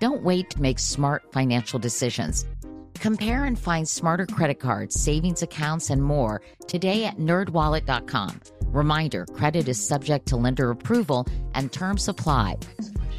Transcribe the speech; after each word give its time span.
Don't 0.00 0.22
wait 0.22 0.48
to 0.50 0.62
make 0.62 0.78
smart 0.78 1.30
financial 1.30 1.78
decisions. 1.78 2.46
Compare 2.94 3.44
and 3.44 3.58
find 3.58 3.86
smarter 3.86 4.24
credit 4.26 4.58
cards, 4.58 4.98
savings 4.98 5.42
accounts, 5.42 5.90
and 5.90 6.02
more 6.02 6.40
today 6.66 7.04
at 7.04 7.18
nerdwallet.com. 7.18 8.40
Reminder 8.66 9.26
credit 9.26 9.68
is 9.68 9.86
subject 9.86 10.26
to 10.28 10.36
lender 10.36 10.70
approval 10.70 11.26
and 11.54 11.70
terms 11.70 12.08
apply. 12.08 12.56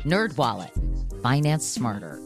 NerdWallet, 0.06 1.22
finance 1.22 1.68
smarter. 1.68 2.20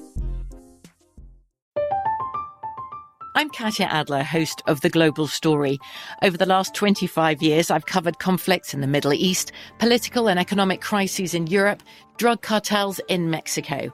I'm 3.37 3.49
Katya 3.49 3.87
Adler, 3.87 4.23
host 4.23 4.61
of 4.67 4.79
The 4.79 4.89
Global 4.89 5.27
Story. 5.27 5.77
Over 6.21 6.37
the 6.37 6.45
last 6.45 6.73
25 6.73 7.41
years, 7.41 7.69
I've 7.69 7.87
covered 7.87 8.19
conflicts 8.19 8.73
in 8.73 8.79
the 8.79 8.87
Middle 8.87 9.11
East, 9.11 9.51
political 9.79 10.29
and 10.29 10.39
economic 10.39 10.79
crises 10.79 11.33
in 11.33 11.47
Europe, 11.47 11.83
drug 12.17 12.41
cartels 12.41 13.01
in 13.09 13.29
Mexico. 13.29 13.93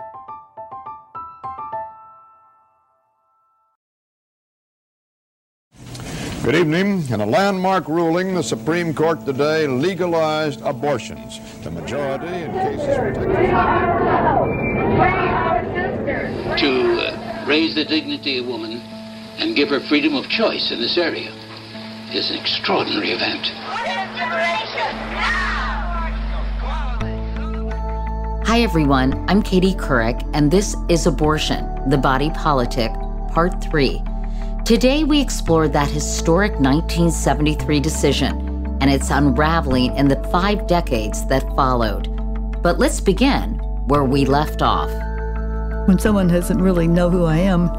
Good 6.43 6.55
evening. 6.55 7.07
In 7.11 7.21
a 7.21 7.25
landmark 7.25 7.87
ruling, 7.87 8.33
the 8.33 8.41
Supreme 8.41 8.95
Court 8.95 9.23
today 9.27 9.67
legalized 9.67 10.61
abortions. 10.61 11.39
The 11.63 11.69
majority 11.69 12.25
in 12.25 12.51
cases 12.51 12.87
To 16.59 16.99
uh, 16.99 17.45
raise 17.47 17.75
the 17.75 17.85
dignity 17.85 18.39
of 18.39 18.47
woman 18.47 18.81
and 19.37 19.55
give 19.55 19.69
her 19.69 19.79
freedom 19.81 20.15
of 20.15 20.29
choice 20.29 20.71
in 20.71 20.81
this 20.81 20.97
area 20.97 21.31
is 22.11 22.31
an 22.31 22.39
extraordinary 22.39 23.11
event. 23.11 23.51
Hi, 28.47 28.61
everyone. 28.61 29.13
I'm 29.29 29.43
Katie 29.43 29.75
Couric, 29.75 30.27
and 30.33 30.49
this 30.49 30.75
is 30.89 31.05
Abortion 31.05 31.87
The 31.91 31.99
Body 31.99 32.31
Politic, 32.31 32.91
Part 33.31 33.63
3. 33.63 34.01
Today, 34.65 35.03
we 35.03 35.19
explore 35.19 35.67
that 35.67 35.89
historic 35.89 36.51
1973 36.53 37.79
decision 37.79 38.77
and 38.79 38.91
its 38.91 39.09
unraveling 39.09 39.95
in 39.97 40.07
the 40.07 40.23
five 40.31 40.67
decades 40.67 41.25
that 41.25 41.43
followed. 41.55 42.07
But 42.61 42.77
let's 42.77 43.01
begin 43.01 43.55
where 43.87 44.03
we 44.03 44.23
left 44.23 44.61
off. 44.61 44.91
When 45.87 45.97
someone 45.97 46.27
doesn't 46.27 46.61
really 46.61 46.87
know 46.87 47.09
who 47.09 47.25
I 47.25 47.37
am, 47.37 47.69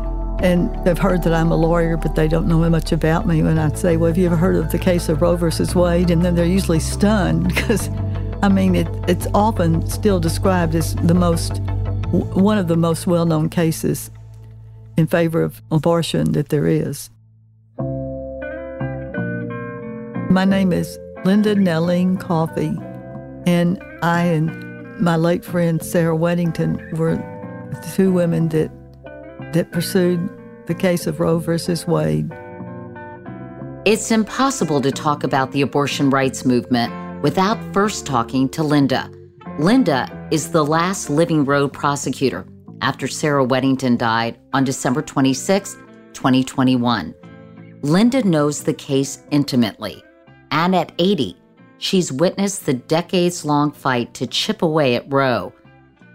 and 0.40 0.74
they've 0.84 0.98
heard 0.98 1.22
that 1.22 1.32
I'm 1.32 1.52
a 1.52 1.56
lawyer, 1.56 1.96
but 1.96 2.16
they 2.16 2.26
don't 2.26 2.48
know 2.48 2.68
much 2.68 2.90
about 2.90 3.28
me, 3.28 3.42
when 3.42 3.58
I 3.58 3.72
say, 3.74 3.96
Well, 3.96 4.08
have 4.08 4.18
you 4.18 4.26
ever 4.26 4.36
heard 4.36 4.56
of 4.56 4.72
the 4.72 4.78
case 4.78 5.08
of 5.08 5.22
Roe 5.22 5.36
versus 5.36 5.76
Wade? 5.76 6.10
And 6.10 6.24
then 6.24 6.34
they're 6.34 6.44
usually 6.44 6.80
stunned 6.80 7.46
because, 7.54 7.88
I 8.42 8.48
mean, 8.48 8.74
it, 8.74 8.88
it's 9.08 9.28
often 9.34 9.88
still 9.88 10.18
described 10.18 10.74
as 10.74 10.96
the 10.96 11.14
most, 11.14 11.60
one 12.10 12.58
of 12.58 12.66
the 12.66 12.76
most 12.76 13.06
well 13.06 13.24
known 13.24 13.48
cases 13.48 14.10
in 14.96 15.06
favor 15.06 15.42
of 15.42 15.62
abortion 15.70 16.32
that 16.32 16.48
there 16.48 16.66
is. 16.66 17.10
My 20.30 20.44
name 20.44 20.72
is 20.72 20.98
Linda 21.24 21.54
Nellene 21.54 22.18
Coffee, 22.18 22.76
and 23.46 23.82
I 24.02 24.22
and 24.22 24.98
my 25.00 25.16
late 25.16 25.44
friend 25.44 25.82
Sarah 25.82 26.16
Weddington 26.16 26.96
were 26.96 27.16
the 27.16 27.92
two 27.94 28.12
women 28.12 28.48
that 28.48 28.70
that 29.52 29.72
pursued 29.72 30.28
the 30.66 30.74
case 30.74 31.06
of 31.06 31.20
Roe 31.20 31.38
versus 31.38 31.86
Wade. 31.86 32.30
It's 33.84 34.10
impossible 34.10 34.80
to 34.80 34.92
talk 34.92 35.24
about 35.24 35.52
the 35.52 35.60
abortion 35.60 36.08
rights 36.08 36.44
movement 36.44 37.22
without 37.22 37.58
first 37.74 38.06
talking 38.06 38.48
to 38.50 38.62
Linda. 38.62 39.10
Linda 39.58 40.08
is 40.30 40.52
the 40.52 40.64
last 40.64 41.10
living 41.10 41.44
Roe 41.44 41.68
prosecutor 41.68 42.46
after 42.82 43.06
Sarah 43.08 43.46
Weddington 43.46 43.96
died 43.96 44.38
on 44.52 44.64
December 44.64 45.00
26, 45.00 45.74
2021. 46.12 47.14
Linda 47.82 48.22
knows 48.24 48.62
the 48.62 48.74
case 48.74 49.22
intimately, 49.30 50.04
and 50.50 50.74
at 50.74 50.92
80, 50.98 51.36
she's 51.78 52.12
witnessed 52.12 52.66
the 52.66 52.74
decades 52.74 53.44
long 53.44 53.70
fight 53.70 54.12
to 54.14 54.26
chip 54.26 54.62
away 54.62 54.96
at 54.96 55.10
Roe. 55.10 55.52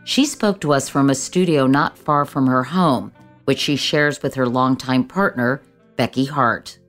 She 0.03 0.25
spoke 0.25 0.61
to 0.61 0.73
us 0.73 0.87
from 0.87 1.09
a 1.09 1.15
studio 1.15 1.67
not 1.67 1.97
far 1.97 2.25
from 2.25 2.47
her 2.47 2.63
home, 2.63 3.11
which 3.45 3.59
she 3.59 3.75
shares 3.75 4.21
with 4.21 4.35
her 4.35 4.47
longtime 4.47 5.05
partner, 5.05 5.61
Becky 5.95 6.25
Hart. 6.25 6.79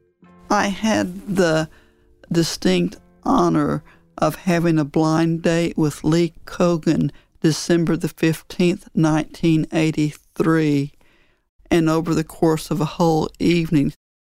I 0.50 0.68
had 0.68 1.36
the 1.36 1.68
distinct 2.30 2.96
honor 3.24 3.82
of 4.16 4.34
having 4.34 4.78
a 4.78 4.84
blind 4.84 5.42
date 5.42 5.78
with 5.78 6.04
Lee 6.04 6.34
Cogan 6.44 7.12
December 7.40 7.96
the 7.96 8.08
15th, 8.08 8.88
1983. 8.92 10.92
And 11.70 11.88
over 11.88 12.14
the 12.14 12.24
course 12.24 12.70
of 12.70 12.80
a 12.80 12.86
whole 12.86 13.28
evening, 13.38 13.92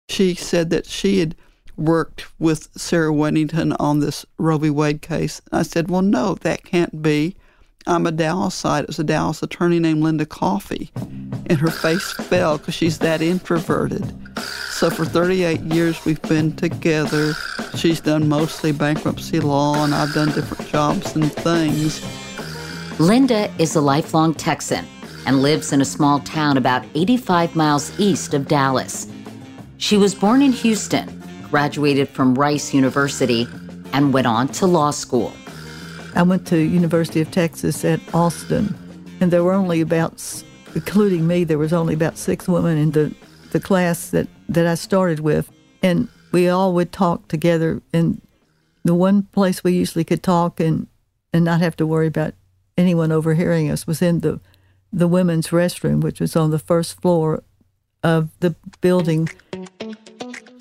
she 0.09 0.35
said 0.35 0.69
that 0.69 0.85
she 0.85 1.19
had 1.19 1.35
worked 1.77 2.27
with 2.39 2.69
Sarah 2.77 3.11
Weddington 3.11 3.75
on 3.79 3.99
this 3.99 4.25
Roe 4.37 4.57
v. 4.57 4.69
Wade 4.69 5.01
case. 5.01 5.41
I 5.51 5.63
said, 5.63 5.89
Well, 5.89 6.01
no, 6.01 6.35
that 6.35 6.63
can't 6.63 7.01
be. 7.01 7.35
I'm 7.87 8.07
a 8.07 8.11
Dallasite. 8.11 8.83
It 8.83 8.87
was 8.87 8.99
a 8.99 9.03
Dallas 9.03 9.43
attorney 9.43 9.79
named 9.79 10.01
Linda 10.01 10.25
Coffee. 10.25 10.91
And 10.95 11.59
her 11.59 11.69
face 11.69 12.13
fell 12.13 12.57
because 12.57 12.73
she's 12.73 12.97
that 12.99 13.21
introverted. 13.21 14.11
So 14.71 14.89
for 14.89 15.05
38 15.05 15.61
years, 15.61 16.03
we've 16.03 16.21
been 16.23 16.55
together. 16.55 17.33
She's 17.75 18.01
done 18.01 18.27
mostly 18.27 18.71
bankruptcy 18.71 19.39
law, 19.39 19.83
and 19.83 19.93
I've 19.93 20.13
done 20.13 20.31
different 20.31 20.69
jobs 20.71 21.15
and 21.15 21.31
things. 21.31 22.03
Linda 22.99 23.53
is 23.59 23.75
a 23.75 23.81
lifelong 23.81 24.33
Texan 24.33 24.85
and 25.25 25.41
lives 25.41 25.73
in 25.73 25.81
a 25.81 25.85
small 25.85 26.21
town 26.21 26.55
about 26.55 26.85
85 26.95 27.53
miles 27.53 27.91
east 27.99 28.33
of 28.33 28.47
Dallas. 28.47 29.05
She 29.77 29.97
was 29.97 30.15
born 30.15 30.41
in 30.41 30.53
Houston, 30.53 31.21
graduated 31.49 32.07
from 32.07 32.35
Rice 32.35 32.73
University, 32.73 33.49
and 33.91 34.13
went 34.13 34.27
on 34.27 34.47
to 34.47 34.65
law 34.65 34.91
school. 34.91 35.33
I 36.15 36.23
went 36.23 36.47
to 36.47 36.57
University 36.57 37.19
of 37.19 37.29
Texas 37.31 37.83
at 37.83 37.99
Austin, 38.13 38.73
and 39.19 39.29
there 39.29 39.43
were 39.43 39.51
only 39.51 39.81
about, 39.81 40.23
including 40.73 41.27
me, 41.27 41.43
there 41.43 41.57
was 41.57 41.73
only 41.73 41.95
about 41.95 42.17
six 42.17 42.47
women 42.47 42.77
in 42.77 42.91
the, 42.91 43.13
the 43.51 43.59
class 43.59 44.09
that, 44.11 44.29
that 44.47 44.65
I 44.65 44.75
started 44.75 45.19
with. 45.19 45.51
And 45.83 46.07
we 46.31 46.47
all 46.47 46.73
would 46.73 46.93
talk 46.93 47.27
together, 47.27 47.81
and 47.91 48.21
the 48.85 48.95
one 48.95 49.23
place 49.23 49.65
we 49.65 49.73
usually 49.73 50.05
could 50.05 50.23
talk 50.23 50.61
and, 50.61 50.87
and 51.33 51.43
not 51.43 51.59
have 51.59 51.75
to 51.75 51.85
worry 51.85 52.07
about 52.07 52.35
anyone 52.77 53.11
overhearing 53.11 53.69
us 53.69 53.87
was 53.87 54.01
in 54.01 54.19
the 54.19 54.39
the 54.91 55.07
women's 55.07 55.49
restroom, 55.49 56.01
which 56.01 56.21
was 56.21 56.37
on 56.37 56.51
the 56.51 56.59
first 56.59 57.01
floor 57.01 57.43
of 58.01 58.29
the 58.39 58.55
building. 58.79 59.27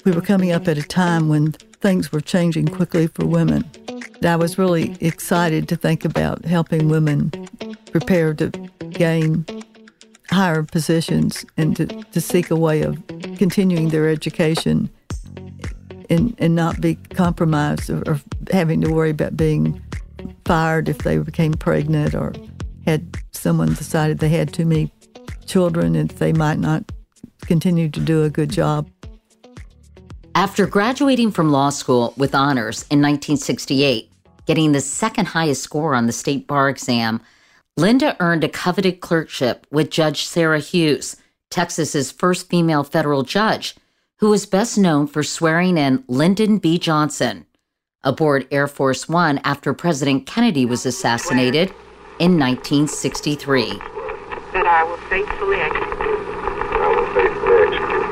We 0.05 0.11
were 0.11 0.21
coming 0.21 0.51
up 0.51 0.67
at 0.67 0.77
a 0.77 0.83
time 0.83 1.29
when 1.29 1.53
things 1.53 2.11
were 2.11 2.21
changing 2.21 2.67
quickly 2.67 3.07
for 3.07 3.25
women. 3.27 3.71
I 4.25 4.37
was 4.37 4.59
really 4.59 4.97
excited 5.01 5.69
to 5.69 5.77
think 5.77 6.05
about 6.05 6.45
helping 6.45 6.89
women 6.89 7.31
prepare 7.93 8.35
to 8.35 8.49
gain 8.91 9.45
higher 10.31 10.63
positions 10.65 11.45
and 11.57 11.77
to, 11.77 11.87
to 11.87 12.21
seek 12.21 12.51
a 12.51 12.57
way 12.57 12.83
of 12.83 13.01
continuing 13.37 13.91
their 13.91 14.09
education 14.09 14.91
and, 16.11 16.35
and 16.39 16.55
not 16.55 16.81
be 16.81 16.95
compromised 16.95 17.91
or, 17.91 18.03
or 18.07 18.21
having 18.51 18.81
to 18.81 18.93
worry 18.93 19.11
about 19.11 19.37
being 19.37 19.81
fired 20.45 20.89
if 20.89 20.99
they 20.99 21.19
became 21.19 21.55
pregnant 21.55 22.15
or 22.15 22.33
had 22.85 23.17
someone 23.33 23.75
decided 23.75 24.19
they 24.19 24.29
had 24.29 24.53
too 24.53 24.67
many 24.67 24.93
children 25.47 25.95
and 25.95 26.11
they 26.11 26.33
might 26.33 26.59
not 26.59 26.91
continue 27.43 27.89
to 27.89 28.01
do 28.01 28.23
a 28.25 28.31
good 28.31 28.51
job. 28.51 28.89
After 30.35 30.67
graduating 30.67 31.31
from 31.31 31.51
law 31.51 31.71
school 31.71 32.13
with 32.17 32.35
honors 32.35 32.83
in 32.91 33.01
1968, 33.01 34.11
getting 34.47 34.73
the 34.73 34.81
second 34.81 35.27
highest 35.27 35.63
score 35.63 35.95
on 35.95 36.07
the 36.07 36.13
state 36.13 36.47
bar 36.47 36.69
exam, 36.69 37.21
Linda 37.77 38.17
earned 38.21 38.45
a 38.45 38.49
coveted 38.49 39.01
clerkship 39.01 39.67
with 39.71 39.91
Judge 39.91 40.27
Sarah 40.27 40.61
Hughes, 40.61 41.17
Texas's 41.51 42.11
first 42.11 42.49
female 42.49 42.85
federal 42.85 43.23
judge, 43.23 43.77
who 44.19 44.31
was 44.31 44.47
best 44.47 44.77
known 44.79 45.07
for 45.07 45.23
swearing 45.23 45.77
in 45.79 46.05
Lyndon 46.09 46.59
B. 46.59 46.79
Johnson 46.79 47.47
aboard 48.05 48.47
Air 48.51 48.69
Force 48.69 49.09
One 49.09 49.39
after 49.45 49.75
President 49.75 50.27
Kennedy 50.27 50.65
was 50.65 50.87
assassinated 50.87 51.71
in 52.19 52.39
1963. 52.39 53.79
That 54.53 54.67
I 54.67 54.85
will 54.85 54.97
faithfully 55.09 55.57
execute. 55.57 55.99
I 56.81 56.89
will 56.95 57.07
faithfully 57.15 57.67
execute. 57.67 58.05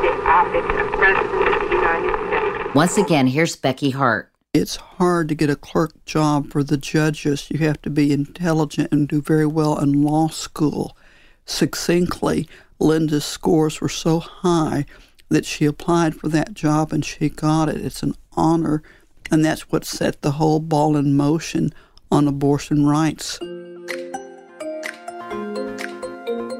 The 0.00 0.14
office 0.26 0.70
of 0.80 0.92
President 0.98 1.48
of 1.54 1.68
the 1.68 1.76
United 1.76 2.14
States. 2.60 2.74
Once 2.74 2.96
again, 2.96 3.26
here's 3.26 3.56
Becky 3.56 3.90
Hart. 3.90 4.30
It's 4.52 4.76
hard 4.76 5.28
to 5.28 5.34
get 5.34 5.50
a 5.50 5.56
clerk 5.56 6.04
job 6.06 6.50
for 6.50 6.64
the 6.64 6.76
judges. 6.76 7.48
You 7.50 7.58
have 7.58 7.80
to 7.82 7.90
be 7.90 8.12
intelligent 8.12 8.90
and 8.90 9.06
do 9.06 9.20
very 9.22 9.46
well 9.46 9.78
in 9.78 10.02
law 10.02 10.28
school. 10.28 10.96
Succinctly, 11.44 12.48
Linda's 12.80 13.24
scores 13.24 13.80
were 13.80 13.88
so 13.88 14.18
high 14.18 14.86
that 15.28 15.44
she 15.44 15.66
applied 15.66 16.14
for 16.16 16.28
that 16.28 16.54
job 16.54 16.92
and 16.92 17.04
she 17.04 17.28
got 17.28 17.68
it. 17.68 17.76
It's 17.80 18.02
an 18.02 18.14
honor, 18.32 18.82
and 19.30 19.44
that's 19.44 19.70
what 19.70 19.84
set 19.84 20.22
the 20.22 20.32
whole 20.32 20.60
ball 20.60 20.96
in 20.96 21.16
motion 21.16 21.72
on 22.10 22.26
abortion 22.26 22.86
rights. 22.86 23.38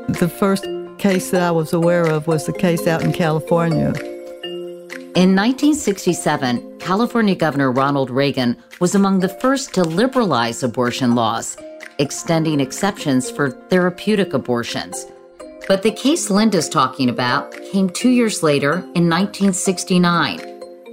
The 0.08 0.32
first 0.38 0.66
case 0.98 1.30
that 1.30 1.42
I 1.42 1.50
was 1.50 1.72
aware 1.72 2.06
of 2.06 2.26
was 2.26 2.46
the 2.46 2.52
case 2.52 2.86
out 2.86 3.02
in 3.02 3.12
California. 3.12 3.92
In 5.16 5.34
1967, 5.34 6.78
California 6.78 7.34
Governor 7.34 7.72
Ronald 7.72 8.10
Reagan 8.10 8.56
was 8.80 8.94
among 8.94 9.20
the 9.20 9.28
first 9.28 9.74
to 9.74 9.82
liberalize 9.82 10.62
abortion 10.62 11.14
laws, 11.14 11.56
extending 11.98 12.60
exceptions 12.60 13.30
for 13.30 13.50
therapeutic 13.50 14.34
abortions. 14.34 15.06
But 15.66 15.82
the 15.82 15.92
case 15.92 16.30
Linda's 16.30 16.68
talking 16.68 17.08
about 17.08 17.52
came 17.72 17.90
two 17.90 18.10
years 18.10 18.42
later 18.42 18.74
in 18.94 19.08
1969 19.08 20.49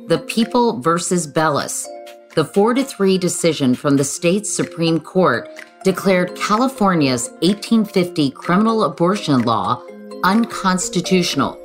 the 0.08 0.20
People 0.20 0.80
versus 0.80 1.28
Belous. 1.28 1.86
The 2.34 2.46
4 2.46 2.76
to 2.76 2.84
3 2.84 3.18
decision 3.18 3.76
from 3.76 3.98
the 3.98 4.06
state's 4.06 4.50
Supreme 4.50 5.02
Court 5.02 5.50
declared 5.84 6.34
California's 6.38 7.30
1850 7.42 8.32
criminal 8.32 8.86
abortion 8.86 9.42
law 9.42 9.84
unconstitutional. 10.24 11.60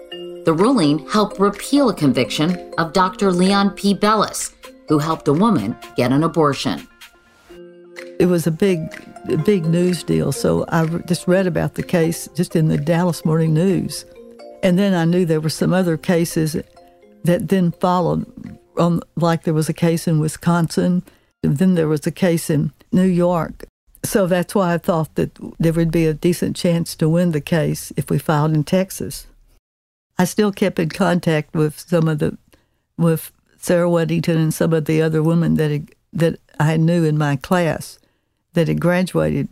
The 0.45 0.53
ruling 0.53 1.09
helped 1.09 1.39
repeal 1.39 1.89
a 1.89 1.95
conviction 1.95 2.73
of 2.79 2.93
Dr. 2.93 3.31
Leon 3.31 3.71
P. 3.71 3.95
Belous, 3.95 4.53
who 4.89 4.99
helped 4.99 5.29
a 5.29 5.33
woman 5.33 5.77
get 5.97 6.11
an 6.11 6.25
abortion. 6.25 6.89
It 8.19 8.27
was 8.27 8.49
a 8.49 8.51
big, 8.51 8.81
big 9.45 9.67
news 9.67 10.03
deal. 10.03 10.33
So 10.33 10.65
I 10.69 10.87
just 11.07 11.29
read 11.29 11.47
about 11.47 11.75
the 11.75 11.83
case 11.85 12.29
just 12.35 12.57
in 12.57 12.67
the 12.67 12.77
Dallas 12.77 13.25
Morning 13.25 13.55
News. 13.55 14.05
And 14.65 14.79
then 14.79 14.95
I 14.95 15.05
knew 15.05 15.25
there 15.25 15.41
were 15.41 15.49
some 15.49 15.73
other 15.73 15.97
cases 15.97 16.57
that 17.25 17.49
then 17.49 17.73
followed, 17.73 18.27
on, 18.77 19.01
like 19.17 19.45
there 19.45 19.55
was 19.55 19.69
a 19.69 19.75
case 19.75 20.09
in 20.09 20.19
Wisconsin, 20.19 21.03
then 21.43 21.75
there 21.75 21.89
was 21.89 22.07
a 22.07 22.11
case 22.11 22.51
in 22.51 22.73
New 22.91 23.03
York. 23.07 23.65
So 24.05 24.27
that's 24.27 24.55
why 24.55 24.75
I 24.75 24.79
thought 24.79 25.15
that 25.15 25.39
there 25.59 25.73
would 25.73 25.93
be 25.93 26.07
a 26.07 26.15
decent 26.15 26.57
chance 26.57 26.97
to 26.97 27.09
win 27.09 27.33
the 27.33 27.41
case 27.41 27.93
if 27.97 28.11
we 28.11 28.19
filed 28.19 28.55
in 28.55 28.65
Texas. 28.65 29.27
I 30.19 30.25
still 30.25 30.53
kept 30.53 30.79
in 30.79 30.89
contact 30.89 31.55
with 31.55 31.79
some 31.79 32.09
of 32.09 32.19
the, 32.19 32.37
with 32.99 33.33
Sarah 33.59 33.89
Weddington 33.89 34.37
and 34.37 34.53
some 34.53 34.73
of 34.73 34.87
the 34.87 35.01
other 35.01 35.23
women 35.23 35.55
that 35.55 35.71
had, 35.71 35.91
that 36.13 36.41
I 36.59 36.77
knew 36.77 37.05
in 37.05 37.17
my 37.17 37.37
class 37.37 37.99
that 38.55 38.69
had 38.69 38.81
graduated. 38.81 39.49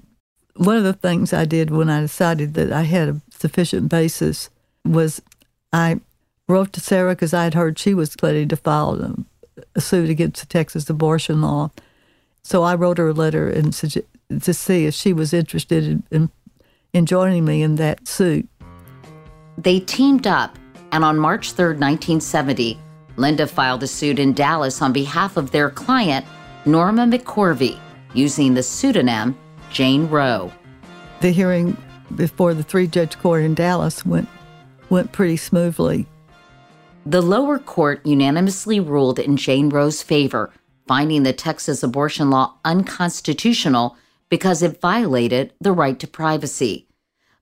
One 0.56 0.76
of 0.76 0.84
the 0.84 0.92
things 0.92 1.32
I 1.32 1.44
did 1.44 1.70
when 1.70 1.88
I 1.88 2.00
decided 2.00 2.54
that 2.54 2.72
I 2.72 2.82
had 2.82 3.08
a 3.08 3.20
sufficient 3.30 3.88
basis 3.88 4.50
was 4.84 5.22
I 5.72 6.00
wrote 6.50 6.72
to 6.74 6.80
Sarah 6.80 7.12
because 7.14 7.32
I 7.32 7.44
had 7.44 7.54
heard 7.54 7.78
she 7.78 7.94
was 7.94 8.16
ready 8.22 8.46
to 8.46 8.56
file 8.56 8.94
a, 8.94 9.14
a, 9.74 9.80
suit 9.80 10.10
against 10.10 10.40
the 10.40 10.46
Texas 10.46 10.90
abortion 10.90 11.40
law. 11.40 11.70
So 12.42 12.62
I 12.62 12.74
wrote 12.74 12.98
her 12.98 13.08
a 13.08 13.12
letter 13.12 13.48
and 13.48 13.72
to 13.72 14.54
see 14.54 14.86
if 14.86 14.94
she 14.94 15.12
was 15.12 15.32
interested 15.32 15.84
in, 15.84 16.02
in, 16.10 16.30
in 16.92 17.06
joining 17.06 17.44
me 17.44 17.62
in 17.62 17.76
that 17.76 18.06
suit. 18.08 18.48
They 19.58 19.80
teamed 19.80 20.26
up, 20.26 20.58
and 20.92 21.04
on 21.04 21.18
March 21.18 21.52
3, 21.52 21.76
1970, 21.76 22.78
Linda 23.16 23.46
filed 23.46 23.82
a 23.82 23.86
suit 23.86 24.18
in 24.18 24.32
Dallas 24.32 24.80
on 24.80 24.92
behalf 24.92 25.36
of 25.36 25.50
their 25.50 25.70
client, 25.70 26.24
Norma 26.64 27.04
McCorvey, 27.04 27.78
using 28.14 28.54
the 28.54 28.62
pseudonym 28.62 29.36
Jane 29.70 30.08
Roe. 30.08 30.50
The 31.20 31.30
hearing 31.30 31.76
before 32.16 32.54
the 32.54 32.62
three 32.62 32.86
judge 32.86 33.18
court 33.18 33.42
in 33.42 33.54
Dallas 33.54 34.06
went, 34.06 34.28
went 34.88 35.12
pretty 35.12 35.36
smoothly. 35.36 36.06
The 37.10 37.20
lower 37.20 37.58
court 37.58 38.06
unanimously 38.06 38.78
ruled 38.78 39.18
in 39.18 39.36
Jane 39.36 39.68
Roe's 39.68 40.00
favor, 40.00 40.52
finding 40.86 41.24
the 41.24 41.32
Texas 41.32 41.82
abortion 41.82 42.30
law 42.30 42.54
unconstitutional 42.64 43.96
because 44.28 44.62
it 44.62 44.80
violated 44.80 45.52
the 45.60 45.72
right 45.72 45.98
to 45.98 46.06
privacy. 46.06 46.86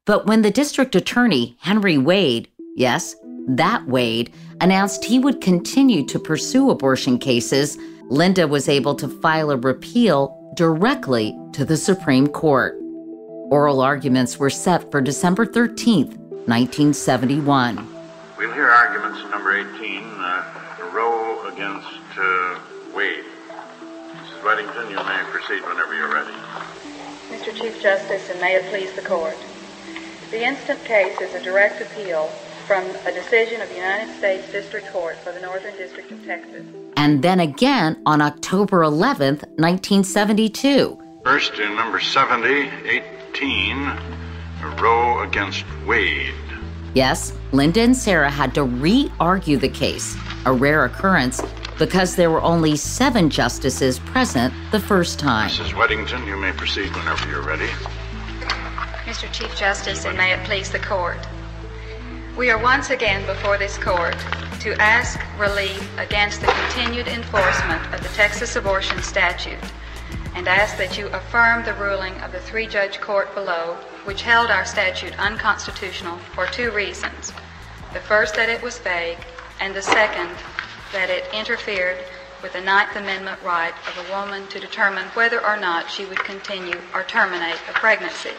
But 0.06 0.26
when 0.26 0.40
the 0.40 0.50
district 0.50 0.94
attorney, 0.94 1.58
Henry 1.60 1.98
Wade, 1.98 2.48
yes, 2.76 3.14
that 3.46 3.86
Wade, 3.86 4.32
announced 4.62 5.04
he 5.04 5.18
would 5.18 5.42
continue 5.42 6.02
to 6.06 6.18
pursue 6.18 6.70
abortion 6.70 7.18
cases, 7.18 7.76
Linda 8.08 8.48
was 8.48 8.70
able 8.70 8.94
to 8.94 9.20
file 9.20 9.50
a 9.50 9.58
repeal 9.58 10.50
directly 10.56 11.38
to 11.52 11.66
the 11.66 11.76
Supreme 11.76 12.28
Court. 12.28 12.74
Oral 13.50 13.82
arguments 13.82 14.38
were 14.38 14.48
set 14.48 14.90
for 14.90 15.02
December 15.02 15.44
13th, 15.44 16.16
1971. 16.46 17.97
We'll 18.38 18.52
hear 18.52 18.70
arguments 18.70 19.20
in 19.20 19.30
number 19.32 19.50
18, 19.52 20.04
uh, 20.04 20.90
Roe 20.94 21.48
against 21.48 21.88
uh, 22.16 22.60
Wade. 22.94 23.24
Mrs. 23.48 24.42
Weddington, 24.42 24.90
you 24.90 24.96
may 24.96 25.24
proceed 25.32 25.60
whenever 25.62 25.92
you're 25.96 26.12
ready. 26.12 26.32
Mr. 27.30 27.52
Chief 27.52 27.82
Justice, 27.82 28.30
and 28.30 28.40
may 28.40 28.54
it 28.54 28.64
please 28.70 28.92
the 28.92 29.02
Court. 29.02 29.36
The 30.30 30.44
instant 30.44 30.84
case 30.84 31.20
is 31.20 31.34
a 31.34 31.42
direct 31.42 31.82
appeal 31.82 32.26
from 32.68 32.84
a 33.06 33.12
decision 33.12 33.60
of 33.60 33.68
the 33.70 33.74
United 33.74 34.16
States 34.18 34.52
District 34.52 34.86
Court 34.92 35.16
for 35.16 35.32
the 35.32 35.40
Northern 35.40 35.74
District 35.76 36.08
of 36.12 36.24
Texas. 36.24 36.64
And 36.96 37.24
then 37.24 37.40
again 37.40 38.00
on 38.06 38.20
October 38.20 38.82
11th, 38.82 39.42
1972. 39.58 40.96
First 41.24 41.58
in 41.58 41.74
number 41.74 41.98
70, 41.98 42.70
18, 43.34 43.98
Roe 44.80 45.24
against 45.24 45.64
Wade. 45.84 46.34
Yes, 46.94 47.32
Linda 47.52 47.80
and 47.80 47.96
Sarah 47.96 48.30
had 48.30 48.54
to 48.54 48.62
re 48.62 49.10
argue 49.20 49.56
the 49.56 49.68
case, 49.68 50.16
a 50.46 50.52
rare 50.52 50.84
occurrence 50.84 51.42
because 51.78 52.16
there 52.16 52.30
were 52.30 52.42
only 52.42 52.76
seven 52.76 53.30
justices 53.30 53.98
present 54.00 54.52
the 54.72 54.80
first 54.80 55.18
time. 55.18 55.50
Mrs. 55.50 55.74
Weddington, 55.74 56.26
you 56.26 56.36
may 56.36 56.52
proceed 56.52 56.94
whenever 56.96 57.28
you're 57.28 57.42
ready. 57.42 57.68
Mr. 59.04 59.32
Chief 59.32 59.54
Justice, 59.56 60.04
and 60.04 60.16
may 60.16 60.32
it 60.32 60.44
please 60.44 60.70
the 60.70 60.78
court. 60.80 61.18
We 62.36 62.50
are 62.50 62.62
once 62.62 62.90
again 62.90 63.24
before 63.26 63.58
this 63.58 63.78
court 63.78 64.16
to 64.60 64.74
ask 64.80 65.20
relief 65.38 65.88
against 65.98 66.40
the 66.40 66.46
continued 66.46 67.08
enforcement 67.08 67.82
of 67.94 68.02
the 68.02 68.08
Texas 68.10 68.56
abortion 68.56 69.02
statute 69.02 69.58
and 70.34 70.46
ask 70.46 70.76
that 70.78 70.98
you 70.98 71.06
affirm 71.08 71.64
the 71.64 71.74
ruling 71.74 72.14
of 72.20 72.32
the 72.32 72.40
three 72.40 72.66
judge 72.66 73.00
court 73.00 73.34
below, 73.34 73.76
which 74.08 74.22
held 74.22 74.50
our 74.50 74.64
statute 74.64 75.12
unconstitutional 75.18 76.16
for 76.32 76.46
two 76.46 76.70
reasons. 76.70 77.30
The 77.92 78.00
first, 78.00 78.34
that 78.36 78.48
it 78.48 78.62
was 78.62 78.78
vague, 78.78 79.18
and 79.60 79.74
the 79.74 79.82
second, 79.82 80.30
that 80.94 81.10
it 81.10 81.24
interfered 81.34 81.98
with 82.42 82.54
the 82.54 82.60
Ninth 82.62 82.96
Amendment 82.96 83.38
right 83.44 83.74
of 83.86 84.06
a 84.06 84.10
woman 84.10 84.48
to 84.48 84.58
determine 84.58 85.04
whether 85.08 85.44
or 85.44 85.58
not 85.58 85.90
she 85.90 86.06
would 86.06 86.20
continue 86.20 86.80
or 86.94 87.02
terminate 87.02 87.60
a 87.68 87.72
pregnancy. 87.74 88.30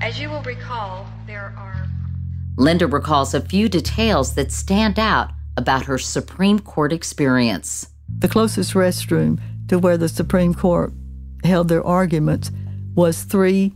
As 0.00 0.20
you 0.20 0.30
will 0.30 0.42
recall, 0.42 1.08
there 1.26 1.52
are. 1.58 1.88
Linda 2.56 2.86
recalls 2.86 3.34
a 3.34 3.40
few 3.40 3.68
details 3.68 4.36
that 4.36 4.52
stand 4.52 5.00
out 5.00 5.32
about 5.56 5.86
her 5.86 5.98
Supreme 5.98 6.60
Court 6.60 6.92
experience. 6.92 7.88
The 8.20 8.28
closest 8.28 8.74
restroom 8.74 9.40
to 9.66 9.80
where 9.80 9.98
the 9.98 10.08
Supreme 10.08 10.54
Court 10.54 10.92
held 11.42 11.66
their 11.66 11.84
arguments 11.84 12.52
was 12.94 13.22
three, 13.22 13.74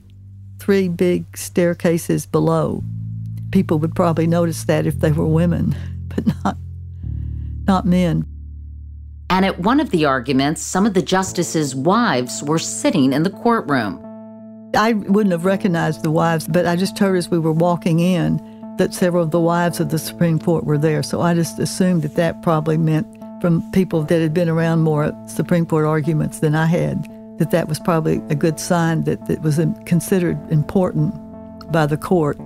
three 0.58 0.88
big 0.88 1.37
staircases 1.37 2.26
below. 2.26 2.82
People 3.50 3.78
would 3.78 3.94
probably 3.94 4.26
notice 4.26 4.64
that 4.64 4.87
if 4.87 5.00
they 5.00 5.12
were 5.12 5.26
women, 5.26 5.75
but 6.08 6.26
not, 6.44 6.56
not 7.66 7.87
men. 7.87 8.26
And 9.28 9.44
at 9.44 9.58
one 9.61 9.80
of 9.80 9.90
the 9.90 10.04
arguments, 10.04 10.62
some 10.62 10.87
of 10.87 10.94
the 10.94 11.02
justices' 11.02 11.75
wives 11.75 12.42
were 12.42 12.58
sitting 12.58 13.12
in 13.12 13.23
the 13.23 13.30
courtroom. 13.30 14.02
I 14.75 14.92
wouldn't 14.92 15.32
have 15.32 15.44
recognized 15.44 16.02
the 16.02 16.11
wives, 16.11 16.46
but 16.46 16.66
I 16.66 16.76
just 16.76 16.99
heard 16.99 17.16
as 17.16 17.28
we 17.28 17.38
were 17.38 17.52
walking 17.52 17.99
in 17.99 18.37
that 18.78 18.94
several 18.94 19.25
of 19.25 19.30
the 19.30 19.40
wives 19.40 19.80
of 19.80 19.88
the 19.88 19.99
Supreme 19.99 20.38
Court 20.38 20.64
were 20.64 20.78
there. 20.78 21.02
So 21.02 21.23
I 21.23 21.35
just 21.35 21.58
assumed 21.58 22.02
that 22.02 22.14
that 22.16 22.42
probably 22.42 22.76
meant 22.76 23.06
from 23.40 23.68
people 23.73 24.02
that 24.02 24.20
had 24.20 24.35
been 24.35 24.49
around 24.49 24.80
more 24.80 25.12
Supreme 25.28 25.66
Court 25.66 25.87
arguments 25.87 26.40
than 26.40 26.54
I 26.54 26.66
had, 26.66 27.06
that 27.38 27.50
that 27.50 27.69
was 27.69 27.78
probably 27.78 28.23
a 28.28 28.35
good 28.35 28.59
sign 28.59 29.02
that 29.05 29.28
it 29.28 29.43
was 29.43 29.61
considered 29.85 30.38
important 30.50 31.14
by 31.71 31.87
the 31.87 31.97
court. 31.97 32.38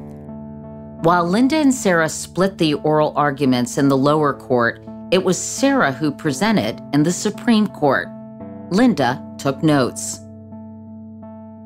While 1.02 1.26
Linda 1.26 1.56
and 1.56 1.72
Sarah 1.72 2.08
split 2.08 2.58
the 2.58 2.74
oral 2.74 3.12
arguments 3.16 3.78
in 3.78 3.88
the 3.88 3.96
lower 3.96 4.34
court, 4.34 4.84
it 5.10 5.24
was 5.24 5.38
Sarah 5.38 5.92
who 5.92 6.10
presented 6.12 6.80
in 6.92 7.02
the 7.02 7.12
Supreme 7.12 7.66
Court. 7.66 8.08
Linda 8.70 9.24
took 9.38 9.62
notes. 9.62 10.20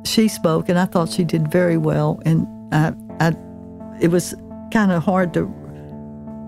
She 0.04 0.28
spoke, 0.28 0.68
and 0.68 0.78
I 0.78 0.84
thought 0.84 1.10
she 1.10 1.24
did 1.24 1.50
very 1.50 1.76
well. 1.76 2.20
And 2.24 2.46
I, 2.72 2.94
I 3.20 3.34
it 4.00 4.10
was 4.10 4.34
kind 4.72 4.92
of 4.92 5.02
hard 5.02 5.34
to 5.34 5.44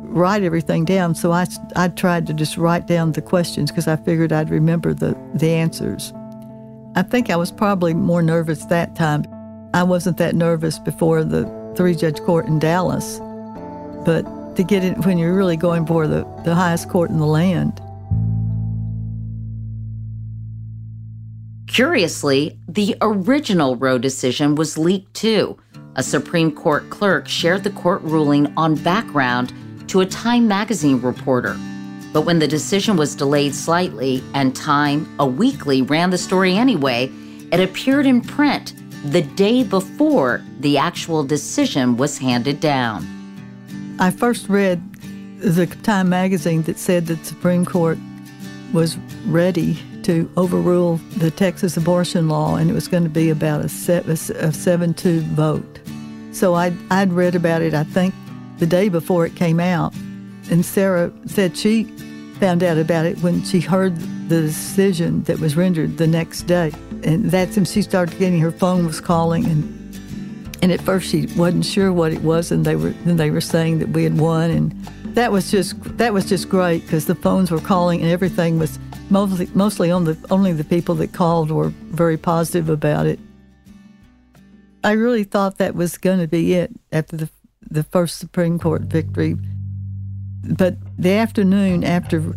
write 0.09 0.43
everything 0.43 0.85
down, 0.85 1.15
so 1.15 1.33
I, 1.33 1.47
I 1.75 1.89
tried 1.89 2.27
to 2.29 2.35
just 2.35 2.57
write 2.57 2.87
down 2.87 3.13
the 3.13 3.23
questions 3.23 3.71
because 3.71 3.89
I 3.89 3.97
figured 3.97 4.33
I'd 4.33 4.51
remember 4.51 4.95
the, 4.95 5.17
the 5.35 5.51
answers. 5.51 6.13
I 6.97 7.03
think 7.03 7.29
I 7.29 7.37
was 7.37 7.53
probably 7.53 7.93
more 7.93 8.23
nervous 8.23 8.65
that 8.65 8.97
time. 8.97 9.27
I 9.75 9.83
wasn't 9.83 10.17
that 10.17 10.35
nervous 10.35 10.79
before 10.79 11.25
the 11.25 11.45
three 11.77 11.95
judge 11.95 12.19
court 12.21 12.47
in 12.47 12.59
Dallas, 12.59 13.19
but 14.07 14.23
to 14.57 14.65
get 14.65 14.83
it 14.83 15.05
when 15.05 15.19
you're 15.19 15.35
really 15.35 15.59
going 15.59 15.85
for 15.85 16.07
the, 16.07 16.25
the 16.47 16.55
highest 16.55 16.89
court 16.89 17.11
in 17.11 17.19
the 17.19 17.27
land. 17.27 17.83
Curiously, 21.67 22.59
the 22.67 22.97
original 23.03 23.77
Roe 23.77 23.99
decision 23.99 24.55
was 24.55 24.79
leaked 24.79 25.13
too. 25.13 25.59
A 25.97 26.03
Supreme 26.03 26.51
Court 26.51 26.89
clerk 26.89 27.29
shared 27.29 27.63
the 27.63 27.71
court 27.71 28.01
ruling 28.01 28.51
on 28.57 28.75
background 28.75 29.53
to 29.89 30.01
a 30.01 30.07
Time 30.07 30.49
magazine 30.49 31.03
reporter. 31.03 31.59
But 32.17 32.25
when 32.25 32.39
the 32.39 32.49
decision 32.49 32.97
was 32.97 33.15
delayed 33.15 33.55
slightly 33.55 34.25
and 34.33 34.57
Time, 34.57 35.07
a 35.19 35.27
weekly, 35.27 35.83
ran 35.83 36.09
the 36.09 36.17
story 36.17 36.57
anyway, 36.57 37.13
it 37.53 37.61
appeared 37.61 38.07
in 38.07 38.23
print 38.23 38.73
the 39.05 39.21
day 39.21 39.63
before 39.63 40.43
the 40.61 40.79
actual 40.79 41.25
decision 41.25 41.99
was 41.99 42.17
handed 42.17 42.59
down. 42.59 43.07
I 43.99 44.11
first 44.11 44.49
read 44.49 44.81
the 45.41 45.67
Time 45.67 46.09
magazine 46.09 46.63
that 46.63 46.79
said 46.79 47.05
that 47.09 47.19
the 47.19 47.25
Supreme 47.27 47.67
Court 47.67 47.99
was 48.73 48.97
ready 49.27 49.79
to 50.05 50.27
overrule 50.39 50.97
the 51.19 51.31
Texas 51.31 51.77
abortion 51.77 52.31
law, 52.31 52.57
and 52.57 52.71
it 52.71 52.73
was 52.73 52.89
going 52.89 53.03
to 53.03 53.11
be 53.11 53.29
about 53.29 53.63
a, 53.63 53.69
7 53.69 54.95
2 54.95 55.21
vote. 55.21 55.81
So 56.33 56.55
I'd, 56.55 56.73
I'd 56.91 57.13
read 57.13 57.35
about 57.35 57.61
it, 57.61 57.75
I 57.75 57.85
think, 57.85 58.15
the 58.57 58.67
day 58.67 58.89
before 58.89 59.27
it 59.27 59.37
came 59.37 59.61
out. 59.61 59.93
And 60.49 60.65
Sarah 60.65 61.13
said 61.27 61.59
she 61.59 61.93
found 62.39 62.63
out 62.63 62.79
about 62.79 63.07
it 63.07 63.19
when 63.19 63.43
she 63.45 63.61
heard 63.61 63.97
the 64.29 64.43
decision 64.43 65.23
that 65.25 65.39
was 65.39 65.57
rendered 65.57 65.99
the 65.99 66.07
next 66.07 66.43
day. 66.43 66.73
And 67.03 67.31
that's 67.31 67.57
when 67.57 67.65
she 67.65 67.83
started 67.83 68.19
getting 68.19 68.41
her 68.41 68.53
phone 68.53 68.87
was 68.87 69.01
calling 69.01 69.45
and 69.47 69.73
and 70.63 70.73
at 70.73 70.81
first 70.81 71.11
she 71.11 71.27
wasn't 71.37 71.65
sure 71.65 71.93
what 71.93 72.13
it 72.13 72.23
was 72.23 72.51
and 72.51 72.65
they 72.65 72.77
were 72.77 72.91
then 73.05 73.17
they 73.17 73.31
were 73.31 73.41
saying 73.43 73.79
that 73.79 73.91
we 73.91 74.05
had 74.05 74.19
won 74.19 74.51
and 74.51 74.73
that 75.15 75.31
was 75.31 75.51
just 75.51 75.81
that 75.99 76.13
was 76.13 76.27
just 76.27 76.49
great 76.49 76.83
because 76.83 77.07
the 77.07 77.15
phones 77.15 77.51
were 77.51 77.61
calling 77.61 78.01
and 78.01 78.11
everything 78.11 78.59
was 78.59 78.79
mostly 79.11 79.49
mostly 79.55 79.91
on 79.91 80.05
the 80.05 80.17
only 80.31 80.53
the 80.53 80.65
people 80.65 80.95
that 80.95 81.13
called 81.13 81.51
were 81.51 81.69
very 81.91 82.17
positive 82.17 82.69
about 82.69 83.07
it. 83.07 83.19
I 84.83 84.93
really 84.93 85.25
thought 85.25 85.59
that 85.59 85.75
was 85.75 85.99
going 85.99 86.21
to 86.21 86.29
be 86.29 86.55
it 86.55 86.71
after 86.93 87.17
the 87.17 87.31
the 87.63 87.83
first 87.83 88.19
Supreme 88.19 88.59
Court 88.59 88.83
victory. 88.83 89.37
But 90.49 90.77
the 90.99 91.13
afternoon 91.13 91.85
after 91.85 92.35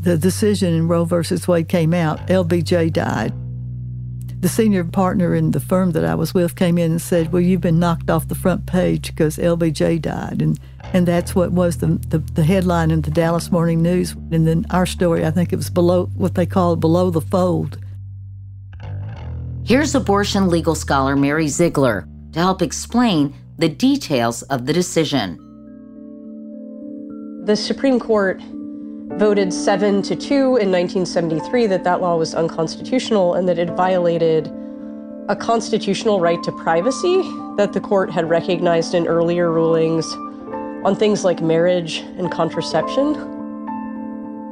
the 0.00 0.16
decision 0.16 0.74
in 0.74 0.88
Roe 0.88 1.04
versus 1.04 1.48
Wade 1.48 1.68
came 1.68 1.92
out, 1.92 2.26
LBJ 2.28 2.92
died. 2.92 3.32
The 4.40 4.48
senior 4.48 4.84
partner 4.84 5.34
in 5.34 5.50
the 5.50 5.58
firm 5.58 5.90
that 5.92 6.04
I 6.04 6.14
was 6.14 6.32
with 6.32 6.54
came 6.54 6.78
in 6.78 6.92
and 6.92 7.02
said, 7.02 7.32
Well, 7.32 7.42
you've 7.42 7.60
been 7.60 7.80
knocked 7.80 8.08
off 8.08 8.28
the 8.28 8.36
front 8.36 8.66
page 8.66 9.08
because 9.08 9.36
LBJ 9.36 10.00
died. 10.00 10.40
And, 10.40 10.60
and 10.92 11.08
that's 11.08 11.34
what 11.34 11.50
was 11.50 11.78
the, 11.78 11.86
the, 12.08 12.18
the 12.18 12.44
headline 12.44 12.92
in 12.92 13.02
the 13.02 13.10
Dallas 13.10 13.50
Morning 13.50 13.82
News. 13.82 14.12
And 14.30 14.46
then 14.46 14.64
our 14.70 14.86
story, 14.86 15.26
I 15.26 15.32
think 15.32 15.52
it 15.52 15.56
was 15.56 15.70
below 15.70 16.06
what 16.14 16.36
they 16.36 16.46
call 16.46 16.76
below 16.76 17.10
the 17.10 17.20
fold. 17.20 17.78
Here's 19.64 19.94
abortion 19.96 20.48
legal 20.48 20.76
scholar 20.76 21.16
Mary 21.16 21.48
Ziegler 21.48 22.06
to 22.32 22.38
help 22.38 22.62
explain 22.62 23.34
the 23.58 23.68
details 23.68 24.42
of 24.44 24.66
the 24.66 24.72
decision. 24.72 25.47
The 27.48 27.56
Supreme 27.56 27.98
Court 27.98 28.42
voted 29.16 29.54
7 29.54 30.02
to 30.02 30.14
2 30.14 30.34
in 30.34 30.70
1973 30.70 31.66
that 31.68 31.82
that 31.82 32.02
law 32.02 32.14
was 32.18 32.34
unconstitutional 32.34 33.32
and 33.36 33.48
that 33.48 33.58
it 33.58 33.70
violated 33.70 34.52
a 35.30 35.34
constitutional 35.34 36.20
right 36.20 36.42
to 36.42 36.52
privacy 36.52 37.22
that 37.56 37.72
the 37.72 37.80
court 37.80 38.10
had 38.10 38.28
recognized 38.28 38.92
in 38.92 39.06
earlier 39.06 39.50
rulings 39.50 40.04
on 40.84 40.94
things 40.94 41.24
like 41.24 41.40
marriage 41.40 42.00
and 42.18 42.30
contraception. 42.30 43.14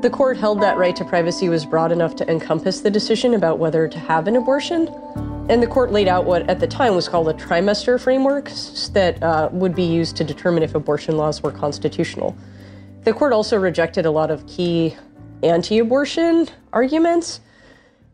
The 0.01 0.09
court 0.09 0.39
held 0.39 0.63
that 0.63 0.79
right 0.79 0.97
to 0.97 1.05
privacy 1.05 1.51
was 1.51 1.67
broad 1.67 1.93
enough 1.93 2.17
to 2.17 2.31
encompass 2.31 2.81
the 2.81 2.91
decision 2.91 3.35
about 3.35 3.59
whether 3.59 3.89
to 3.89 3.99
have 3.99 4.27
an 4.27 4.37
abortion. 4.37 4.89
And 5.51 5.63
the 5.63 5.67
court 5.67 5.93
laid 5.93 6.09
out 6.09 6.25
what 6.25 6.49
at 6.49 6.61
the 6.61 6.67
time 6.67 6.95
was 6.95 7.11
called 7.11 7.29
a 7.29 7.35
trimester 7.35 8.01
framework 8.01 8.51
that 8.95 9.23
uh, 9.23 9.51
would 9.53 9.75
be 9.75 9.85
used 9.85 10.17
to 10.17 10.25
determine 10.25 10.63
if 10.63 10.75
abortion 10.75 11.19
laws 11.19 11.43
were 11.43 11.53
constitutional. 11.53 12.35
The 13.07 13.13
court 13.13 13.33
also 13.33 13.57
rejected 13.57 14.05
a 14.05 14.11
lot 14.11 14.33
of 14.33 14.45
key 14.49 14.97
anti 15.41 15.79
abortion 15.79 16.49
arguments, 16.73 17.39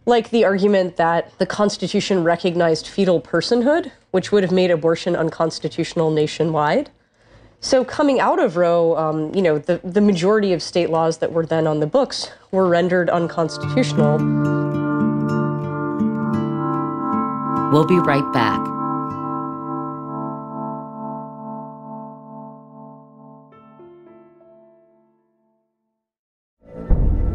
like 0.04 0.28
the 0.28 0.44
argument 0.44 0.96
that 0.96 1.32
the 1.38 1.46
Constitution 1.46 2.25
recognized 2.25 2.87
fetal 2.87 3.18
personhood, 3.18 3.90
which 4.11 4.32
would 4.32 4.42
have 4.42 4.52
made 4.52 4.70
abortion 4.70 5.16
unconstitutional 5.16 6.11
nationwide. 6.11 6.90
So, 7.61 7.87
coming 7.87 8.20
out 8.20 8.38
of 8.38 8.58
Roe, 8.58 8.94
um, 8.99 9.34
you 9.34 9.40
know, 9.40 9.56
the, 9.56 9.80
the 9.82 10.02
majority 10.02 10.52
of 10.52 10.62
state 10.62 10.90
laws 10.90 11.18
that 11.18 11.32
were 11.32 11.46
then 11.46 11.66
on 11.66 11.80
the 11.80 11.87
books 11.87 12.30
were 12.50 12.68
rendered 12.68 13.08
unconstitutional. 13.08 14.18
We'll 17.72 17.87
be 17.87 17.99
right 17.99 18.30
back. 18.34 18.81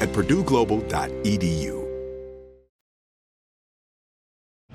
at 0.00 0.08
purdueglobal.edu. 0.10 1.84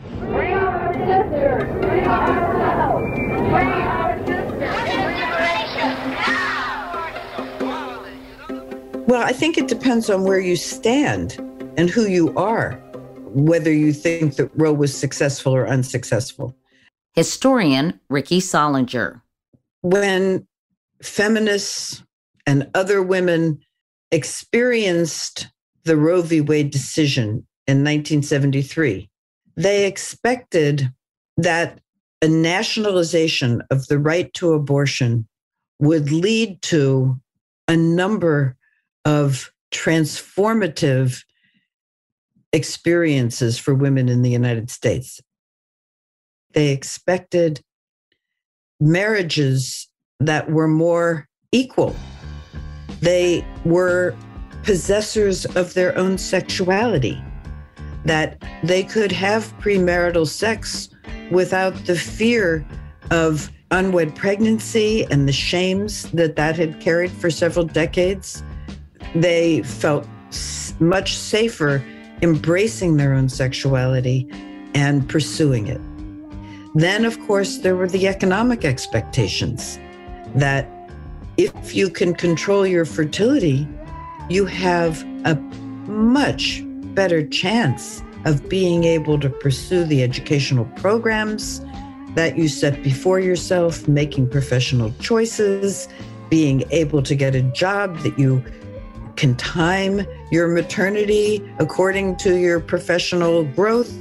We 0.03 0.51
are 0.51 0.93
sisters. 0.93 1.69
We 1.81 1.99
are. 2.01 3.01
We 3.53 3.61
are. 3.61 4.03
Well, 9.05 9.21
I 9.21 9.31
think 9.31 9.57
it 9.59 9.67
depends 9.67 10.09
on 10.09 10.23
where 10.23 10.39
you 10.39 10.55
stand 10.55 11.37
and 11.77 11.87
who 11.89 12.07
you 12.07 12.35
are, 12.35 12.73
whether 13.25 13.71
you 13.71 13.93
think 13.93 14.37
that 14.37 14.49
Roe 14.55 14.73
was 14.73 14.97
successful 14.97 15.53
or 15.55 15.67
unsuccessful. 15.67 16.55
Historian 17.13 17.99
Rickie 18.09 18.39
Solinger. 18.39 19.21
When 19.81 20.47
feminists 21.03 22.03
and 22.47 22.71
other 22.73 23.03
women 23.03 23.59
experienced 24.13 25.47
the 25.85 25.97
Roe 25.97 26.21
v. 26.21 26.39
Wade 26.39 26.69
decision 26.69 27.45
in 27.67 27.79
1973, 27.79 29.09
they 29.55 29.85
expected 29.87 30.93
that 31.35 31.79
a 32.21 32.27
nationalization 32.27 33.61
of 33.71 33.87
the 33.87 33.97
right 33.97 34.31
to 34.35 34.53
abortion 34.53 35.27
would 35.79 36.11
lead 36.11 36.61
to 36.61 37.19
a 37.67 37.75
number 37.75 38.55
of 39.03 39.51
transformative 39.73 41.23
experiences 42.53 43.57
for 43.57 43.73
women 43.73 44.07
in 44.09 44.21
the 44.21 44.29
United 44.29 44.69
States. 44.69 45.19
They 46.53 46.69
expected 46.69 47.61
marriages 48.79 49.89
that 50.19 50.51
were 50.51 50.67
more 50.67 51.27
equal. 51.51 51.95
They 53.03 53.45
were 53.65 54.15
possessors 54.63 55.45
of 55.57 55.73
their 55.73 55.97
own 55.97 56.17
sexuality, 56.17 57.21
that 58.05 58.41
they 58.63 58.83
could 58.83 59.11
have 59.11 59.53
premarital 59.59 60.27
sex 60.27 60.89
without 61.31 61.73
the 61.85 61.95
fear 61.95 62.65
of 63.11 63.51
unwed 63.71 64.15
pregnancy 64.15 65.05
and 65.11 65.27
the 65.27 65.33
shames 65.33 66.03
that 66.11 66.35
that 66.35 66.55
had 66.55 66.79
carried 66.79 67.11
for 67.11 67.29
several 67.29 67.65
decades 67.65 68.43
they 69.15 69.61
felt 69.63 70.07
much 70.79 71.15
safer 71.15 71.83
embracing 72.21 72.97
their 72.97 73.13
own 73.13 73.29
sexuality 73.29 74.27
and 74.73 75.07
pursuing 75.07 75.67
it. 75.67 75.81
Then, 76.75 77.05
of 77.05 77.19
course, 77.27 77.59
there 77.59 77.75
were 77.75 77.87
the 77.87 78.07
economic 78.07 78.65
expectations 78.65 79.77
that 80.35 80.67
if 81.37 81.75
you 81.75 81.89
can 81.89 82.13
control 82.13 82.65
your 82.65 82.85
fertility, 82.85 83.67
you 84.29 84.45
have 84.45 85.01
a 85.25 85.35
much 85.87 86.61
better 86.93 87.25
chance 87.27 88.03
of 88.25 88.47
being 88.47 88.83
able 88.83 89.19
to 89.19 89.29
pursue 89.29 89.83
the 89.83 90.03
educational 90.03 90.65
programs 90.75 91.61
that 92.15 92.37
you 92.37 92.47
set 92.47 92.83
before 92.83 93.19
yourself, 93.19 93.87
making 93.87 94.29
professional 94.29 94.93
choices, 94.99 95.87
being 96.29 96.63
able 96.71 97.01
to 97.01 97.15
get 97.15 97.35
a 97.35 97.41
job 97.41 97.97
that 97.99 98.17
you 98.17 98.43
can 99.15 99.35
time 99.35 100.05
your 100.31 100.47
maternity 100.47 101.43
according 101.59 102.15
to 102.17 102.37
your 102.37 102.59
professional 102.59 103.43
growth, 103.43 103.93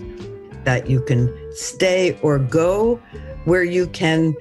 that 0.65 0.89
you 0.89 1.01
can 1.01 1.35
stay 1.53 2.19
or 2.23 2.39
go, 2.39 2.97
where 3.45 3.65
you 3.65 3.87
can 3.89 4.35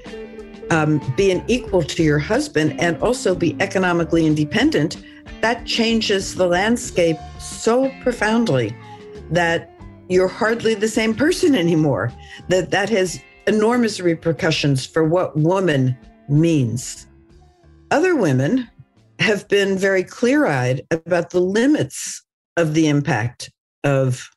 um, 0.72 1.00
be 1.16 1.32
an 1.32 1.44
equal 1.48 1.84
to 1.84 2.02
your 2.02 2.18
husband 2.18 2.80
and 2.80 2.98
also 3.02 3.36
be 3.36 3.56
economically 3.60 4.26
independent, 4.26 5.04
that 5.42 5.66
changes 5.68 6.36
the 6.36 6.48
landscape 6.48 7.18
so 7.40 7.92
profoundly 8.02 8.76
that 9.30 9.70
you're 10.10 10.28
hardly 10.28 10.74
the 10.74 10.88
same 10.88 11.14
person 11.14 11.56
anymore. 11.56 12.12
That 12.50 12.72
that 12.72 12.90
has 12.90 13.22
enormous 13.48 14.00
repercussions 14.00 14.86
for 14.86 15.04
what 15.04 15.38
woman 15.38 15.98
means. 16.28 17.08
Other 17.92 18.16
women 18.16 18.70
have 19.20 19.48
been 19.48 19.78
very 19.78 20.04
clear 20.04 20.48
eyed 20.48 20.82
about 20.92 21.30
the 21.30 21.42
limits 21.42 22.24
of 22.58 22.74
the 22.74 22.88
impact 22.88 23.52
of 23.84 24.30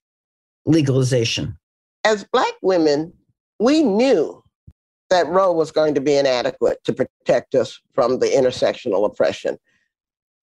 legalization. 0.66 1.56
As 2.04 2.24
Black 2.24 2.52
women, 2.62 3.12
we 3.58 3.82
knew 3.82 4.43
that 5.14 5.28
Roe 5.28 5.52
was 5.52 5.70
going 5.70 5.94
to 5.94 6.00
be 6.00 6.16
inadequate 6.16 6.82
to 6.84 6.92
protect 6.92 7.54
us 7.54 7.80
from 7.92 8.18
the 8.18 8.26
intersectional 8.26 9.06
oppression. 9.06 9.58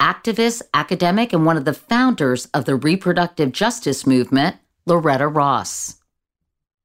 Activist, 0.01 0.61
academic, 0.73 1.33
and 1.33 1.45
one 1.45 1.57
of 1.57 1.65
the 1.65 1.73
founders 1.73 2.45
of 2.53 2.63
the 2.63 2.75
reproductive 2.75 3.51
justice 3.51 4.07
movement, 4.07 4.55
Loretta 4.85 5.27
Ross. 5.27 6.01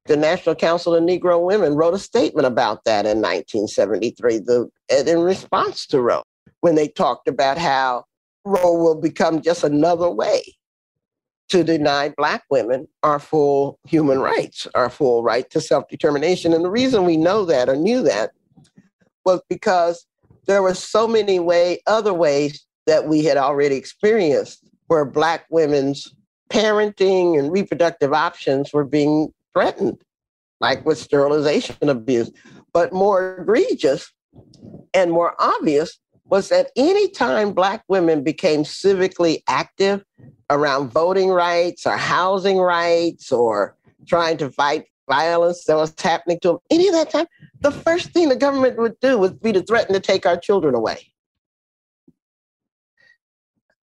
The 0.05 0.17
National 0.17 0.53
Council 0.53 0.95
of 0.95 1.03
Negro 1.03 1.41
Women 1.41 1.75
wrote 1.75 1.93
a 1.93 1.99
statement 1.99 2.45
about 2.45 2.83
that 2.83 3.05
in 3.05 3.17
1973 3.21 4.39
the, 4.39 4.69
in 4.89 5.19
response 5.19 5.87
to 5.87 6.01
Roe 6.01 6.23
when 6.59 6.75
they 6.75 6.89
talked 6.89 7.29
about 7.29 7.57
how 7.57 8.03
Roe 8.43 8.73
will 8.73 8.99
become 8.99 9.41
just 9.41 9.63
another 9.63 10.09
way 10.09 10.56
to 11.49 11.63
deny 11.63 12.09
Black 12.17 12.43
women 12.49 12.87
our 13.03 13.19
full 13.19 13.79
human 13.85 14.19
rights, 14.19 14.67
our 14.75 14.89
full 14.89 15.23
right 15.23 15.49
to 15.51 15.61
self 15.61 15.87
determination. 15.87 16.53
And 16.53 16.63
the 16.63 16.69
reason 16.69 17.05
we 17.05 17.17
know 17.17 17.45
that 17.45 17.69
or 17.69 17.75
knew 17.75 18.01
that 18.03 18.31
was 19.25 19.41
because 19.49 20.05
there 20.45 20.61
were 20.61 20.73
so 20.73 21.07
many 21.07 21.39
way, 21.39 21.81
other 21.87 22.13
ways 22.13 22.65
that 22.85 23.07
we 23.07 23.23
had 23.23 23.37
already 23.37 23.75
experienced 23.75 24.63
where 24.87 25.05
Black 25.05 25.45
women's 25.49 26.13
parenting 26.49 27.37
and 27.37 27.51
reproductive 27.51 28.13
options 28.13 28.71
were 28.71 28.85
being 28.85 29.33
threatened, 29.53 30.01
like 30.61 30.85
with 30.85 30.97
sterilization 30.97 31.89
abuse. 31.89 32.31
But 32.73 32.93
more 32.93 33.37
egregious 33.39 34.11
and 34.93 35.11
more 35.11 35.35
obvious 35.39 35.99
was 36.29 36.49
that 36.49 36.71
any 36.75 37.09
time 37.09 37.53
Black 37.53 37.83
women 37.87 38.23
became 38.23 38.63
civically 38.63 39.41
active 39.47 40.03
around 40.49 40.91
voting 40.91 41.29
rights 41.29 41.85
or 41.85 41.97
housing 41.97 42.57
rights 42.57 43.31
or 43.31 43.75
trying 44.05 44.37
to 44.37 44.49
fight 44.49 44.85
violence 45.09 45.63
that 45.65 45.75
was 45.75 45.93
happening 45.99 46.39
to 46.41 46.49
them, 46.49 46.57
any 46.69 46.87
of 46.87 46.93
that 46.93 47.09
time, 47.09 47.27
the 47.61 47.71
first 47.71 48.11
thing 48.11 48.29
the 48.29 48.35
government 48.35 48.77
would 48.77 48.99
do 48.99 49.17
would 49.17 49.41
be 49.41 49.53
to 49.53 49.61
threaten 49.61 49.93
to 49.93 49.99
take 49.99 50.25
our 50.25 50.37
children 50.37 50.75
away. 50.75 51.11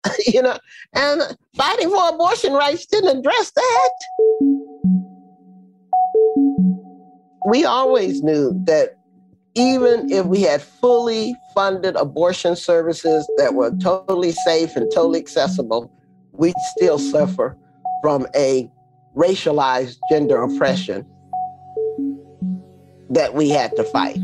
you 0.26 0.42
know, 0.42 0.58
and 0.94 1.22
fighting 1.56 1.88
for 1.88 2.10
abortion 2.10 2.52
rights 2.52 2.84
didn't 2.86 3.18
address 3.18 3.50
that. 3.52 3.90
We 7.46 7.64
always 7.64 8.22
knew 8.22 8.52
that 8.64 8.98
even 9.54 10.10
if 10.10 10.26
we 10.26 10.42
had 10.42 10.60
fully 10.60 11.36
funded 11.54 11.94
abortion 11.96 12.56
services 12.56 13.28
that 13.36 13.54
were 13.54 13.70
totally 13.76 14.32
safe 14.32 14.74
and 14.74 14.90
totally 14.92 15.20
accessible, 15.20 15.90
we'd 16.32 16.54
still 16.76 16.98
suffer 16.98 17.56
from 18.02 18.26
a 18.34 18.70
racialized 19.16 19.98
gender 20.10 20.42
oppression 20.42 21.06
that 23.10 23.34
we 23.34 23.48
had 23.48 23.74
to 23.76 23.84
fight. 23.84 24.18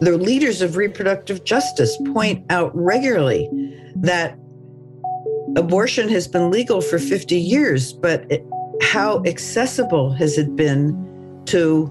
The 0.00 0.18
leaders 0.18 0.60
of 0.60 0.76
reproductive 0.76 1.44
justice 1.44 1.96
point 2.12 2.44
out 2.50 2.70
regularly 2.74 3.48
that 3.96 4.36
abortion 5.56 6.08
has 6.10 6.28
been 6.28 6.50
legal 6.50 6.82
for 6.82 6.98
50 6.98 7.36
years, 7.36 7.92
but 7.92 8.30
it, 8.30 8.44
how 8.82 9.22
accessible 9.24 10.12
has 10.12 10.36
it 10.36 10.54
been 10.54 11.42
to 11.46 11.90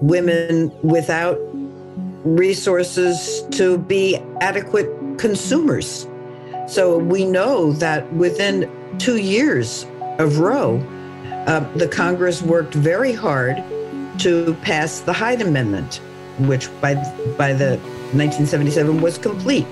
women 0.00 0.72
without 0.82 1.38
resources 2.24 3.42
to 3.52 3.78
be 3.78 4.16
adequate 4.40 4.88
consumers. 5.18 6.06
So 6.66 6.98
we 6.98 7.24
know 7.24 7.72
that 7.74 8.10
within 8.12 8.70
two 8.98 9.16
years 9.16 9.86
of 10.18 10.38
Roe, 10.38 10.78
uh, 11.46 11.60
the 11.74 11.88
Congress 11.88 12.42
worked 12.42 12.74
very 12.74 13.12
hard 13.12 13.62
to 14.18 14.54
pass 14.62 15.00
the 15.00 15.12
Hyde 15.12 15.40
Amendment, 15.40 15.96
which 16.40 16.68
by, 16.80 16.94
by 17.38 17.52
the 17.52 17.78
1977 18.12 19.00
was 19.00 19.18
complete, 19.18 19.64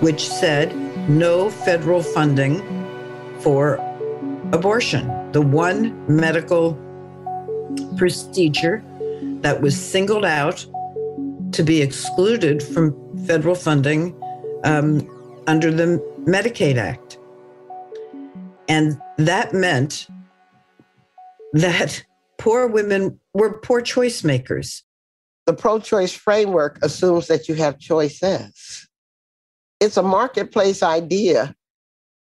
which 0.00 0.28
said 0.28 0.74
no 1.08 1.50
federal 1.50 2.02
funding 2.02 2.60
for 3.40 3.76
abortion. 4.52 5.32
The 5.32 5.42
one 5.42 6.04
medical 6.08 6.78
procedure 7.96 8.82
that 9.40 9.60
was 9.60 9.78
singled 9.78 10.24
out 10.24 10.66
to 11.52 11.62
be 11.62 11.82
excluded 11.82 12.62
from 12.62 12.94
federal 13.26 13.54
funding 13.54 14.14
um, 14.64 15.08
under 15.46 15.70
the 15.70 15.98
Medicaid 16.20 16.76
Act. 16.76 17.18
And 18.68 19.00
that 19.18 19.54
meant 19.54 20.08
that 21.52 22.04
poor 22.38 22.66
women 22.66 23.18
were 23.34 23.58
poor 23.60 23.80
choice 23.80 24.24
makers. 24.24 24.82
The 25.46 25.54
pro 25.54 25.78
choice 25.78 26.12
framework 26.12 26.78
assumes 26.82 27.28
that 27.28 27.48
you 27.48 27.54
have 27.54 27.78
choices. 27.78 28.88
It's 29.80 29.96
a 29.96 30.02
marketplace 30.02 30.82
idea 30.82 31.54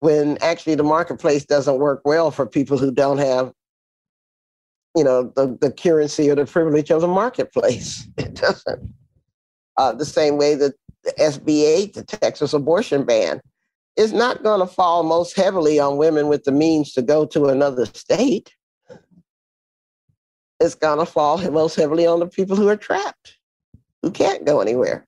when 0.01 0.38
actually 0.40 0.75
the 0.75 0.83
marketplace 0.83 1.45
doesn't 1.45 1.79
work 1.79 2.03
well 2.05 2.31
for 2.31 2.47
people 2.47 2.79
who 2.79 2.90
don't 2.90 3.19
have 3.19 3.53
you 4.97 5.05
know, 5.05 5.25
the, 5.37 5.57
the 5.61 5.71
currency 5.71 6.31
or 6.31 6.35
the 6.35 6.47
privilege 6.47 6.91
of 6.91 7.03
the 7.03 7.09
marketplace. 7.09 8.09
It 8.17 8.35
doesn't. 8.35 8.95
Uh, 9.77 9.93
the 9.93 10.07
same 10.07 10.39
way 10.39 10.55
that 10.55 10.73
the 11.05 11.13
SB8, 11.13 11.93
the 11.93 12.03
Texas 12.03 12.55
abortion 12.55 13.05
ban, 13.05 13.41
is 13.97 14.13
not 14.13 14.43
going 14.43 14.61
to 14.61 14.67
fall 14.67 15.03
most 15.03 15.37
heavily 15.37 15.79
on 15.79 15.99
women 15.99 16.29
with 16.29 16.45
the 16.45 16.53
means 16.53 16.93
to 16.95 17.03
go 17.03 17.27
to 17.27 17.47
another 17.47 17.85
state. 17.87 18.55
It's 20.61 20.75
going 20.75 20.99
to 20.99 21.07
fall 21.07 21.39
most 21.51 21.77
heavily 21.77 22.07
on 22.07 22.21
the 22.21 22.27
people 22.27 22.57
who 22.57 22.69
are 22.69 22.77
trapped, 22.77 23.37
who 24.03 24.11
can't 24.11 24.47
go 24.47 24.61
anywhere. 24.61 25.07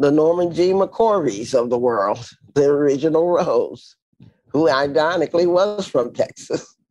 The 0.00 0.10
Norman 0.10 0.52
G. 0.52 0.72
McCorveys 0.72 1.54
of 1.54 1.70
the 1.70 1.78
world, 1.78 2.28
the 2.54 2.64
original 2.64 3.28
Rose, 3.28 3.94
who 4.48 4.68
ironically 4.68 5.46
was 5.46 5.86
from 5.86 6.12
Texas. 6.12 6.76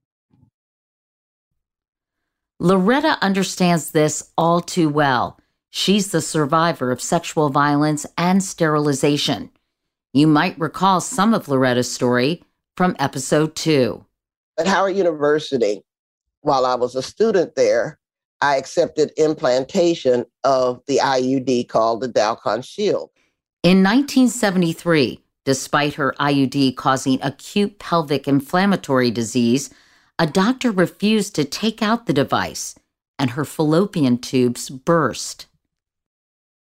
Loretta 2.62 3.18
understands 3.24 3.90
this 3.90 4.32
all 4.38 4.62
too 4.62 4.88
well. 4.88 5.40
She's 5.72 6.12
the 6.12 6.22
survivor 6.22 6.92
of 6.92 7.02
sexual 7.02 7.50
violence 7.50 8.06
and 8.20 8.44
sterilization. 8.44 9.50
You 10.14 10.28
might 10.28 10.60
recall 10.60 11.02
some 11.02 11.34
of 11.34 11.48
Loretta's 11.48 11.92
story 11.92 12.44
from 12.78 12.96
episode 13.00 13.56
two. 13.56 14.06
At 14.60 14.68
Howard 14.68 14.96
University, 14.96 15.82
while 16.42 16.68
I 16.68 16.76
was 16.76 16.94
a 16.94 17.02
student 17.02 17.56
there, 17.56 17.98
I 18.42 18.58
accepted 18.58 19.12
implantation 19.18 20.24
of 20.44 20.84
the 20.86 20.98
IUD 20.98 21.68
called 21.68 22.02
the 22.02 22.10
Dalkon 22.10 22.64
Shield. 22.64 23.10
In 23.64 23.82
1973, 23.82 25.20
despite 25.46 25.96
her 25.96 26.14
IUD 26.20 26.76
causing 26.76 27.18
acute 27.24 27.80
pelvic 27.80 28.28
inflammatory 28.28 29.10
disease, 29.10 29.72
a 30.22 30.28
doctor 30.28 30.70
refused 30.70 31.34
to 31.34 31.44
take 31.44 31.82
out 31.82 32.06
the 32.06 32.14
device 32.14 32.76
and 33.18 33.32
her 33.32 33.44
fallopian 33.44 34.20
tubes 34.20 34.70
burst. 34.70 35.48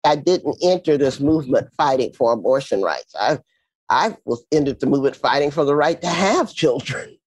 I 0.04 0.14
didn't 0.14 0.58
enter 0.62 0.96
this 0.96 1.18
movement 1.18 1.68
fighting 1.76 2.12
for 2.12 2.32
abortion 2.32 2.82
rights. 2.82 3.12
I, 3.18 3.40
I 3.90 4.16
was 4.24 4.44
entered 4.52 4.78
the 4.78 4.86
movement 4.86 5.16
fighting 5.16 5.50
for 5.50 5.64
the 5.64 5.74
right 5.74 6.00
to 6.00 6.06
have 6.06 6.54
children. 6.54 7.18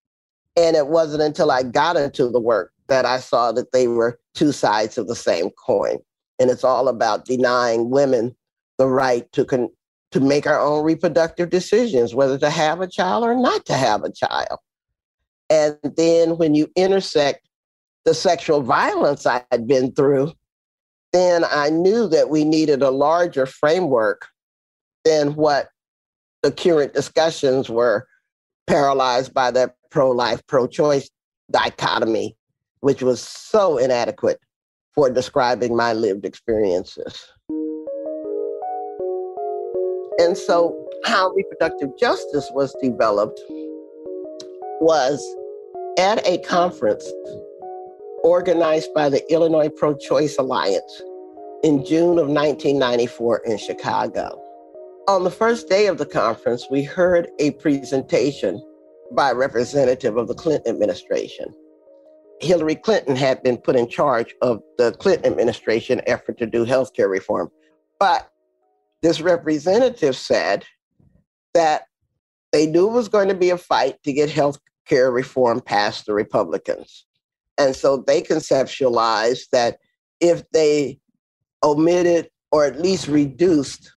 And 0.55 0.77
it 0.77 0.87
wasn't 0.87 1.21
until 1.21 1.51
I 1.51 1.63
got 1.63 1.97
into 1.97 2.29
the 2.29 2.39
work 2.39 2.71
that 2.87 3.05
I 3.05 3.19
saw 3.19 3.51
that 3.51 3.73
they 3.73 3.89
were 3.89 4.17
two 4.33 4.53
sides 4.53 4.97
of 4.97 5.09
the 5.09 5.17
same 5.17 5.49
coin. 5.49 5.97
And 6.39 6.49
it's 6.49 6.63
all 6.63 6.87
about 6.87 7.25
denying 7.25 7.89
women 7.89 8.33
the 8.77 8.87
right 8.87 9.29
to 9.33 9.43
con- 9.43 9.69
to 10.11 10.21
make 10.21 10.47
our 10.47 10.61
own 10.61 10.85
reproductive 10.85 11.49
decisions, 11.49 12.15
whether 12.15 12.37
to 12.37 12.49
have 12.49 12.79
a 12.79 12.87
child 12.87 13.25
or 13.25 13.35
not 13.35 13.65
to 13.65 13.73
have 13.73 14.05
a 14.05 14.11
child. 14.13 14.59
And 15.51 15.77
then 15.95 16.37
when 16.37 16.55
you 16.55 16.71
intersect 16.75 17.47
the 18.05 18.15
sexual 18.15 18.63
violence 18.63 19.27
I 19.27 19.43
had 19.51 19.67
been 19.67 19.91
through 19.91 20.33
then 21.13 21.43
I 21.49 21.69
knew 21.69 22.07
that 22.07 22.29
we 22.29 22.45
needed 22.45 22.81
a 22.81 22.91
larger 22.91 23.45
framework 23.45 24.27
than 25.03 25.35
what 25.35 25.69
the 26.41 26.51
current 26.51 26.93
discussions 26.93 27.69
were 27.69 28.07
paralyzed 28.67 29.33
by 29.33 29.51
that 29.51 29.75
pro 29.89 30.11
life, 30.11 30.41
pro 30.47 30.67
choice 30.67 31.09
dichotomy, 31.51 32.37
which 32.79 33.01
was 33.01 33.21
so 33.21 33.77
inadequate 33.77 34.39
for 34.95 35.09
describing 35.09 35.75
my 35.75 35.93
lived 35.93 36.25
experiences. 36.25 37.27
And 40.19 40.37
so, 40.37 40.87
how 41.03 41.31
reproductive 41.31 41.89
justice 41.99 42.49
was 42.53 42.75
developed 42.81 43.39
was 44.79 45.23
at 46.01 46.25
a 46.25 46.39
conference 46.39 47.07
organized 48.23 48.91
by 48.95 49.07
the 49.07 49.23
Illinois 49.31 49.69
Pro 49.69 49.95
Choice 49.95 50.35
Alliance 50.39 50.99
in 51.63 51.85
June 51.85 52.17
of 52.17 52.27
1994 52.27 53.43
in 53.45 53.55
Chicago. 53.59 54.41
On 55.07 55.23
the 55.23 55.29
first 55.29 55.69
day 55.69 55.85
of 55.85 55.99
the 55.99 56.05
conference, 56.07 56.65
we 56.71 56.81
heard 56.81 57.29
a 57.37 57.51
presentation 57.51 58.59
by 59.11 59.29
a 59.29 59.35
representative 59.35 60.17
of 60.17 60.27
the 60.27 60.33
Clinton 60.33 60.73
administration. 60.73 61.53
Hillary 62.39 62.77
Clinton 62.77 63.15
had 63.15 63.43
been 63.43 63.57
put 63.57 63.75
in 63.75 63.87
charge 63.87 64.33
of 64.41 64.63
the 64.79 64.93
Clinton 64.93 65.31
administration 65.31 66.01
effort 66.07 66.39
to 66.39 66.47
do 66.47 66.65
healthcare 66.65 67.11
reform. 67.11 67.51
But 67.99 68.27
this 69.03 69.21
representative 69.21 70.15
said 70.15 70.65
that 71.53 71.83
they 72.51 72.65
knew 72.65 72.89
it 72.89 72.93
was 72.93 73.07
going 73.07 73.27
to 73.27 73.35
be 73.35 73.51
a 73.51 73.57
fight 73.57 74.01
to 74.01 74.11
get 74.11 74.31
healthcare 74.87 75.13
reform 75.13 75.61
passed 75.61 76.05
the 76.05 76.13
Republicans. 76.13 77.05
And 77.57 77.75
so 77.75 77.97
they 77.97 78.21
conceptualized 78.21 79.49
that 79.51 79.77
if 80.19 80.43
they 80.51 80.99
omitted 81.63 82.29
or 82.51 82.65
at 82.65 82.81
least 82.81 83.07
reduced 83.07 83.93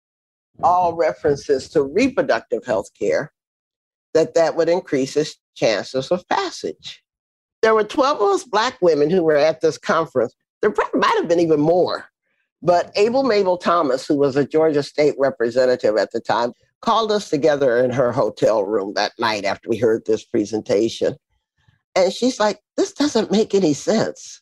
all 0.62 0.94
references 0.94 1.68
to 1.70 1.82
reproductive 1.82 2.64
health 2.64 2.88
care, 2.98 3.32
that 4.12 4.34
that 4.34 4.56
would 4.56 4.68
increase 4.68 5.16
its 5.16 5.36
chances 5.56 6.10
of 6.10 6.26
passage. 6.28 7.02
There 7.62 7.74
were 7.74 7.84
12 7.84 8.20
of 8.20 8.28
us 8.28 8.44
Black 8.44 8.80
women 8.80 9.10
who 9.10 9.22
were 9.22 9.36
at 9.36 9.60
this 9.60 9.78
conference. 9.78 10.34
There 10.62 10.72
might 10.94 11.16
have 11.16 11.28
been 11.28 11.40
even 11.40 11.60
more. 11.60 12.04
But 12.64 12.90
Abel 12.96 13.24
Mable 13.24 13.58
Thomas, 13.58 14.06
who 14.06 14.16
was 14.16 14.36
a 14.36 14.46
Georgia 14.46 14.82
state 14.82 15.14
representative 15.18 15.98
at 15.98 16.12
the 16.12 16.20
time, 16.20 16.54
called 16.80 17.12
us 17.12 17.28
together 17.28 17.76
in 17.76 17.90
her 17.90 18.10
hotel 18.10 18.64
room 18.64 18.94
that 18.94 19.12
night 19.18 19.44
after 19.44 19.68
we 19.68 19.76
heard 19.76 20.06
this 20.06 20.24
presentation. 20.24 21.16
And 21.94 22.10
she's 22.10 22.40
like, 22.40 22.60
this 22.78 22.94
doesn't 22.94 23.30
make 23.30 23.54
any 23.54 23.74
sense. 23.74 24.40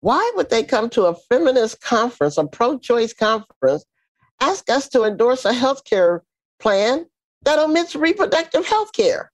Why 0.00 0.30
would 0.36 0.50
they 0.50 0.62
come 0.62 0.90
to 0.90 1.06
a 1.06 1.14
feminist 1.14 1.80
conference, 1.80 2.36
a 2.36 2.46
pro 2.46 2.78
choice 2.78 3.14
conference, 3.14 3.86
ask 4.40 4.68
us 4.70 4.88
to 4.90 5.04
endorse 5.04 5.46
a 5.46 5.52
health 5.54 5.84
care 5.84 6.22
plan 6.58 7.06
that 7.42 7.58
omits 7.58 7.96
reproductive 7.96 8.66
health 8.66 8.92
care? 8.92 9.32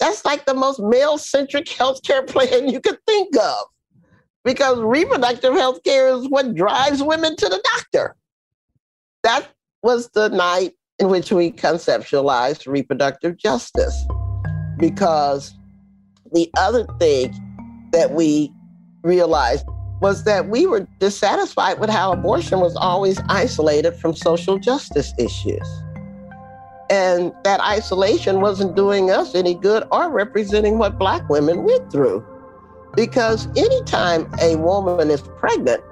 That's 0.00 0.24
like 0.26 0.44
the 0.44 0.54
most 0.54 0.80
male 0.80 1.16
centric 1.16 1.68
health 1.68 2.02
care 2.02 2.22
plan 2.26 2.68
you 2.68 2.80
could 2.80 2.98
think 3.06 3.36
of 3.38 3.64
because 4.44 4.78
reproductive 4.80 5.54
health 5.54 5.82
care 5.84 6.08
is 6.08 6.28
what 6.28 6.54
drives 6.54 7.02
women 7.02 7.36
to 7.36 7.48
the 7.48 7.62
doctor. 7.74 8.16
That 9.22 9.48
was 9.82 10.08
the 10.10 10.28
night 10.28 10.72
in 10.98 11.08
which 11.08 11.32
we 11.32 11.50
conceptualized 11.50 12.66
reproductive 12.66 13.36
justice 13.36 14.06
because 14.78 15.54
the 16.32 16.50
other 16.58 16.86
thing 16.98 17.32
that 17.92 18.12
we 18.12 18.52
realized 19.02 19.66
was 20.00 20.24
that 20.24 20.48
we 20.48 20.66
were 20.66 20.86
dissatisfied 20.98 21.78
with 21.78 21.90
how 21.90 22.12
abortion 22.12 22.60
was 22.60 22.74
always 22.76 23.20
isolated 23.28 23.92
from 23.92 24.14
social 24.14 24.58
justice 24.58 25.12
issues. 25.18 25.68
And 26.88 27.32
that 27.44 27.60
isolation 27.60 28.40
wasn't 28.40 28.74
doing 28.74 29.10
us 29.10 29.34
any 29.34 29.54
good 29.54 29.84
or 29.92 30.10
representing 30.10 30.78
what 30.78 30.98
Black 30.98 31.28
women 31.28 31.64
went 31.64 31.92
through. 31.92 32.24
Because 32.94 33.46
anytime 33.56 34.32
a 34.40 34.56
woman 34.56 35.10
is 35.10 35.22
pregnant, 35.22 35.82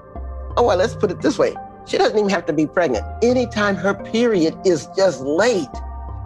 oh, 0.56 0.64
well, 0.64 0.76
let's 0.76 0.94
put 0.94 1.10
it 1.10 1.20
this 1.20 1.38
way 1.38 1.54
she 1.88 1.96
doesn't 1.96 2.18
even 2.18 2.28
have 2.28 2.44
to 2.46 2.52
be 2.52 2.66
pregnant. 2.66 3.04
Anytime 3.22 3.74
her 3.76 3.94
period 3.94 4.54
is 4.64 4.86
just 4.94 5.22
late, 5.22 5.66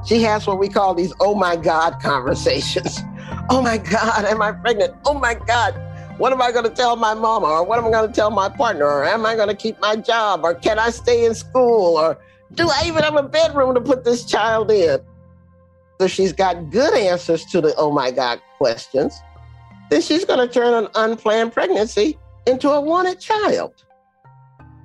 she 0.04 0.20
has 0.22 0.46
what 0.46 0.58
we 0.58 0.68
call 0.68 0.94
these 0.94 1.12
oh 1.20 1.34
my 1.34 1.56
God 1.56 2.00
conversations. 2.00 3.00
Oh 3.50 3.62
my 3.62 3.78
God, 3.78 4.24
am 4.24 4.40
I 4.42 4.52
pregnant? 4.52 4.94
Oh 5.06 5.14
my 5.14 5.34
God, 5.34 5.72
what 6.18 6.32
am 6.32 6.40
I 6.40 6.52
going 6.52 6.64
to 6.64 6.70
tell 6.70 6.96
my 6.96 7.14
mama? 7.14 7.46
Or 7.46 7.64
what 7.64 7.78
am 7.78 7.86
I 7.86 7.90
going 7.90 8.08
to 8.08 8.14
tell 8.14 8.30
my 8.30 8.48
partner? 8.48 8.84
Or 8.84 9.04
am 9.04 9.26
I 9.26 9.34
going 9.34 9.48
to 9.48 9.54
keep 9.54 9.80
my 9.80 9.96
job? 9.96 10.44
Or 10.44 10.54
can 10.54 10.78
I 10.78 10.90
stay 10.90 11.24
in 11.24 11.34
school? 11.34 11.96
Or 11.96 12.18
do 12.54 12.68
I 12.68 12.84
even 12.86 13.02
have 13.02 13.16
a 13.16 13.22
bedroom 13.22 13.74
to 13.74 13.80
put 13.80 14.04
this 14.04 14.24
child 14.24 14.70
in? 14.70 15.00
So 16.00 16.06
she's 16.06 16.32
got 16.32 16.70
good 16.70 16.94
answers 16.94 17.44
to 17.46 17.60
the 17.60 17.74
oh 17.76 17.90
my 17.90 18.10
God 18.10 18.40
questions. 18.58 19.18
Then 19.92 20.00
she's 20.00 20.24
going 20.24 20.38
to 20.38 20.50
turn 20.50 20.72
an 20.72 20.88
unplanned 20.94 21.52
pregnancy 21.52 22.18
into 22.46 22.70
a 22.70 22.80
wanted 22.80 23.20
child. 23.20 23.84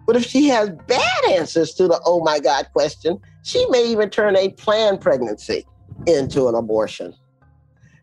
But 0.06 0.18
if 0.18 0.26
she 0.26 0.50
has 0.50 0.70
bad 0.86 1.26
answers 1.30 1.74
to 1.76 1.88
the 1.88 2.02
oh 2.06 2.22
my 2.22 2.40
God 2.40 2.68
question, 2.74 3.18
she 3.42 3.66
may 3.70 3.88
even 3.88 4.10
turn 4.10 4.36
a 4.36 4.50
planned 4.50 5.00
pregnancy 5.00 5.66
into 6.08 6.50
an 6.50 6.56
abortion. 6.56 7.16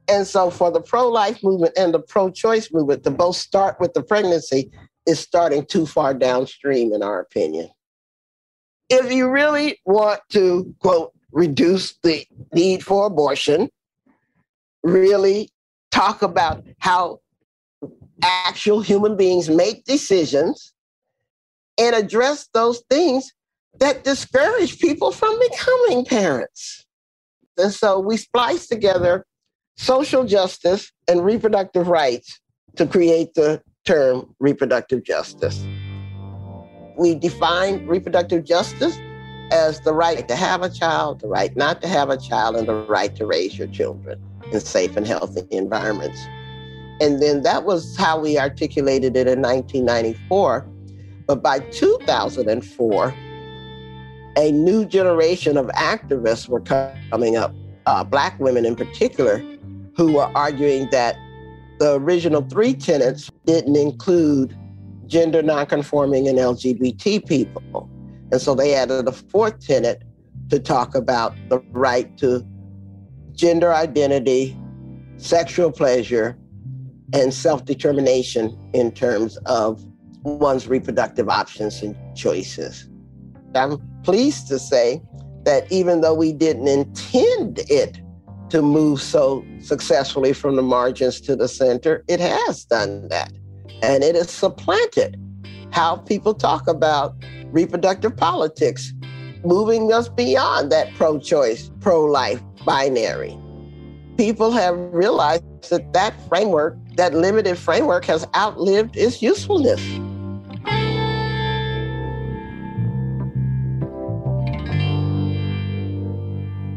And 0.09 0.27
so, 0.27 0.49
for 0.49 0.71
the 0.71 0.81
pro 0.81 1.07
life 1.11 1.45
movement 1.45 1.75
and 1.77 1.93
the 1.93 1.99
pro 1.99 2.31
choice 2.31 2.73
movement 2.73 3.05
to 3.05 3.11
both 3.11 3.37
start 3.37 3.79
with 3.79 3.93
the 3.93 4.03
pregnancy 4.03 4.71
is 5.07 5.21
starting 5.21 5.67
too 5.67 5.85
far 5.85 6.15
downstream, 6.15 6.95
in 6.95 7.03
our 7.03 7.21
opinion. 7.21 7.69
If 8.89 9.13
you 9.13 9.29
really 9.29 9.79
want 9.85 10.21
to, 10.31 10.75
quote, 10.79 11.13
reduce 11.33 11.99
the 12.03 12.25
need 12.55 12.83
for 12.83 13.05
abortion, 13.05 13.69
really 14.83 15.51
talk 15.95 16.23
about 16.23 16.65
how 16.79 17.21
actual 18.23 18.81
human 18.81 19.17
beings 19.17 19.49
make 19.49 19.85
decisions 19.85 20.73
and 21.79 21.95
address 21.95 22.49
those 22.53 22.83
things 22.91 23.33
that 23.79 24.03
discourage 24.03 24.81
people 24.81 25.13
from 25.13 25.39
becoming 25.49 26.05
parents. 26.05 26.85
And 27.57 27.73
so 27.73 28.01
we 28.01 28.17
splice 28.17 28.67
together 28.67 29.25
social 29.77 30.25
justice 30.25 30.91
and 31.09 31.25
reproductive 31.25 31.87
rights 31.87 32.41
to 32.75 32.87
create 32.87 33.35
the 33.35 33.63
term 33.85 34.35
reproductive 34.41 35.05
justice. 35.05 35.65
We 36.99 37.15
define 37.15 37.87
reproductive 37.87 38.45
justice 38.45 38.99
as 39.53 39.81
the 39.81 39.93
right 39.93 40.27
to 40.27 40.35
have 40.35 40.63
a 40.63 40.69
child, 40.69 41.21
the 41.21 41.29
right 41.29 41.55
not 41.57 41.81
to 41.83 41.89
have 41.89 42.11
a 42.11 42.17
child, 42.17 42.57
and 42.57 42.67
the 42.67 42.75
right 42.75 43.15
to 43.15 43.27
raise 43.27 43.57
your 43.57 43.69
children 43.69 44.21
in 44.53 44.61
safe 44.61 44.97
and 44.97 45.07
healthy 45.07 45.43
environments. 45.51 46.27
And 47.01 47.21
then 47.21 47.43
that 47.43 47.65
was 47.65 47.97
how 47.97 48.21
we 48.21 48.39
articulated 48.39 49.17
it 49.17 49.27
in 49.27 49.43
1994. 49.43 50.67
But 51.27 51.43
by 51.43 51.59
2004, 51.59 53.15
a 54.37 54.53
new 54.53 54.85
generation 54.85 55.57
of 55.57 55.67
activists 55.69 56.49
were 56.49 56.61
coming 56.61 57.37
up, 57.37 57.55
uh, 57.87 58.05
Black 58.05 58.39
women 58.39 58.65
in 58.65 58.77
particular, 58.77 59.39
who 59.97 60.13
were 60.15 60.31
arguing 60.37 60.89
that 60.91 61.17
the 61.79 61.95
original 61.95 62.43
three 62.43 62.75
tenets 62.75 63.31
didn't 63.47 63.77
include 63.77 64.57
gender 65.07 65.43
nonconforming 65.43 66.29
and 66.29 66.39
LGBT 66.39 67.27
people. 67.27 67.89
And 68.33 68.41
so 68.41 68.55
they 68.55 68.75
added 68.75 69.07
a 69.07 69.13
fourth 69.13 69.65
tenet 69.65 70.03
to 70.51 70.59
talk 70.59 70.95
about 70.95 71.35
the 71.49 71.59
right 71.71 72.17
to 72.19 72.45
gender 73.35 73.75
identity, 73.75 74.57
sexual 75.17 75.71
pleasure, 75.71 76.37
and 77.13 77.33
self 77.33 77.65
determination 77.65 78.59
in 78.73 78.93
terms 78.93 79.37
of 79.47 79.85
one's 80.23 80.67
reproductive 80.67 81.29
options 81.29 81.83
and 81.83 81.97
choices. 82.17 82.89
I'm 83.55 83.79
pleased 84.03 84.49
to 84.49 84.59
say 84.59 85.03
that 85.45 85.71
even 85.71 86.01
though 86.01 86.15
we 86.15 86.33
didn't 86.33 86.67
intend 86.67 87.61
it 87.71 88.01
to 88.51 88.63
move 88.63 89.01
so 89.01 89.45
successfully 89.61 90.33
from 90.33 90.57
the 90.57 90.63
margins 90.63 91.21
to 91.23 91.37
the 91.37 91.49
center, 91.49 92.05
it 92.09 92.21
has 92.21 92.65
done 92.65 93.09
that. 93.09 93.33
And 93.83 94.03
it 94.03 94.15
has 94.15 94.31
supplanted 94.31 95.21
how 95.73 95.97
people 95.97 96.35
talk 96.35 96.67
about 96.69 97.15
reproductive 97.47 98.17
politics, 98.17 98.93
moving 99.45 99.93
us 99.93 100.09
beyond 100.09 100.73
that 100.73 100.93
pro 100.95 101.19
choice, 101.19 101.71
pro 101.81 102.05
life 102.05 102.43
binary. 102.65 103.39
People 104.17 104.51
have 104.53 104.77
realized 104.93 105.45
that 105.71 105.93
that 105.93 106.15
framework, 106.29 106.77
that 106.97 107.15
limited 107.15 107.59
framework, 107.59 108.05
has 108.05 108.27
outlived 108.35 108.97
its 108.97 109.21
usefulness. 109.21 109.81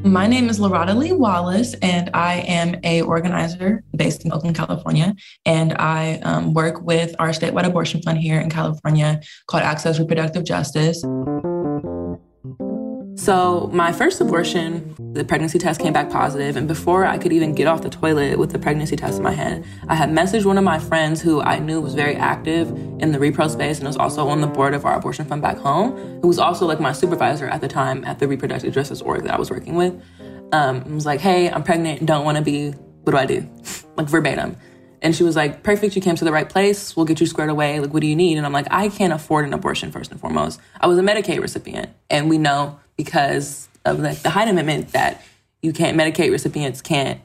My 0.04 0.26
name 0.26 0.50
is 0.50 0.60
Loretta 0.60 0.94
Lee 0.94 1.12
Wallace, 1.12 1.74
and 1.82 2.10
I 2.14 2.36
am 2.36 2.80
a 2.84 3.02
organizer 3.02 3.84
based 3.96 4.24
in 4.24 4.32
Oakland, 4.32 4.56
California. 4.56 5.14
And 5.46 5.74
I 5.74 6.20
um, 6.24 6.54
work 6.54 6.82
with 6.82 7.14
our 7.20 7.30
statewide 7.30 7.66
abortion 7.66 8.02
fund 8.02 8.18
here 8.18 8.40
in 8.40 8.50
California 8.50 9.22
called 9.48 9.64
Access 9.64 10.00
Reproductive 10.00 10.46
Justice. 10.46 11.04
So, 13.18 13.68
my 13.74 13.92
first 13.92 14.22
abortion, 14.22 14.96
the 15.14 15.26
pregnancy 15.26 15.58
test 15.58 15.82
came 15.82 15.92
back 15.92 16.12
positive, 16.12 16.56
and 16.56 16.68
before 16.68 17.04
I 17.04 17.18
could 17.18 17.34
even 17.34 17.56
get 17.56 17.68
off 17.68 17.82
the 17.82 17.90
toilet 17.90 18.38
with 18.38 18.52
the 18.52 18.60
pregnancy 18.60 18.96
test 18.96 19.18
in 19.18 19.24
my 19.24 19.32
hand, 19.32 19.66
I 19.88 19.96
had 19.96 20.12
messaged 20.12 20.46
one 20.46 20.60
of 20.60 20.64
my 20.64 20.78
friends 20.78 21.20
who 21.20 21.42
I 21.42 21.58
knew 21.58 21.82
was 21.82 21.96
very 21.96 22.16
active 22.16 22.70
in 22.70 23.12
the 23.12 23.18
repro 23.18 23.50
space 23.50 23.80
and 23.80 23.88
was 23.88 23.98
also 23.98 24.28
on 24.28 24.42
the 24.42 24.48
board 24.48 24.76
of 24.76 24.86
our 24.86 24.96
abortion 24.96 25.26
fund 25.26 25.42
back 25.42 25.58
home, 25.58 25.98
who 26.22 26.28
was 26.28 26.38
also 26.38 26.68
like 26.68 26.80
my 26.80 26.92
supervisor 26.92 27.48
at 27.48 27.60
the 27.60 27.68
time 27.68 28.06
at 28.06 28.20
the 28.20 28.28
reproductive 28.28 28.72
justice 28.72 29.02
org 29.02 29.24
that 29.24 29.34
I 29.34 29.40
was 29.40 29.50
working 29.50 29.74
with. 29.74 30.00
Um, 30.52 30.84
I 30.86 30.94
was 30.94 31.08
like, 31.08 31.20
hey, 31.20 31.50
I'm 31.50 31.64
pregnant, 31.64 32.06
don't 32.06 32.24
want 32.24 32.38
to 32.38 32.44
be, 32.44 32.70
what 32.70 33.12
do 33.12 33.18
I 33.18 33.26
do? 33.26 33.50
like 33.98 34.08
verbatim. 34.08 34.56
And 35.02 35.16
she 35.16 35.24
was 35.24 35.36
like, 35.36 35.64
perfect, 35.64 35.96
you 35.96 36.04
came 36.04 36.16
to 36.16 36.26
the 36.26 36.32
right 36.32 36.48
place. 36.48 36.96
We'll 36.96 37.06
get 37.06 37.20
you 37.20 37.26
squared 37.26 37.50
away. 37.50 37.80
Like, 37.80 37.94
what 37.94 38.02
do 38.02 38.08
you 38.08 38.16
need? 38.16 38.38
And 38.38 38.46
I'm 38.46 38.54
like, 38.54 38.68
I 38.70 38.90
can't 38.90 39.14
afford 39.14 39.46
an 39.46 39.54
abortion 39.54 39.92
first 39.92 40.12
and 40.12 40.20
foremost. 40.20 40.60
I 40.80 40.88
was 40.88 40.98
a 40.98 41.02
Medicaid 41.02 41.42
recipient. 41.42 41.90
And 42.10 42.30
we 42.30 42.38
know 42.38 42.80
because 42.98 43.70
of 43.86 44.02
the, 44.02 44.20
the 44.24 44.32
Hyde 44.32 44.50
Amendment 44.50 44.90
that 44.90 45.24
you 45.62 45.72
can't 45.72 45.98
Medicaid 45.98 46.32
recipients 46.32 46.82
can't 46.82 47.22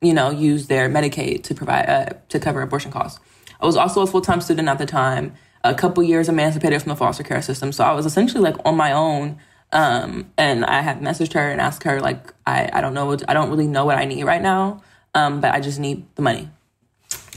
you 0.00 0.14
know 0.14 0.30
use 0.30 0.68
their 0.68 0.88
Medicaid 0.88 1.42
to 1.44 1.54
provide 1.54 1.88
uh, 1.88 2.08
to 2.28 2.38
cover 2.38 2.62
abortion 2.62 2.92
costs. 2.92 3.18
I 3.60 3.66
was 3.66 3.76
also 3.76 4.02
a 4.02 4.06
full 4.06 4.20
time 4.20 4.40
student 4.40 4.68
at 4.68 4.78
the 4.78 4.86
time, 4.86 5.34
a 5.64 5.74
couple 5.74 6.02
years 6.02 6.28
emancipated 6.28 6.82
from 6.82 6.90
the 6.90 6.96
foster 6.96 7.22
care 7.22 7.42
system, 7.42 7.72
so 7.72 7.84
I 7.84 7.92
was 7.92 8.06
essentially 8.06 8.42
like 8.42 8.56
on 8.64 8.76
my 8.76 8.92
own. 8.92 9.38
Um, 9.72 10.30
and 10.38 10.64
I 10.64 10.80
had 10.80 11.00
messaged 11.00 11.32
her 11.32 11.50
and 11.50 11.60
asked 11.60 11.82
her 11.82 12.00
like 12.00 12.32
I 12.46 12.70
I 12.72 12.80
don't 12.80 12.94
know 12.94 13.06
what, 13.06 13.28
I 13.28 13.34
don't 13.34 13.50
really 13.50 13.66
know 13.66 13.84
what 13.84 13.98
I 13.98 14.04
need 14.04 14.22
right 14.22 14.40
now, 14.40 14.82
um, 15.14 15.40
but 15.40 15.52
I 15.54 15.60
just 15.60 15.80
need 15.80 16.06
the 16.14 16.22
money. 16.22 16.48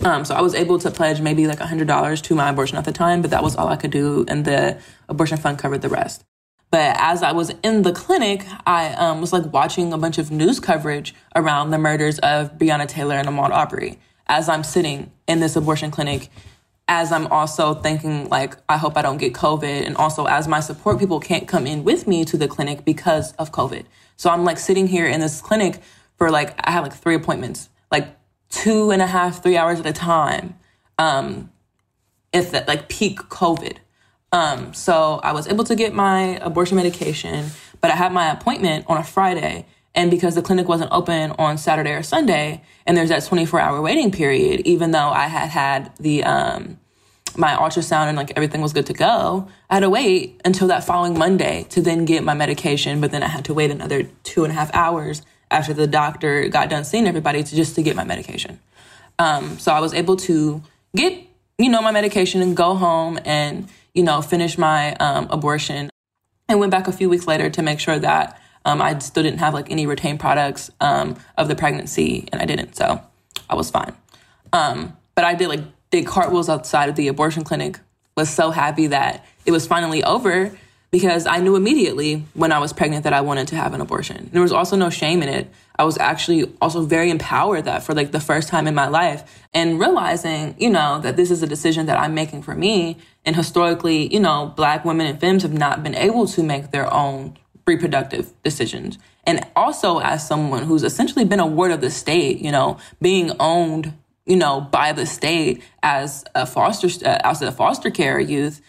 Um, 0.01 0.23
so 0.23 0.35
I 0.35 0.41
was 0.41 0.55
able 0.55 0.79
to 0.79 0.91
pledge 0.91 1.19
maybe 1.19 1.45
like 1.45 1.59
$100 1.59 2.21
to 2.21 2.35
my 2.35 2.49
abortion 2.49 2.77
at 2.77 2.85
the 2.85 2.91
time, 2.93 3.21
but 3.21 3.31
that 3.31 3.43
was 3.43 3.55
all 3.57 3.67
I 3.67 3.75
could 3.75 3.91
do, 3.91 4.25
and 4.27 4.45
the 4.45 4.79
abortion 5.09 5.37
fund 5.37 5.57
covered 5.57 5.81
the 5.81 5.89
rest. 5.89 6.23
But 6.71 6.95
as 6.99 7.23
I 7.23 7.31
was 7.31 7.51
in 7.63 7.81
the 7.81 7.91
clinic, 7.91 8.45
I 8.65 8.93
um, 8.93 9.21
was 9.21 9.33
like 9.33 9.51
watching 9.51 9.91
a 9.91 9.97
bunch 9.97 10.17
of 10.17 10.29
news 10.29 10.59
coverage 10.59 11.15
around 11.35 11.71
the 11.71 11.77
murders 11.77 12.19
of 12.19 12.57
Breonna 12.57 12.87
Taylor 12.87 13.15
and 13.15 13.27
Ahmaud 13.27 13.49
Arbery. 13.49 13.99
As 14.27 14.47
I'm 14.47 14.63
sitting 14.63 15.11
in 15.27 15.39
this 15.39 15.55
abortion 15.55 15.89
clinic, 15.89 16.29
as 16.87 17.11
I'm 17.11 17.27
also 17.27 17.73
thinking 17.73 18.29
like, 18.29 18.55
I 18.69 18.77
hope 18.77 18.97
I 18.97 19.01
don't 19.01 19.17
get 19.17 19.33
COVID, 19.33 19.85
and 19.85 19.97
also 19.97 20.25
as 20.25 20.47
my 20.47 20.59
support 20.59 20.99
people 20.99 21.19
can't 21.19 21.47
come 21.47 21.65
in 21.65 21.83
with 21.83 22.07
me 22.07 22.23
to 22.25 22.37
the 22.37 22.47
clinic 22.47 22.85
because 22.85 23.33
of 23.33 23.51
COVID. 23.51 23.85
So 24.17 24.29
I'm 24.29 24.43
like 24.43 24.59
sitting 24.59 24.87
here 24.87 25.07
in 25.07 25.21
this 25.21 25.41
clinic 25.41 25.81
for 26.17 26.29
like 26.29 26.53
I 26.67 26.71
had 26.71 26.81
like 26.81 26.93
three 26.93 27.15
appointments, 27.15 27.69
like 27.91 28.07
two 28.49 28.91
and 28.91 29.01
a 29.01 29.07
half, 29.07 29.41
three 29.41 29.57
hours 29.57 29.79
at 29.79 29.87
a 29.87 29.93
time. 29.93 30.59
Um, 30.99 31.51
if 32.31 32.51
that 32.51 32.67
like 32.67 32.89
peak 32.89 33.19
COVID. 33.21 33.77
Um, 34.31 34.73
so 34.73 35.19
I 35.23 35.31
was 35.31 35.47
able 35.47 35.63
to 35.65 35.75
get 35.75 35.93
my 35.93 36.37
abortion 36.41 36.77
medication, 36.77 37.49
but 37.81 37.91
I 37.91 37.95
had 37.95 38.11
my 38.11 38.31
appointment 38.31 38.85
on 38.87 38.97
a 38.97 39.03
Friday. 39.03 39.65
And 39.95 40.11
because 40.11 40.35
the 40.35 40.41
clinic 40.41 40.67
wasn't 40.67 40.91
open 40.91 41.31
on 41.31 41.57
Saturday 41.57 41.91
or 41.91 42.03
Sunday, 42.03 42.61
and 42.85 42.95
there's 42.95 43.09
that 43.09 43.25
24 43.25 43.59
hour 43.59 43.81
waiting 43.81 44.11
period, 44.11 44.61
even 44.61 44.91
though 44.91 45.09
I 45.09 45.27
had 45.27 45.49
had 45.49 45.91
the, 45.97 46.23
um, 46.23 46.79
my 47.35 47.49
ultrasound 47.49 48.07
and 48.07 48.17
like 48.17 48.31
everything 48.35 48.61
was 48.61 48.71
good 48.71 48.85
to 48.85 48.93
go, 48.93 49.47
I 49.69 49.75
had 49.75 49.79
to 49.81 49.89
wait 49.89 50.39
until 50.45 50.67
that 50.67 50.83
following 50.83 51.17
Monday 51.17 51.65
to 51.69 51.81
then 51.81 52.05
get 52.05 52.23
my 52.23 52.35
medication. 52.35 53.01
But 53.01 53.11
then 53.11 53.23
I 53.23 53.27
had 53.27 53.45
to 53.45 53.53
wait 53.53 53.71
another 53.71 54.03
two 54.23 54.43
and 54.43 54.51
a 54.51 54.55
half 54.55 54.73
hours 54.75 55.23
after 55.51 55.73
the 55.73 55.87
doctor 55.87 56.47
got 56.49 56.69
done 56.69 56.83
seeing 56.83 57.07
everybody 57.07 57.43
to 57.43 57.55
just 57.55 57.75
to 57.75 57.81
get 57.81 57.95
my 57.95 58.03
medication. 58.03 58.59
Um, 59.17 59.57
so 59.57 59.71
I 59.71 59.79
was 59.79 59.93
able 59.93 60.15
to 60.17 60.61
get, 60.95 61.19
you 61.57 61.69
know, 61.69 61.81
my 61.81 61.91
medication 61.91 62.41
and 62.41 62.55
go 62.55 62.75
home 62.75 63.19
and 63.25 63.67
you 63.93 64.03
know, 64.03 64.21
finish 64.21 64.57
my 64.57 64.93
um, 64.95 65.27
abortion 65.29 65.89
and 66.47 66.59
went 66.59 66.71
back 66.71 66.87
a 66.87 66.91
few 66.91 67.09
weeks 67.09 67.27
later 67.27 67.49
to 67.49 67.61
make 67.61 67.79
sure 67.79 67.99
that 67.99 68.41
um, 68.65 68.81
I 68.81 68.97
still 68.99 69.23
didn't 69.23 69.39
have 69.39 69.53
like 69.53 69.71
any 69.71 69.87
retained 69.87 70.19
products 70.19 70.69
um, 70.81 71.15
of 71.37 71.47
the 71.47 71.55
pregnancy, 71.55 72.27
and 72.31 72.41
I 72.41 72.45
didn't, 72.45 72.75
so 72.75 73.01
I 73.49 73.55
was 73.55 73.69
fine. 73.69 73.95
Um, 74.51 74.97
but 75.15 75.23
I 75.23 75.35
did 75.35 75.47
like 75.47 75.61
did 75.91 76.05
cartwheels 76.05 76.49
outside 76.49 76.89
of 76.89 76.95
the 76.95 77.07
abortion 77.07 77.43
clinic. 77.43 77.79
Was 78.15 78.29
so 78.29 78.51
happy 78.51 78.87
that 78.87 79.25
it 79.45 79.51
was 79.51 79.65
finally 79.65 80.03
over 80.03 80.51
because 80.91 81.25
I 81.25 81.37
knew 81.37 81.55
immediately 81.55 82.25
when 82.33 82.51
I 82.51 82.59
was 82.59 82.73
pregnant 82.73 83.05
that 83.05 83.13
I 83.13 83.21
wanted 83.21 83.47
to 83.49 83.55
have 83.55 83.73
an 83.73 83.79
abortion. 83.79 84.29
There 84.33 84.41
was 84.41 84.51
also 84.51 84.75
no 84.75 84.89
shame 84.89 85.23
in 85.23 85.29
it. 85.29 85.49
I 85.79 85.85
was 85.85 85.97
actually 85.97 86.51
also 86.61 86.81
very 86.81 87.09
empowered 87.09 87.63
that 87.63 87.83
for 87.83 87.93
like 87.93 88.11
the 88.11 88.19
first 88.19 88.49
time 88.49 88.67
in 88.67 88.75
my 88.75 88.89
life 88.89 89.23
and 89.53 89.79
realizing, 89.79 90.53
you 90.59 90.69
know, 90.69 90.99
that 90.99 91.15
this 91.15 91.31
is 91.31 91.41
a 91.41 91.47
decision 91.47 91.85
that 91.85 91.97
I'm 91.97 92.13
making 92.13 92.41
for 92.41 92.53
me. 92.53 92.97
And 93.23 93.33
historically, 93.33 94.13
you 94.13 94.19
know, 94.19 94.51
black 94.57 94.83
women 94.83 95.07
and 95.07 95.17
femmes 95.21 95.43
have 95.43 95.53
not 95.53 95.81
been 95.81 95.95
able 95.95 96.27
to 96.27 96.43
make 96.43 96.71
their 96.71 96.93
own 96.93 97.37
reproductive 97.65 98.33
decisions. 98.43 98.99
And 99.23 99.47
also 99.55 99.99
as 99.99 100.27
someone 100.27 100.63
who's 100.63 100.83
essentially 100.83 101.23
been 101.23 101.39
a 101.39 101.47
ward 101.47 101.71
of 101.71 101.79
the 101.79 101.91
state, 101.91 102.39
you 102.39 102.51
know, 102.51 102.77
being 103.01 103.31
owned, 103.39 103.93
you 104.25 104.35
know, 104.35 104.59
by 104.59 104.91
the 104.91 105.05
state 105.05 105.63
as 105.81 106.25
a 106.35 106.45
foster, 106.45 106.89
uh, 107.07 107.19
as 107.23 107.41
a 107.41 107.53
foster 107.53 107.89
care 107.89 108.19
youth, 108.19 108.59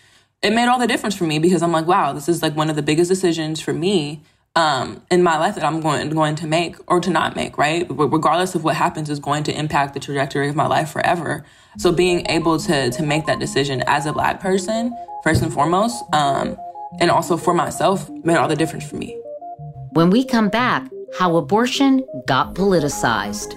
it 0.42 0.52
made 0.52 0.68
all 0.68 0.78
the 0.78 0.86
difference 0.86 1.16
for 1.16 1.24
me 1.24 1.40
because 1.40 1.60
I'm 1.60 1.72
like, 1.72 1.88
wow, 1.88 2.12
this 2.12 2.28
is 2.28 2.40
like 2.40 2.54
one 2.54 2.70
of 2.70 2.76
the 2.76 2.82
biggest 2.82 3.08
decisions 3.08 3.60
for 3.60 3.72
me 3.72 4.22
um, 4.56 5.02
in 5.10 5.22
my 5.22 5.38
life 5.38 5.54
that 5.54 5.64
I'm 5.64 5.80
going 5.80 6.08
going 6.10 6.34
to 6.36 6.46
make 6.46 6.76
or 6.88 7.00
to 7.00 7.10
not 7.10 7.36
make, 7.36 7.56
right? 7.56 7.86
Regardless 7.88 8.54
of 8.54 8.64
what 8.64 8.76
happens, 8.76 9.08
is 9.08 9.20
going 9.20 9.44
to 9.44 9.56
impact 9.56 9.94
the 9.94 10.00
trajectory 10.00 10.48
of 10.48 10.56
my 10.56 10.66
life 10.66 10.90
forever. 10.90 11.44
So 11.78 11.92
being 11.92 12.26
able 12.28 12.58
to 12.60 12.90
to 12.90 13.02
make 13.02 13.26
that 13.26 13.38
decision 13.38 13.82
as 13.86 14.06
a 14.06 14.12
black 14.12 14.40
person, 14.40 14.96
first 15.22 15.42
and 15.42 15.52
foremost, 15.52 16.02
um, 16.12 16.56
and 17.00 17.10
also 17.10 17.36
for 17.36 17.54
myself, 17.54 18.10
made 18.24 18.36
all 18.36 18.48
the 18.48 18.56
difference 18.56 18.88
for 18.88 18.96
me. 18.96 19.16
When 19.92 20.10
we 20.10 20.24
come 20.24 20.48
back, 20.48 20.90
how 21.18 21.36
abortion 21.36 22.04
got 22.26 22.54
politicized. 22.54 23.56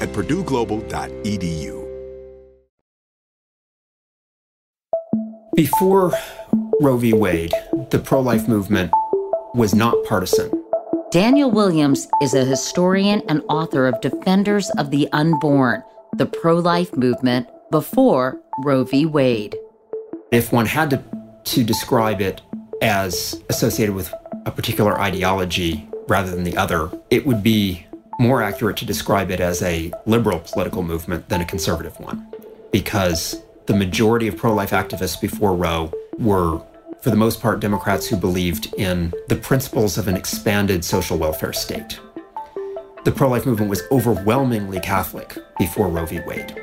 at 0.00 0.08
purdueglobal.edu. 0.10 1.76
Before 5.54 6.12
Roe 6.82 6.98
v. 6.98 7.14
Wade, 7.14 7.52
the 7.90 7.98
pro 7.98 8.20
life 8.20 8.46
movement 8.46 8.92
was 9.54 9.74
not 9.74 9.94
partisan. 10.04 10.50
Daniel 11.10 11.50
Williams 11.50 12.08
is 12.20 12.34
a 12.34 12.44
historian 12.44 13.22
and 13.28 13.42
author 13.48 13.86
of 13.86 13.98
Defenders 14.02 14.68
of 14.76 14.90
the 14.90 15.08
Unborn, 15.12 15.82
the 16.18 16.26
pro 16.26 16.56
life 16.56 16.94
movement 16.94 17.48
before 17.70 18.38
Roe 18.64 18.84
v. 18.84 19.06
Wade. 19.06 19.56
If 20.30 20.52
one 20.52 20.66
had 20.66 20.90
to, 20.90 21.02
to 21.44 21.64
describe 21.64 22.20
it 22.20 22.42
as 22.82 23.42
associated 23.48 23.94
with 23.94 24.12
a 24.44 24.50
particular 24.50 25.00
ideology 25.00 25.88
rather 26.06 26.30
than 26.30 26.44
the 26.44 26.56
other, 26.58 26.90
it 27.08 27.24
would 27.24 27.42
be 27.42 27.85
more 28.18 28.42
accurate 28.42 28.76
to 28.78 28.84
describe 28.84 29.30
it 29.30 29.40
as 29.40 29.62
a 29.62 29.92
liberal 30.06 30.40
political 30.40 30.82
movement 30.82 31.28
than 31.28 31.40
a 31.40 31.44
conservative 31.44 31.98
one, 32.00 32.26
because 32.72 33.42
the 33.66 33.74
majority 33.74 34.28
of 34.28 34.36
pro 34.36 34.54
life 34.54 34.70
activists 34.70 35.20
before 35.20 35.54
Roe 35.54 35.92
were, 36.18 36.62
for 37.00 37.10
the 37.10 37.16
most 37.16 37.40
part, 37.40 37.60
Democrats 37.60 38.06
who 38.06 38.16
believed 38.16 38.72
in 38.74 39.12
the 39.28 39.36
principles 39.36 39.98
of 39.98 40.08
an 40.08 40.16
expanded 40.16 40.84
social 40.84 41.18
welfare 41.18 41.52
state. 41.52 41.98
The 43.04 43.12
pro 43.12 43.28
life 43.28 43.46
movement 43.46 43.70
was 43.70 43.82
overwhelmingly 43.90 44.80
Catholic 44.80 45.36
before 45.58 45.88
Roe 45.88 46.06
v. 46.06 46.20
Wade. 46.26 46.60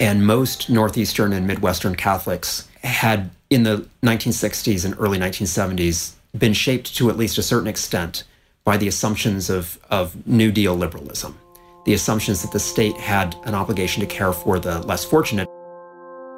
And 0.00 0.26
most 0.26 0.68
Northeastern 0.68 1.32
and 1.32 1.46
Midwestern 1.46 1.94
Catholics 1.94 2.68
had, 2.82 3.30
in 3.50 3.62
the 3.62 3.88
1960s 4.02 4.84
and 4.84 4.94
early 4.98 5.18
1970s, 5.18 6.14
been 6.36 6.52
shaped 6.52 6.94
to 6.96 7.10
at 7.10 7.16
least 7.16 7.38
a 7.38 7.42
certain 7.42 7.68
extent 7.68 8.24
by 8.64 8.78
the 8.78 8.88
assumptions 8.88 9.50
of, 9.50 9.78
of 9.90 10.26
New 10.26 10.50
Deal 10.50 10.74
liberalism, 10.74 11.38
the 11.84 11.92
assumptions 11.92 12.42
that 12.42 12.52
the 12.52 12.58
state 12.58 12.96
had 12.96 13.36
an 13.44 13.54
obligation 13.54 14.00
to 14.00 14.06
care 14.06 14.32
for 14.32 14.58
the 14.58 14.80
less 14.80 15.04
fortunate. 15.04 15.48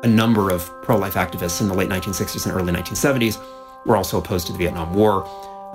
A 0.03 0.09
number 0.09 0.51
of 0.51 0.69
pro 0.83 0.97
life 0.97 1.15
activists 1.15 1.61
in 1.61 1.69
the 1.69 1.75
late 1.75 1.89
1960s 1.89 2.47
and 2.47 2.55
early 2.55 2.73
1970s 2.73 3.41
were 3.87 3.97
also 3.97 4.19
opposed 4.19 4.47
to 4.49 4.53
the 4.53 4.59
Vietnam 4.59 4.93
War. 4.93 5.25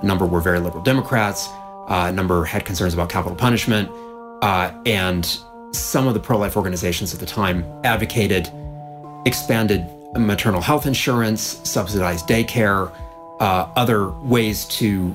A 0.02 0.06
number 0.06 0.26
were 0.26 0.40
very 0.40 0.60
liberal 0.60 0.82
Democrats. 0.82 1.48
Uh, 1.88 2.06
a 2.08 2.12
number 2.12 2.44
had 2.44 2.64
concerns 2.64 2.94
about 2.94 3.08
capital 3.08 3.36
punishment. 3.36 3.90
Uh, 4.42 4.72
and 4.86 5.38
some 5.72 6.06
of 6.06 6.14
the 6.14 6.20
pro 6.20 6.36
life 6.36 6.56
organizations 6.56 7.14
at 7.14 7.20
the 7.20 7.26
time 7.26 7.64
advocated 7.82 8.50
expanded 9.24 9.86
maternal 10.14 10.60
health 10.60 10.86
insurance, 10.86 11.60
subsidized 11.64 12.28
daycare, 12.28 12.92
uh, 13.40 13.68
other 13.74 14.10
ways 14.10 14.66
to 14.66 15.14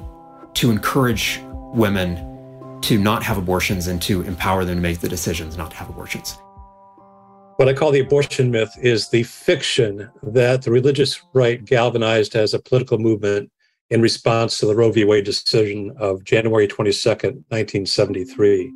to 0.58 0.72
encourage 0.72 1.40
women 1.76 2.82
to 2.82 2.98
not 2.98 3.22
have 3.22 3.38
abortions 3.38 3.86
and 3.86 4.02
to 4.02 4.24
empower 4.24 4.66
them 4.66 4.78
to 4.78 4.82
make 4.82 5.00
the 5.00 5.08
decisions 5.08 5.56
not 5.56 5.70
to 5.70 5.78
have 5.78 5.88
abortions. 5.88 6.36
What 7.58 7.70
I 7.70 7.74
call 7.74 7.92
the 7.92 8.00
abortion 8.00 8.50
myth 8.50 8.72
is 8.82 9.10
the 9.10 9.22
fiction 9.22 10.10
that 10.24 10.64
the 10.64 10.72
religious 10.72 11.22
right 11.34 11.64
galvanized 11.64 12.36
as 12.36 12.56
a 12.56 12.60
political 12.60 12.98
movement 12.98 13.52
in 13.92 14.02
response 14.02 14.58
to 14.58 14.66
the 14.66 14.76
Roe 14.76 14.92
v. 14.92 15.06
Wade 15.06 15.26
decision 15.26 15.94
of 16.00 16.24
January 16.24 16.68
22nd, 16.68 17.44
1973. 17.50 18.74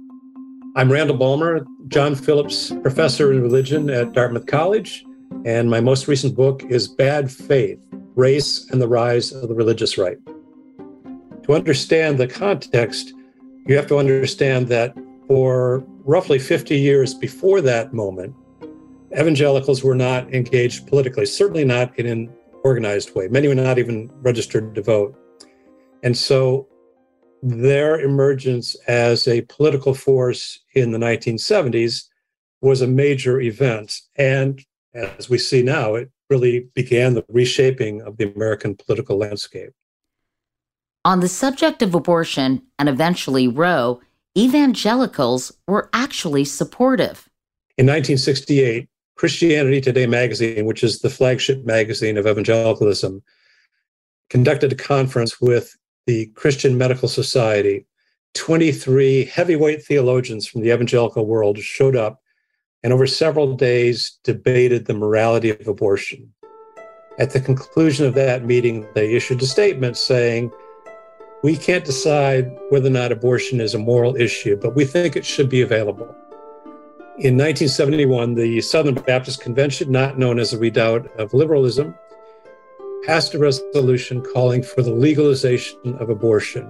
I'm 0.75 0.91
Randall 0.91 1.17
Balmer, 1.17 1.65
John 1.87 2.13
Phillips 2.13 2.71
Professor 2.83 3.31
in 3.31 3.41
Religion 3.41 3.89
at 3.89 4.11
Dartmouth 4.11 4.45
College, 4.45 5.03
and 5.45 5.67
my 5.67 5.81
most 5.81 6.07
recent 6.07 6.35
book 6.35 6.63
is 6.69 6.87
Bad 6.87 7.31
Faith 7.31 7.79
Race 8.15 8.69
and 8.69 8.79
the 8.79 8.87
Rise 8.87 9.31
of 9.31 9.49
the 9.49 9.55
Religious 9.55 9.97
Right 9.97 10.17
to 11.43 11.53
understand 11.53 12.17
the 12.17 12.27
context, 12.27 13.13
you 13.67 13.75
have 13.75 13.87
to 13.87 13.97
understand 13.97 14.67
that 14.69 14.95
for 15.27 15.83
roughly 16.03 16.39
50 16.39 16.77
years 16.77 17.13
before 17.13 17.61
that 17.61 17.93
moment, 17.93 18.35
evangelicals 19.13 19.83
were 19.83 19.95
not 19.95 20.33
engaged 20.33 20.87
politically, 20.87 21.25
certainly 21.25 21.65
not 21.65 21.97
in 21.97 22.05
an 22.05 22.33
organized 22.63 23.15
way. 23.15 23.27
Many 23.27 23.47
were 23.47 23.55
not 23.55 23.79
even 23.79 24.09
registered 24.21 24.75
to 24.75 24.81
vote. 24.81 25.17
And 26.03 26.17
so 26.17 26.67
their 27.43 27.99
emergence 27.99 28.75
as 28.87 29.27
a 29.27 29.41
political 29.41 29.93
force 29.93 30.59
in 30.73 30.91
the 30.91 30.97
1970s 30.97 32.05
was 32.61 32.81
a 32.81 32.87
major 32.87 33.41
event. 33.41 33.99
And 34.15 34.63
as 34.93 35.29
we 35.29 35.37
see 35.37 35.63
now, 35.63 35.95
it 35.95 36.11
really 36.29 36.67
began 36.75 37.13
the 37.13 37.25
reshaping 37.27 38.01
of 38.01 38.17
the 38.17 38.31
American 38.31 38.75
political 38.75 39.17
landscape. 39.17 39.71
On 41.03 41.19
the 41.19 41.27
subject 41.27 41.81
of 41.81 41.95
abortion 41.95 42.61
and 42.77 42.87
eventually 42.87 43.47
Roe, 43.47 43.99
evangelicals 44.37 45.51
were 45.67 45.89
actually 45.93 46.45
supportive. 46.45 47.27
In 47.75 47.87
1968, 47.87 48.87
Christianity 49.15 49.81
Today 49.81 50.05
magazine, 50.05 50.65
which 50.65 50.83
is 50.83 50.99
the 50.99 51.09
flagship 51.09 51.65
magazine 51.65 52.17
of 52.17 52.27
evangelicalism, 52.27 53.23
conducted 54.29 54.71
a 54.71 54.75
conference 54.75 55.41
with 55.41 55.75
the 56.05 56.27
Christian 56.35 56.77
Medical 56.77 57.07
Society. 57.07 57.87
23 58.35 59.25
heavyweight 59.25 59.83
theologians 59.83 60.45
from 60.45 60.61
the 60.61 60.71
evangelical 60.71 61.25
world 61.25 61.57
showed 61.57 61.95
up 61.95 62.21
and 62.83 62.93
over 62.93 63.07
several 63.07 63.55
days 63.55 64.19
debated 64.23 64.85
the 64.85 64.93
morality 64.93 65.49
of 65.49 65.67
abortion. 65.67 66.31
At 67.17 67.31
the 67.31 67.41
conclusion 67.41 68.05
of 68.05 68.13
that 68.13 68.45
meeting, 68.45 68.87
they 68.93 69.13
issued 69.15 69.41
a 69.41 69.47
statement 69.47 69.97
saying, 69.97 70.51
we 71.43 71.57
can't 71.57 71.85
decide 71.85 72.55
whether 72.69 72.87
or 72.87 72.91
not 72.91 73.11
abortion 73.11 73.59
is 73.59 73.73
a 73.73 73.79
moral 73.79 74.15
issue, 74.15 74.55
but 74.55 74.75
we 74.75 74.85
think 74.85 75.15
it 75.15 75.25
should 75.25 75.49
be 75.49 75.61
available. 75.61 76.15
In 77.17 77.37
1971, 77.37 78.35
the 78.35 78.61
Southern 78.61 78.95
Baptist 78.95 79.41
Convention, 79.41 79.91
not 79.91 80.17
known 80.17 80.39
as 80.39 80.51
the 80.51 80.57
redoubt 80.57 81.07
of 81.17 81.33
liberalism, 81.33 81.95
passed 83.05 83.33
a 83.33 83.39
resolution 83.39 84.23
calling 84.33 84.61
for 84.61 84.81
the 84.81 84.93
legalization 84.93 85.95
of 85.97 86.09
abortion, 86.09 86.65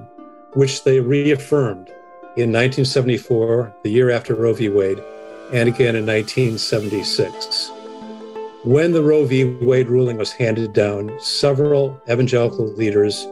which 0.53 0.83
they 0.83 0.99
reaffirmed 0.99 1.89
in 2.37 2.51
1974, 2.51 3.73
the 3.83 3.91
year 3.91 4.09
after 4.09 4.35
Roe 4.35 4.53
v. 4.53 4.69
Wade, 4.69 5.03
and 5.51 5.67
again 5.67 5.97
in 5.97 6.05
1976. 6.05 7.71
When 8.63 8.93
the 8.93 9.03
Roe 9.03 9.25
v. 9.25 9.43
Wade 9.43 9.89
ruling 9.89 10.17
was 10.17 10.31
handed 10.31 10.71
down, 10.71 11.11
several 11.19 12.01
evangelical 12.09 12.67
leaders 12.73 13.27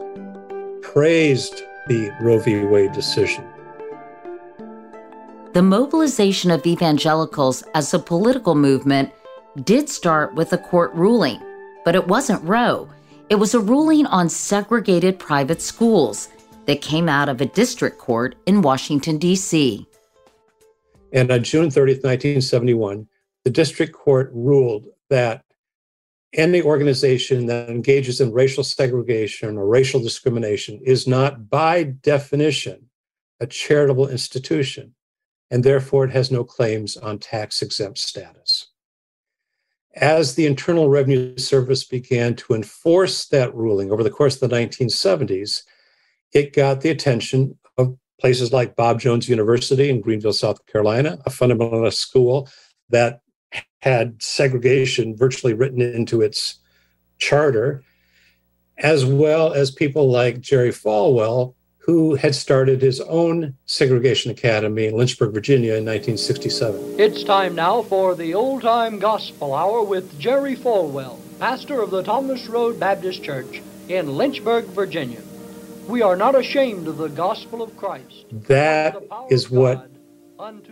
praised 0.92 1.62
the 1.86 2.10
Roe 2.20 2.38
v. 2.38 2.64
Wade 2.64 2.92
decision. 2.92 3.44
the 5.52 5.62
mobilization 5.62 6.50
of 6.50 6.64
evangelicals 6.64 7.62
as 7.74 7.92
a 7.92 7.98
political 7.98 8.54
movement 8.54 9.10
did 9.64 9.88
start 9.88 10.34
with 10.34 10.52
a 10.52 10.58
court 10.58 10.92
ruling, 10.94 11.40
but 11.84 11.96
it 11.96 12.06
wasn't 12.06 12.42
Roe. 12.44 12.88
It 13.28 13.34
was 13.34 13.54
a 13.54 13.60
ruling 13.60 14.06
on 14.06 14.28
segregated 14.28 15.18
private 15.18 15.60
schools 15.60 16.28
that 16.66 16.80
came 16.80 17.08
out 17.08 17.28
of 17.28 17.40
a 17.40 17.46
district 17.46 17.98
court 17.98 18.36
in 18.46 18.62
Washington, 18.62 19.18
D.C. 19.18 19.86
And 21.12 21.30
on 21.32 21.42
June 21.42 21.68
30th, 21.68 22.04
1971, 22.04 23.08
the 23.44 23.50
district 23.50 23.92
court 23.92 24.30
ruled 24.32 24.86
that 25.08 25.44
any 26.32 26.62
organization 26.62 27.46
that 27.46 27.68
engages 27.68 28.20
in 28.20 28.32
racial 28.32 28.62
segregation 28.62 29.56
or 29.56 29.66
racial 29.66 30.00
discrimination 30.00 30.80
is 30.84 31.06
not, 31.06 31.50
by 31.50 31.82
definition, 31.82 32.88
a 33.40 33.46
charitable 33.46 34.08
institution, 34.08 34.94
and 35.50 35.64
therefore 35.64 36.04
it 36.04 36.12
has 36.12 36.30
no 36.30 36.44
claims 36.44 36.96
on 36.96 37.18
tax 37.18 37.62
exempt 37.62 37.98
status. 37.98 38.68
As 39.96 40.36
the 40.36 40.46
Internal 40.46 40.88
Revenue 40.88 41.36
Service 41.36 41.82
began 41.82 42.36
to 42.36 42.54
enforce 42.54 43.26
that 43.26 43.52
ruling 43.54 43.90
over 43.90 44.04
the 44.04 44.10
course 44.10 44.40
of 44.40 44.48
the 44.48 44.56
1970s, 44.56 45.64
it 46.32 46.52
got 46.52 46.80
the 46.80 46.90
attention 46.90 47.58
of 47.76 47.96
places 48.20 48.52
like 48.52 48.76
Bob 48.76 49.00
Jones 49.00 49.28
University 49.28 49.90
in 49.90 50.00
Greenville, 50.00 50.32
South 50.32 50.64
Carolina, 50.66 51.18
a 51.26 51.30
fundamentalist 51.30 51.94
school 51.94 52.48
that 52.90 53.20
had 53.80 54.22
segregation 54.22 55.16
virtually 55.16 55.54
written 55.54 55.80
into 55.80 56.20
its 56.20 56.58
charter, 57.18 57.82
as 58.78 59.04
well 59.04 59.52
as 59.52 59.70
people 59.70 60.10
like 60.10 60.40
Jerry 60.40 60.70
Falwell, 60.70 61.54
who 61.78 62.14
had 62.14 62.34
started 62.34 62.82
his 62.82 63.00
own 63.00 63.54
segregation 63.64 64.30
academy 64.30 64.86
in 64.86 64.94
Lynchburg, 64.94 65.32
Virginia 65.32 65.72
in 65.74 65.84
1967. 65.84 67.00
It's 67.00 67.24
time 67.24 67.54
now 67.54 67.82
for 67.82 68.14
the 68.14 68.34
Old 68.34 68.62
Time 68.62 68.98
Gospel 68.98 69.54
Hour 69.54 69.82
with 69.82 70.18
Jerry 70.18 70.56
Falwell, 70.56 71.18
pastor 71.38 71.80
of 71.80 71.90
the 71.90 72.02
Thomas 72.02 72.46
Road 72.48 72.78
Baptist 72.78 73.22
Church 73.22 73.62
in 73.88 74.16
Lynchburg, 74.16 74.66
Virginia. 74.66 75.22
We 75.88 76.02
are 76.02 76.16
not 76.16 76.38
ashamed 76.38 76.86
of 76.86 76.98
the 76.98 77.08
gospel 77.08 77.62
of 77.62 77.76
Christ. 77.76 78.26
That 78.30 79.02
is 79.30 79.50
what 79.50 79.90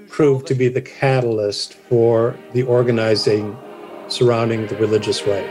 proved 0.08 0.46
to 0.46 0.54
be 0.54 0.68
the 0.68 0.80
catalyst 0.80 1.74
for 1.74 2.38
the 2.52 2.62
organizing 2.62 3.56
surrounding 4.08 4.66
the 4.66 4.76
religious 4.76 5.26
right. 5.26 5.46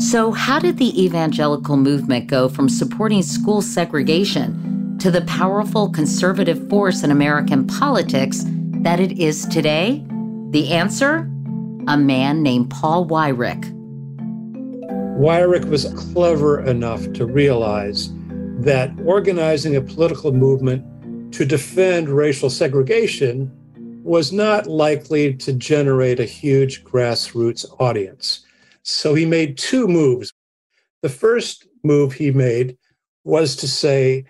So, 0.00 0.32
how 0.32 0.58
did 0.58 0.78
the 0.78 1.04
evangelical 1.04 1.76
movement 1.76 2.28
go 2.28 2.48
from 2.48 2.68
supporting 2.70 3.22
school 3.22 3.60
segregation 3.60 4.96
to 5.00 5.10
the 5.10 5.20
powerful 5.22 5.90
conservative 5.90 6.66
force 6.70 7.02
in 7.02 7.10
American 7.10 7.66
politics 7.66 8.44
that 8.82 9.00
it 9.00 9.18
is 9.18 9.44
today? 9.46 10.02
The 10.50 10.72
answer? 10.72 11.30
A 11.88 11.98
man 11.98 12.42
named 12.42 12.70
Paul 12.70 13.06
Weyrich. 13.06 13.77
Weyrich 15.18 15.64
was 15.64 15.92
clever 15.96 16.64
enough 16.64 17.12
to 17.14 17.26
realize 17.26 18.10
that 18.60 18.92
organizing 19.04 19.74
a 19.74 19.80
political 19.80 20.30
movement 20.30 21.32
to 21.34 21.44
defend 21.44 22.08
racial 22.08 22.48
segregation 22.48 23.50
was 24.04 24.30
not 24.32 24.68
likely 24.68 25.34
to 25.34 25.52
generate 25.52 26.20
a 26.20 26.24
huge 26.24 26.84
grassroots 26.84 27.66
audience. 27.80 28.46
So 28.84 29.12
he 29.14 29.26
made 29.26 29.58
two 29.58 29.88
moves. 29.88 30.32
The 31.02 31.08
first 31.08 31.66
move 31.82 32.12
he 32.12 32.30
made 32.30 32.78
was 33.24 33.56
to 33.56 33.66
say, 33.66 34.24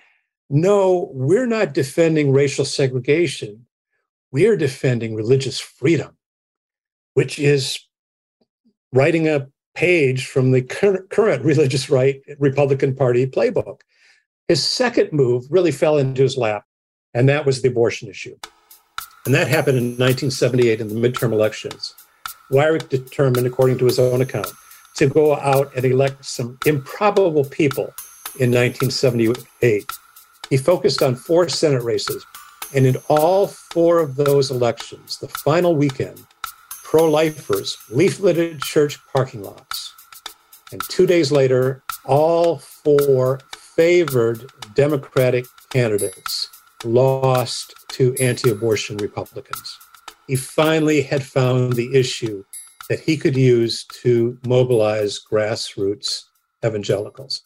no, 0.49 1.11
we're 1.13 1.47
not 1.47 1.75
defending 1.75 2.33
racial 2.33 2.65
segregation. 2.65 3.67
We're 4.33 4.57
defending 4.57 5.15
religious 5.15 5.61
freedom, 5.61 6.17
which 7.13 7.39
is 7.39 7.79
writing 8.91 9.29
a 9.29 9.49
page 9.79 10.27
from 10.27 10.51
the 10.51 10.61
current, 10.61 11.09
current 11.09 11.45
religious 11.45 11.89
right 11.89 12.21
Republican 12.41 12.97
Party 12.97 13.25
playbook. 13.29 13.83
His 14.49 14.61
second 14.61 15.13
move 15.13 15.45
really 15.51 15.71
fell 15.71 15.99
into 15.99 16.23
his 16.23 16.37
lap, 16.37 16.65
and 17.15 17.29
that 17.29 17.47
was 17.47 17.63
the 17.63 17.69
abortion 17.69 18.09
issue. 18.09 18.37
And 19.25 19.33
that 19.37 19.47
happened 19.47 19.79
in 19.79 19.85
1978 19.91 20.81
in 20.81 20.89
the 20.89 20.97
midterm 20.97 21.33
elections. 21.33 21.95
Weyrich 22.51 22.89
determined, 22.89 23.47
according 23.47 23.79
to 23.79 23.85
his 23.85 24.01
own 24.01 24.21
account, 24.21 24.51
to 24.97 25.07
go 25.07 25.37
out 25.37 25.71
and 25.77 25.85
elect 25.85 26.25
some 26.25 26.59
improbable 26.67 27.45
people 27.45 27.95
in 28.41 28.51
1978. 28.51 29.85
He 30.51 30.57
focused 30.57 31.05
on 31.05 31.15
four 31.15 31.49
Senate 31.49 31.85
races, 31.85 32.27
and 32.75 32.85
in 32.85 32.97
all 33.09 33.47
four 33.47 34.01
of 34.01 34.17
those 34.17 34.51
elections, 34.51 35.19
the 35.19 35.29
final 35.29 35.77
weekend, 35.77 36.27
pro 36.89 37.11
lifers 37.11 37.77
leafleted 37.91 38.63
church 38.63 38.99
parking 39.13 39.43
lots. 39.43 39.95
And 40.73 40.81
two 40.89 41.07
days 41.07 41.31
later, 41.31 41.83
all 42.05 42.59
four 42.59 43.41
favored 43.57 44.51
Democratic 44.75 45.45
candidates 45.71 46.49
lost 46.85 47.75
to 47.91 48.15
anti 48.21 48.51
abortion 48.51 48.97
Republicans 48.97 49.79
he 50.29 50.37
finally 50.37 51.01
had 51.01 51.25
found 51.25 51.73
the 51.73 51.93
issue 51.95 52.45
that 52.89 53.01
he 53.01 53.17
could 53.17 53.37
use 53.37 53.85
to 54.03 54.39
mobilize 54.47 55.19
grassroots 55.19 56.25
evangelicals. 56.65 57.43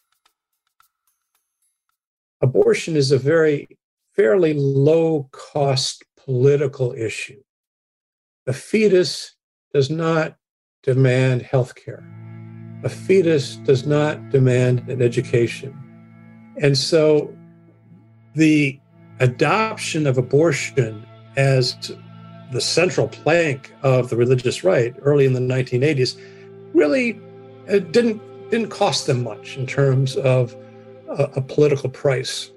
Abortion 2.43 2.97
is 2.97 3.13
a 3.13 3.19
very 3.19 3.69
fairly 4.17 4.53
low 4.53 5.29
cost 5.31 6.05
political 6.17 6.93
issue. 6.93 7.41
A 8.47 8.53
fetus 8.53 9.37
does 9.73 9.89
not 9.89 10.37
demand 10.83 11.43
health 11.43 11.77
care. 11.77 12.03
A 12.83 12.89
fetus 12.89 13.57
does 13.59 13.87
not 13.87 14.31
demand 14.31 14.89
an 14.89 15.01
education. 15.01 15.79
And 16.61 16.77
so 16.77 17.33
the 18.35 18.81
adoption 19.21 20.09
of 20.09 20.19
abortion 20.19 21.07
as 21.37 21.77
the 22.51 22.61
central 22.61 23.07
plank 23.07 23.73
of 23.83 24.11
the 24.11 24.17
religious 24.17 24.65
right 24.65 24.95
early 25.03 25.25
in 25.25 25.35
the 25.35 25.41
1980s 25.41 26.21
really 26.75 27.21
uh, 27.69 27.79
didn't 27.79 28.21
didn't 28.51 28.69
cost 28.69 29.07
them 29.07 29.23
much 29.23 29.57
in 29.57 29.67
terms 29.67 30.17
of 30.17 30.55
a, 31.09 31.25
a 31.37 31.41
political 31.41 31.89
price. 31.89 32.51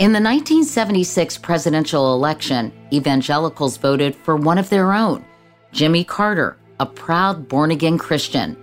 In 0.00 0.10
the 0.10 0.18
1976 0.20 1.38
presidential 1.38 2.14
election, 2.14 2.72
evangelicals 2.92 3.76
voted 3.76 4.16
for 4.16 4.34
one 4.34 4.58
of 4.58 4.68
their 4.68 4.92
own, 4.92 5.24
Jimmy 5.70 6.02
Carter, 6.02 6.56
a 6.80 6.86
proud 6.86 7.46
born 7.46 7.70
again 7.70 7.96
Christian. 7.96 8.56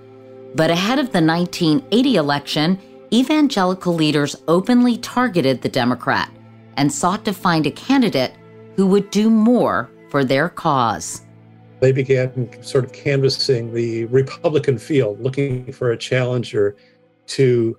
But 0.56 0.72
ahead 0.72 1.00
of 1.00 1.14
the 1.14 1.22
1980 1.22 2.16
election, 2.18 2.78
evangelical 3.14 3.94
leaders 3.94 4.36
openly 4.50 4.98
targeted 4.98 5.62
the 5.62 5.70
Democrat 5.70 6.30
and 6.76 6.92
sought 6.92 7.24
to 7.24 7.34
find 7.34 7.66
a 7.66 7.72
candidate 7.72 8.34
who 8.76 8.86
would 8.88 9.10
do 9.10 9.30
more 9.30 9.90
for 10.10 10.26
their 10.26 10.50
cause. 10.50 11.22
They 11.80 11.94
began 11.94 12.62
sort 12.62 12.84
of 12.84 12.92
canvassing 12.92 13.74
the 13.74 14.04
Republican 14.06 14.78
field, 14.78 15.22
looking 15.22 15.72
for 15.72 15.92
a 15.92 15.98
challenger 15.98 16.76
to 17.28 17.78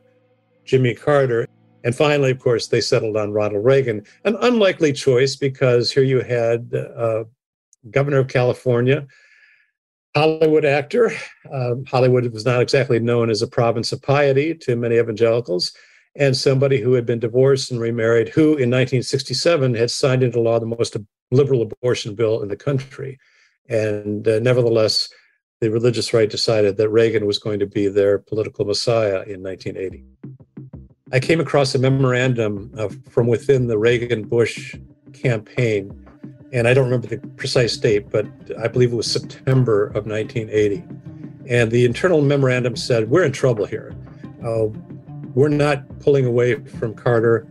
Jimmy 0.64 0.94
Carter. 0.94 1.46
And 1.84 1.94
finally, 1.94 2.30
of 2.30 2.38
course, 2.38 2.68
they 2.68 2.80
settled 2.80 3.16
on 3.16 3.32
Ronald 3.32 3.64
Reagan, 3.64 4.04
an 4.24 4.36
unlikely 4.40 4.92
choice 4.92 5.36
because 5.36 5.90
here 5.90 6.02
you 6.04 6.20
had 6.20 6.72
uh, 6.74 7.24
governor 7.90 8.18
of 8.18 8.28
California, 8.28 9.06
Hollywood 10.14 10.64
actor. 10.64 11.12
Um, 11.52 11.84
Hollywood 11.86 12.30
was 12.32 12.44
not 12.44 12.60
exactly 12.60 13.00
known 13.00 13.30
as 13.30 13.42
a 13.42 13.46
province 13.46 13.92
of 13.92 14.02
piety 14.02 14.54
to 14.54 14.76
many 14.76 14.96
evangelicals, 14.96 15.72
and 16.14 16.36
somebody 16.36 16.80
who 16.80 16.92
had 16.92 17.06
been 17.06 17.18
divorced 17.18 17.70
and 17.70 17.80
remarried, 17.80 18.28
who 18.28 18.42
in 18.42 18.70
1967 18.70 19.74
had 19.74 19.90
signed 19.90 20.22
into 20.22 20.40
law 20.40 20.60
the 20.60 20.66
most 20.66 20.96
liberal 21.30 21.62
abortion 21.62 22.14
bill 22.14 22.42
in 22.42 22.48
the 22.48 22.56
country. 22.56 23.18
And 23.68 24.28
uh, 24.28 24.38
nevertheless, 24.40 25.08
the 25.60 25.70
religious 25.70 26.12
right 26.12 26.28
decided 26.28 26.76
that 26.76 26.90
Reagan 26.90 27.24
was 27.24 27.38
going 27.38 27.60
to 27.60 27.66
be 27.66 27.88
their 27.88 28.18
political 28.18 28.64
messiah 28.64 29.22
in 29.22 29.42
1980. 29.42 30.04
I 31.12 31.20
came 31.20 31.40
across 31.40 31.74
a 31.74 31.78
memorandum 31.78 32.72
from 33.10 33.26
within 33.26 33.66
the 33.66 33.76
Reagan 33.76 34.24
Bush 34.24 34.74
campaign, 35.12 36.08
and 36.54 36.66
I 36.66 36.72
don't 36.72 36.86
remember 36.86 37.06
the 37.06 37.18
precise 37.36 37.76
date, 37.76 38.08
but 38.08 38.26
I 38.58 38.66
believe 38.68 38.92
it 38.92 38.96
was 38.96 39.10
September 39.10 39.88
of 39.88 40.06
1980. 40.06 40.82
And 41.48 41.70
the 41.70 41.84
internal 41.84 42.22
memorandum 42.22 42.76
said, 42.76 43.10
We're 43.10 43.24
in 43.24 43.32
trouble 43.32 43.66
here. 43.66 43.94
Uh, 44.42 44.68
we're 45.34 45.48
not 45.48 45.86
pulling 46.00 46.24
away 46.24 46.54
from 46.54 46.94
Carter. 46.94 47.46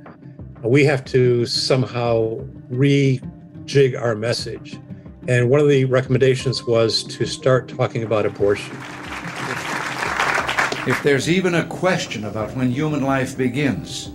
We 0.63 0.83
have 0.85 1.05
to 1.05 1.45
somehow 1.45 2.39
rejig 2.71 3.99
our 3.99 4.15
message. 4.15 4.79
And 5.27 5.51
one 5.51 5.59
of 5.59 5.67
the 5.67 5.85
recommendations 5.85 6.63
was 6.63 7.03
to 7.03 7.27
start 7.27 7.67
talking 7.67 8.01
about 8.01 8.25
abortion. 8.25 8.75
If 10.87 11.03
there's 11.03 11.29
even 11.29 11.53
a 11.53 11.65
question 11.65 12.25
about 12.25 12.55
when 12.55 12.71
human 12.71 13.03
life 13.03 13.37
begins, 13.37 14.09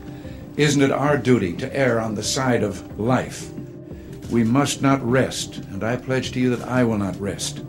isn't 0.57 0.83
it 0.83 0.91
our 0.91 1.17
duty 1.17 1.53
to 1.59 1.77
err 1.77 2.01
on 2.01 2.17
the 2.17 2.25
side 2.25 2.65
of 2.65 2.99
life? 2.99 3.53
We 4.33 4.43
must 4.43 4.83
not 4.83 5.01
rest, 5.09 5.59
and 5.59 5.85
I 5.85 5.95
pledge 5.95 6.33
to 6.33 6.41
you 6.41 6.57
that 6.57 6.67
I 6.67 6.83
will 6.83 6.99
not 6.99 7.21
rest 7.21 7.63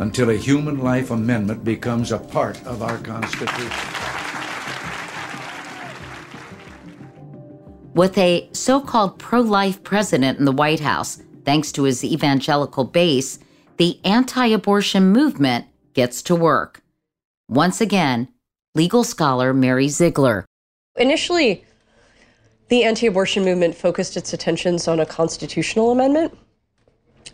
until 0.00 0.30
a 0.30 0.34
human 0.34 0.80
life 0.80 1.12
amendment 1.12 1.62
becomes 1.62 2.10
a 2.10 2.18
part 2.18 2.60
of 2.66 2.82
our 2.82 2.98
Constitution. 2.98 3.70
With 7.94 8.18
a 8.18 8.48
so 8.52 8.80
called 8.80 9.20
pro 9.20 9.40
life 9.40 9.84
president 9.84 10.40
in 10.40 10.46
the 10.46 10.50
White 10.50 10.80
House, 10.80 11.22
thanks 11.44 11.70
to 11.72 11.84
his 11.84 12.02
evangelical 12.02 12.82
base, 12.84 13.38
the 13.76 14.00
anti 14.02 14.46
abortion 14.46 15.12
movement 15.12 15.66
gets 15.94 16.22
to 16.22 16.34
work. 16.34 16.82
Once 17.48 17.82
again, 17.82 18.28
legal 18.74 19.04
scholar 19.04 19.52
Mary 19.52 19.88
Ziegler. 19.88 20.44
Initially, 20.96 21.64
the 22.68 22.84
anti 22.84 23.06
abortion 23.06 23.44
movement 23.44 23.74
focused 23.74 24.16
its 24.16 24.32
attentions 24.32 24.88
on 24.88 25.00
a 25.00 25.06
constitutional 25.06 25.90
amendment 25.90 26.36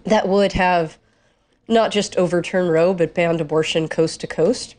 that 0.04 0.28
would 0.28 0.52
have 0.52 0.98
not 1.68 1.92
just 1.92 2.16
overturned 2.16 2.70
Roe, 2.70 2.94
but 2.94 3.14
banned 3.14 3.40
abortion 3.40 3.88
coast 3.88 4.20
to 4.20 4.26
coast. 4.26 4.76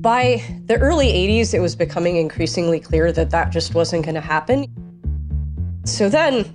By 0.00 0.44
the 0.66 0.78
early 0.78 1.08
80s, 1.08 1.54
it 1.54 1.60
was 1.60 1.74
becoming 1.74 2.16
increasingly 2.16 2.78
clear 2.78 3.10
that 3.12 3.30
that 3.30 3.50
just 3.50 3.74
wasn't 3.74 4.04
going 4.04 4.14
to 4.14 4.20
happen. 4.20 4.66
So 5.84 6.08
then 6.08 6.54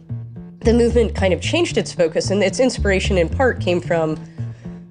the 0.59 0.74
movement 0.74 1.16
kind 1.16 1.34
of 1.34 1.41
changed 1.41 1.78
its 1.78 1.91
focus, 1.91 2.30
and 2.30 2.41
its 2.41 2.59
inspiration 2.59 3.18
in 3.18 3.28
part 3.28 3.59
came 3.59 3.82
from 3.82 4.18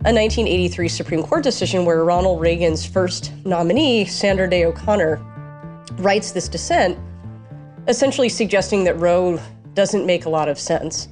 a 0.05 0.11
1983 0.11 0.89
Supreme 0.89 1.23
Court 1.23 1.45
decision 1.45 1.85
where 1.85 2.05
Ronald 2.05 2.41
Reagan's 2.41 2.85
first 2.85 3.31
nominee, 3.45 4.05
Sandra 4.05 4.51
Day 4.51 4.65
O'Connor, 4.65 5.25
writes 5.93 6.33
this 6.33 6.49
dissent, 6.49 6.99
essentially 7.87 8.29
suggesting 8.29 8.83
that 8.83 8.99
Roe 8.99 9.41
doesn't 9.75 10.05
make 10.05 10.25
a 10.25 10.29
lot 10.29 10.49
of 10.49 10.59
sense. 10.59 11.07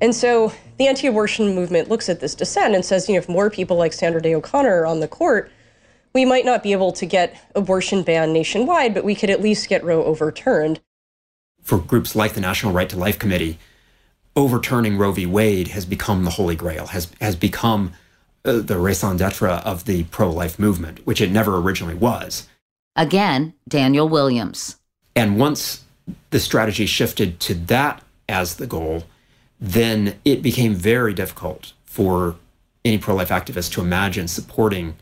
And 0.00 0.12
so 0.12 0.52
the 0.78 0.88
anti 0.88 1.06
abortion 1.06 1.54
movement 1.54 1.88
looks 1.88 2.08
at 2.08 2.18
this 2.18 2.34
dissent 2.34 2.74
and 2.74 2.84
says, 2.84 3.08
you 3.08 3.14
know, 3.14 3.18
if 3.18 3.28
more 3.28 3.50
people 3.50 3.76
like 3.76 3.92
Sandra 3.92 4.20
Day 4.20 4.34
O'Connor 4.34 4.80
are 4.80 4.86
on 4.86 4.98
the 4.98 5.06
court, 5.06 5.52
we 6.12 6.24
might 6.24 6.44
not 6.44 6.64
be 6.64 6.72
able 6.72 6.90
to 6.90 7.06
get 7.06 7.40
abortion 7.54 8.02
banned 8.02 8.32
nationwide, 8.32 8.94
but 8.94 9.04
we 9.04 9.14
could 9.14 9.30
at 9.30 9.42
least 9.42 9.68
get 9.68 9.84
Roe 9.84 10.02
overturned. 10.02 10.80
For 11.62 11.78
groups 11.78 12.16
like 12.16 12.32
the 12.32 12.40
National 12.40 12.72
Right 12.72 12.88
to 12.88 12.98
Life 12.98 13.20
Committee, 13.20 13.60
overturning 14.34 14.98
Roe 14.98 15.12
v. 15.12 15.24
Wade 15.24 15.68
has 15.68 15.86
become 15.86 16.24
the 16.24 16.30
holy 16.30 16.56
grail, 16.56 16.88
has, 16.88 17.12
has 17.20 17.36
become 17.36 17.92
Uh, 18.46 18.58
the 18.58 18.76
raison 18.76 19.16
d'etre 19.16 19.48
of 19.48 19.86
the 19.86 20.04
pro 20.04 20.30
life 20.30 20.58
movement, 20.58 21.06
which 21.06 21.20
it 21.20 21.30
never 21.30 21.56
originally 21.56 21.94
was. 21.94 22.46
Again, 22.94 23.54
Daniel 23.66 24.06
Williams. 24.06 24.76
And 25.16 25.38
once 25.38 25.84
the 26.28 26.38
strategy 26.38 26.84
shifted 26.84 27.40
to 27.40 27.54
that 27.54 28.02
as 28.28 28.56
the 28.56 28.66
goal, 28.66 29.04
then 29.58 30.16
it 30.26 30.42
became 30.42 30.74
very 30.74 31.14
difficult 31.14 31.72
for 31.86 32.36
any 32.84 32.98
pro 32.98 33.14
life 33.14 33.30
activist 33.30 33.72
to 33.72 33.80
imagine 33.80 34.28
supporting 34.28 34.94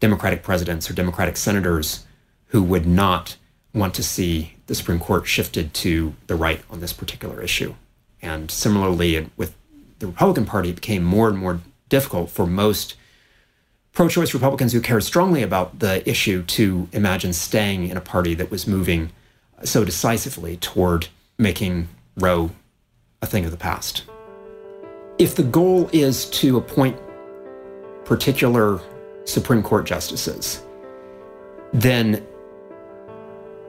Democratic 0.00 0.42
presidents 0.42 0.90
or 0.90 0.92
Democratic 0.92 1.38
senators 1.38 2.04
who 2.48 2.62
would 2.62 2.86
not 2.86 3.38
want 3.72 3.94
to 3.94 4.02
see 4.02 4.54
the 4.66 4.74
Supreme 4.74 4.98
Court 4.98 5.26
shifted 5.26 5.72
to 5.74 6.14
the 6.26 6.34
right 6.34 6.62
on 6.68 6.80
this 6.80 6.92
particular 6.92 7.40
issue. 7.40 7.74
And 8.20 8.50
similarly, 8.50 9.30
with 9.38 9.54
the 9.98 10.08
Republican 10.08 10.44
Party, 10.44 10.68
it 10.68 10.74
became 10.74 11.02
more 11.02 11.28
and 11.30 11.38
more 11.38 11.60
difficult 11.92 12.30
for 12.30 12.46
most 12.46 12.96
pro 13.92 14.08
choice 14.08 14.32
Republicans 14.32 14.72
who 14.72 14.80
cared 14.80 15.04
strongly 15.04 15.42
about 15.42 15.80
the 15.80 16.08
issue 16.08 16.42
to 16.44 16.88
imagine 16.92 17.34
staying 17.34 17.86
in 17.86 17.98
a 17.98 18.00
party 18.00 18.32
that 18.32 18.50
was 18.50 18.66
moving 18.66 19.12
so 19.62 19.84
decisively 19.84 20.56
toward 20.56 21.08
making 21.36 21.86
Roe 22.16 22.50
a 23.20 23.26
thing 23.26 23.44
of 23.44 23.50
the 23.50 23.58
past. 23.58 24.04
If 25.18 25.34
the 25.34 25.42
goal 25.42 25.90
is 25.92 26.30
to 26.40 26.56
appoint 26.56 26.96
particular 28.06 28.80
Supreme 29.26 29.62
Court 29.62 29.84
justices, 29.84 30.62
then 31.74 32.26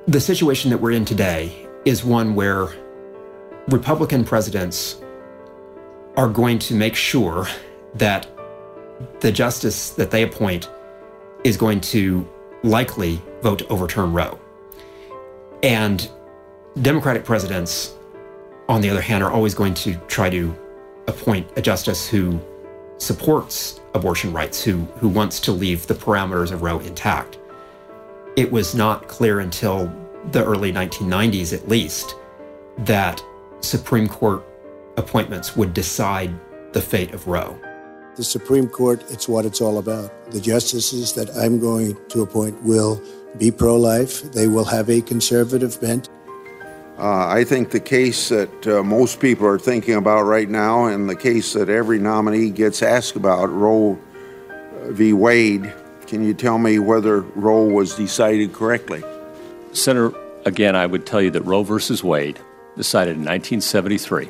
the 0.08 0.22
situation 0.22 0.72
that 0.72 0.78
we're 0.78 0.92
in 0.92 1.04
today 1.04 1.68
is 1.84 2.06
one 2.06 2.36
where 2.36 2.70
Republican 3.68 4.24
presidents 4.24 4.96
are 6.16 6.30
going 6.30 6.58
to 6.60 6.74
make 6.74 6.96
sure 6.96 7.46
that 7.96 8.28
the 9.20 9.32
justice 9.32 9.92
that 9.92 10.12
they 10.12 10.24
appoint 10.24 10.70
is 11.44 11.58
going 11.58 11.82
to 11.82 12.28
likely 12.64 13.22
vote 13.42 13.60
to 13.60 13.68
overturn 13.68 14.14
Roe. 14.14 14.40
And 15.62 16.10
Democratic 16.82 17.24
presidents, 17.24 17.94
on 18.68 18.82
the 18.82 18.90
other 18.90 19.02
hand, 19.02 19.24
are 19.24 19.32
always 19.32 19.54
going 19.54 19.74
to 19.76 19.96
try 20.08 20.30
to 20.30 20.56
appoint 21.08 21.48
a 21.56 21.62
justice 21.62 22.08
who 22.08 22.40
supports 22.98 23.82
abortion 23.94 24.34
rights, 24.34 24.64
who, 24.64 24.84
who 24.98 25.10
wants 25.10 25.40
to 25.42 25.52
leave 25.52 25.86
the 25.88 25.94
parameters 25.94 26.52
of 26.52 26.62
Roe 26.62 26.80
intact. 26.80 27.38
It 28.36 28.52
was 28.52 28.74
not 28.74 29.08
clear 29.08 29.40
until 29.40 29.94
the 30.32 30.44
early 30.44 30.72
1990s, 30.72 31.54
at 31.54 31.68
least, 31.68 32.16
that 32.80 33.24
Supreme 33.60 34.08
Court 34.08 34.44
appointments 34.98 35.56
would 35.56 35.74
decide 35.74 36.34
the 36.74 36.82
fate 36.82 37.14
of 37.14 37.28
Roe. 37.28 37.60
The 38.16 38.24
Supreme 38.24 38.68
Court, 38.68 39.04
it's 39.10 39.28
what 39.28 39.46
it's 39.46 39.60
all 39.60 39.80
about. 39.80 40.32
The 40.32 40.40
justices 40.40 41.14
that 41.14 41.30
I'm 41.36 41.60
going 41.60 41.98
to 42.10 42.22
appoint 42.22 42.62
will 42.62 43.02
be 43.40 43.50
pro 43.50 43.76
life, 43.76 44.22
they 44.34 44.48
will 44.48 44.66
have 44.66 44.90
a 44.90 45.02
conservative 45.02 45.82
bent. 45.82 46.10
Uh, 47.00 47.28
I 47.28 47.44
think 47.44 47.72
the 47.72 47.80
case 47.80 48.30
that 48.30 48.68
uh, 48.68 48.84
most 48.84 49.20
people 49.20 49.48
are 49.48 49.58
thinking 49.58 49.96
about 49.96 50.24
right 50.24 50.48
now, 50.48 50.86
and 50.86 51.10
the 51.10 51.16
case 51.16 51.54
that 51.54 51.70
every 51.70 51.98
nominee 51.98 52.52
gets 52.52 52.84
asked 52.84 53.16
about, 53.16 53.48
Roe 53.48 54.00
v. 54.90 55.12
Wade, 55.12 55.74
can 56.06 56.24
you 56.24 56.36
tell 56.36 56.60
me 56.60 56.78
whether 56.78 57.22
Roe 57.22 57.66
was 57.66 57.96
decided 57.96 58.54
correctly? 58.54 59.04
Senator, 59.72 60.14
again, 60.46 60.76
I 60.76 60.86
would 60.86 61.08
tell 61.08 61.22
you 61.22 61.32
that 61.32 61.42
Roe 61.42 61.64
v. 61.64 61.80
Wade, 62.04 62.40
decided 62.76 63.16
in 63.16 63.26
1973, 63.26 64.30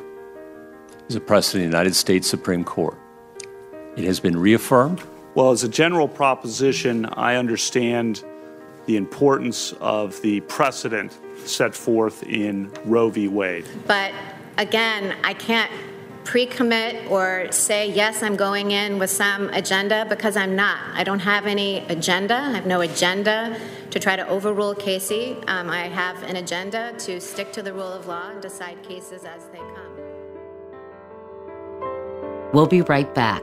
is 1.10 1.16
a 1.16 1.20
precedent 1.20 1.64
in 1.64 1.70
the 1.70 1.76
United 1.76 1.94
States 1.94 2.26
Supreme 2.26 2.64
Court. 2.64 2.96
It 3.96 4.04
has 4.04 4.18
been 4.20 4.36
reaffirmed. 4.36 5.02
Well, 5.34 5.50
as 5.50 5.64
a 5.64 5.68
general 5.68 6.08
proposition, 6.08 7.06
I 7.06 7.36
understand 7.36 8.24
the 8.86 8.96
importance 8.96 9.72
of 9.80 10.20
the 10.22 10.40
precedent 10.42 11.16
set 11.44 11.74
forth 11.74 12.22
in 12.24 12.72
Roe 12.84 13.08
v. 13.08 13.28
Wade. 13.28 13.66
But 13.86 14.12
again, 14.58 15.16
I 15.24 15.34
can't 15.34 15.70
pre 16.24 16.46
commit 16.46 17.10
or 17.10 17.46
say, 17.50 17.90
yes, 17.90 18.22
I'm 18.22 18.36
going 18.36 18.70
in 18.72 18.98
with 18.98 19.10
some 19.10 19.48
agenda 19.50 20.06
because 20.08 20.36
I'm 20.36 20.56
not. 20.56 20.78
I 20.94 21.04
don't 21.04 21.20
have 21.20 21.46
any 21.46 21.78
agenda. 21.88 22.34
I 22.34 22.52
have 22.52 22.66
no 22.66 22.80
agenda 22.80 23.58
to 23.90 24.00
try 24.00 24.16
to 24.16 24.26
overrule 24.26 24.74
Casey. 24.74 25.36
Um, 25.46 25.70
I 25.70 25.88
have 25.88 26.22
an 26.24 26.36
agenda 26.36 26.94
to 26.98 27.20
stick 27.20 27.52
to 27.52 27.62
the 27.62 27.72
rule 27.72 27.92
of 27.92 28.06
law 28.06 28.30
and 28.30 28.42
decide 28.42 28.82
cases 28.82 29.24
as 29.24 29.46
they 29.52 29.58
come. 29.58 29.94
We'll 32.52 32.66
be 32.66 32.82
right 32.82 33.12
back. 33.14 33.42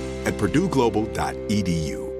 at 0.25 0.33
purdueglobal.edu. 0.35 2.11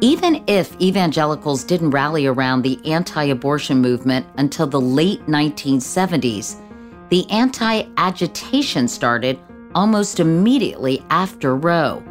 Even 0.00 0.44
if 0.46 0.78
evangelicals 0.82 1.64
didn't 1.64 1.88
rally 1.90 2.26
around 2.26 2.60
the 2.60 2.78
anti 2.84 3.24
abortion 3.24 3.80
movement 3.80 4.26
until 4.36 4.66
the 4.66 4.80
late 4.80 5.24
1970s, 5.26 6.60
the 7.08 7.28
anti 7.30 7.84
agitation 7.96 8.86
started 8.86 9.38
almost 9.74 10.20
immediately 10.20 11.02
after 11.08 11.56
Roe. 11.56 12.02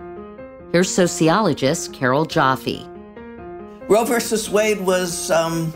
Here's 0.72 0.94
sociologist 0.94 1.94
Carol 1.94 2.26
Joffe. 2.26 2.90
Roe 3.88 4.06
versus 4.06 4.50
Wade 4.50 4.82
was 4.82 5.30
um, 5.30 5.72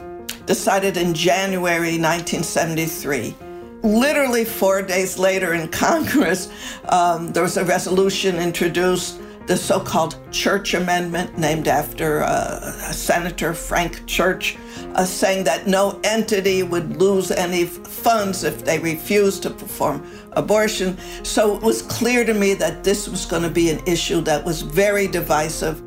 decided 0.48 0.98
in 0.98 1.14
January 1.14 2.00
1973. 2.00 3.36
Literally 3.84 4.44
four 4.44 4.82
days 4.82 5.20
later 5.20 5.54
in 5.54 5.68
Congress, 5.68 6.50
um, 6.90 7.32
there 7.32 7.44
was 7.44 7.58
a 7.58 7.66
resolution 7.66 8.38
introduced, 8.38 9.22
the 9.46 9.56
so 9.56 9.80
called 9.80 10.18
Church 10.32 10.74
Amendment, 10.74 11.38
named 11.38 11.68
after 11.68 12.24
uh, 12.24 12.72
Senator 12.92 13.54
Frank 13.54 14.06
Church, 14.08 14.58
uh, 14.96 15.06
saying 15.06 15.44
that 15.44 15.68
no 15.68 16.00
entity 16.04 16.64
would 16.64 16.98
lose 16.98 17.30
any 17.30 17.66
funds 17.66 18.44
if 18.44 18.66
they 18.66 18.80
refused 18.80 19.44
to 19.44 19.52
perform 19.52 20.06
abortion. 20.32 20.98
So 21.24 21.56
it 21.56 21.62
was 21.62 21.84
clear 21.84 22.26
to 22.26 22.34
me 22.34 22.56
that 22.56 22.84
this 22.84 23.08
was 23.08 23.26
going 23.26 23.44
to 23.44 23.50
be 23.50 23.70
an 23.70 23.80
issue 23.86 24.22
that 24.22 24.44
was 24.44 24.64
very 24.64 25.08
divisive. 25.08 25.84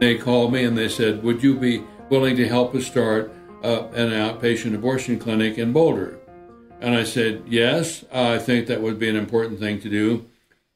They 0.00 0.18
called 0.18 0.52
me 0.52 0.64
and 0.64 0.76
they 0.76 0.88
said, 0.88 1.22
Would 1.22 1.42
you 1.42 1.56
be 1.56 1.84
willing 2.10 2.36
to 2.36 2.48
help 2.48 2.74
us 2.74 2.86
start 2.86 3.32
uh, 3.62 3.88
an 3.88 4.10
outpatient 4.10 4.74
abortion 4.74 5.18
clinic 5.18 5.58
in 5.58 5.72
Boulder? 5.72 6.18
And 6.80 6.94
I 6.94 7.04
said, 7.04 7.42
Yes, 7.46 8.04
I 8.12 8.38
think 8.38 8.66
that 8.66 8.82
would 8.82 8.98
be 8.98 9.08
an 9.08 9.16
important 9.16 9.58
thing 9.58 9.80
to 9.80 9.88
do 9.88 10.26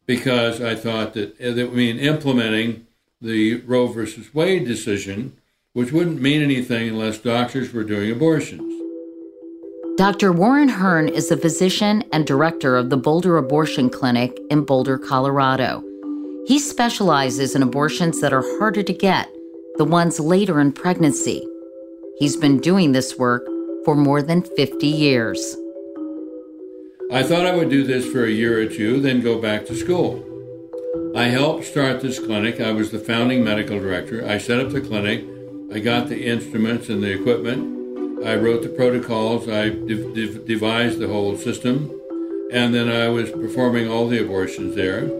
because 0.07 0.61
I 0.61 0.75
thought 0.75 1.15
that 1.15 1.39
it 1.39 1.55
would 1.55 1.75
mean 1.75 1.99
implementing 1.99 2.87
the 3.21 3.57
Roe 3.63 3.87
versus 3.87 4.35
Wade 4.35 4.67
decision 4.67 5.37
which 5.73 5.93
wouldn't 5.93 6.21
mean 6.21 6.43
anything 6.43 6.89
unless 6.89 7.19
doctors 7.19 7.73
were 7.73 7.85
doing 7.85 8.11
abortions. 8.11 8.69
Dr. 9.97 10.33
Warren 10.33 10.69
Hern 10.69 11.09
is 11.09 11.31
a 11.31 11.37
physician 11.37 12.03
and 12.13 12.27
director 12.27 12.77
of 12.77 12.91
the 12.91 12.97
Boulder 12.97 13.37
Abortion 13.37 13.91
Clinic 13.91 14.39
in 14.51 14.65
Boulder, 14.65 14.99
Colorado. 14.99 15.83
He 16.47 16.59
specializes 16.59 17.55
in 17.55 17.63
abortions 17.63 18.21
that 18.21 18.33
are 18.33 18.43
harder 18.59 18.83
to 18.83 18.93
get, 18.93 19.29
the 19.77 19.85
ones 19.85 20.19
later 20.19 20.61
in 20.61 20.73
pregnancy. 20.73 21.47
He's 22.19 22.37
been 22.37 22.61
doing 22.61 22.93
this 22.93 23.19
work 23.19 23.47
for 23.85 23.95
more 23.95 24.23
than 24.23 24.43
50 24.43 24.87
years. 24.87 25.57
I 27.11 27.23
thought 27.23 27.47
I 27.47 27.57
would 27.57 27.69
do 27.69 27.85
this 27.85 28.11
for 28.11 28.25
a 28.25 28.31
year 28.31 28.61
or 28.61 28.67
two, 28.67 29.01
then 29.01 29.21
go 29.21 29.41
back 29.41 29.67
to 29.67 29.75
school. 29.75 30.29
I 31.15 31.25
helped 31.25 31.65
start 31.65 32.01
this 32.01 32.19
clinic. 32.19 32.61
I 32.61 32.73
was 32.73 32.91
the 32.91 32.99
founding 32.99 33.45
medical 33.45 33.79
director. 33.79 34.27
I 34.27 34.39
set 34.39 34.61
up 34.61 34.71
the 34.71 34.81
clinic 34.81 35.25
I 35.73 35.79
got 35.79 36.09
the 36.09 36.27
instruments 36.27 36.91
and 36.91 37.03
the 37.03 37.11
equipment. 37.11 38.27
I 38.27 38.37
wrote 38.37 38.63
the 38.63 38.69
protocols. 38.69 39.49
I 39.49 39.71
de- 39.71 40.13
de- 40.13 40.39
devised 40.41 40.99
the 40.99 41.09
whole 41.09 41.39
system. 41.39 41.99
And 42.53 42.75
then 42.75 42.91
I 42.91 43.09
was 43.09 43.31
performing 43.31 43.89
all 43.89 44.07
the 44.07 44.23
abortions 44.23 44.75
there. 44.75 45.11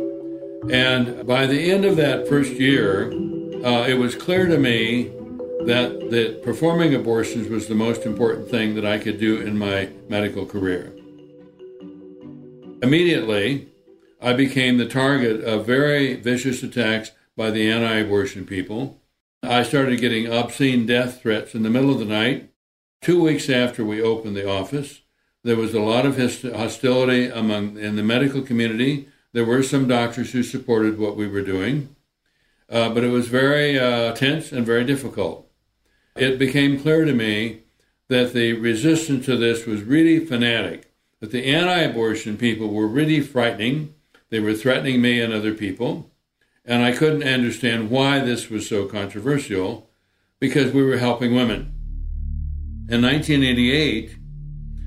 And 0.71 1.27
by 1.27 1.47
the 1.47 1.73
end 1.73 1.87
of 1.87 1.97
that 1.97 2.29
first 2.29 2.53
year, 2.53 3.11
uh, 3.65 3.87
it 3.89 3.99
was 3.99 4.15
clear 4.15 4.47
to 4.47 4.59
me 4.59 5.11
that, 5.67 6.11
that 6.11 6.43
performing 6.43 6.95
abortions 6.95 7.49
was 7.49 7.69
the 7.69 7.75
most 7.75 8.05
important 8.05 8.49
thing 8.51 8.75
that 8.75 8.85
I 8.85 8.99
could 8.99 9.19
do 9.19 9.41
in 9.41 9.59
my 9.59 9.91
medical 10.09 10.47
career. 10.47 10.93
Immediately, 12.83 13.69
I 14.21 14.33
became 14.33 14.79
the 14.79 14.89
target 14.89 15.43
of 15.45 15.67
very 15.67 16.15
vicious 16.15 16.63
attacks 16.63 17.13
by 17.37 17.51
the 17.51 17.71
anti 17.71 17.99
abortion 17.99 18.45
people. 18.45 19.01
I 19.43 19.63
started 19.63 20.01
getting 20.01 20.33
obscene 20.33 20.87
death 20.87 21.23
threats 21.23 21.55
in 21.55 21.63
the 21.63 21.71
middle 21.71 21.91
of 21.91 21.99
the 21.99 22.05
night. 22.05 22.51
Two 23.01 23.23
weeks 23.23 23.49
after 23.51 23.85
we 23.85 24.01
opened 24.01 24.37
the 24.37 24.49
office, 24.49 25.01
there 25.45 25.57
was 25.57 25.75
a 25.75 25.81
lot 25.81 26.07
of 26.07 26.17
hostility 26.17 27.29
among 27.29 27.79
in 27.79 27.97
the 27.97 28.03
medical 28.03 28.43
community. 28.43 29.09
There 29.33 29.45
were 29.45 29.63
some 29.63 29.89
doctors 29.89 30.33
who 30.33 30.43
supported 30.43 30.99
what 30.99 31.17
we 31.17 31.27
were 31.27 31.43
doing, 31.43 31.95
uh, 32.69 32.91
but 32.91 33.03
it 33.03 33.11
was 33.11 33.29
very 33.29 33.79
uh, 33.79 34.13
tense 34.13 34.53
and 34.53 34.65
very 34.65 34.85
difficult. 34.85 35.49
It 36.17 36.39
became 36.39 36.81
clear 36.81 37.05
to 37.05 37.13
me 37.13 37.63
that 38.09 38.33
the 38.33 38.53
resistance 38.55 39.27
to 39.27 39.37
this 39.37 39.67
was 39.67 39.83
really 39.83 40.25
fanatic. 40.25 40.93
That 41.21 41.31
the 41.31 41.47
anti-abortion 41.47 42.37
people 42.37 42.69
were 42.69 42.87
really 42.87 43.21
frightening. 43.21 43.95
They 44.29 44.41
were 44.41 44.55
threatening 44.55 45.01
me 45.01 45.21
and 45.21 45.33
other 45.33 45.55
people. 45.55 46.11
And 46.65 46.83
I 46.83 46.93
couldn't 46.93 47.23
understand 47.23 47.91
why 47.91 48.21
this 48.21 48.51
was 48.51 48.69
so 48.69 48.87
controversial 48.87 49.91
because 50.39 50.73
we 50.73 50.83
were 50.83 50.99
helping 50.99 51.35
women. 51.35 51.73
In 52.89 53.03
1988, 53.03 54.17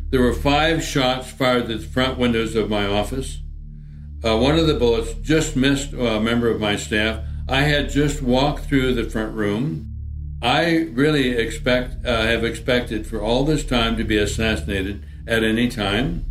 there 0.09 0.21
were 0.21 0.33
five 0.33 0.83
shots 0.83 1.31
fired 1.31 1.63
at 1.63 1.67
the 1.67 1.79
front 1.79 2.17
windows 2.17 2.55
of 2.55 2.69
my 2.69 2.85
office. 2.85 3.39
Uh, 4.23 4.37
one 4.37 4.57
of 4.57 4.67
the 4.67 4.73
bullets 4.73 5.13
just 5.15 5.55
missed 5.55 5.93
a 5.93 6.19
member 6.19 6.49
of 6.49 6.59
my 6.59 6.75
staff. 6.75 7.23
I 7.47 7.61
had 7.61 7.89
just 7.89 8.21
walked 8.21 8.65
through 8.65 8.93
the 8.93 9.09
front 9.09 9.33
room. 9.33 9.94
I 10.45 10.89
really 10.93 11.29
expect 11.29 12.05
uh, 12.05 12.21
have 12.21 12.43
expected 12.43 13.07
for 13.07 13.19
all 13.19 13.45
this 13.45 13.65
time 13.65 13.97
to 13.97 14.03
be 14.03 14.19
assassinated 14.19 15.03
at 15.25 15.43
any 15.43 15.67
time. 15.69 16.23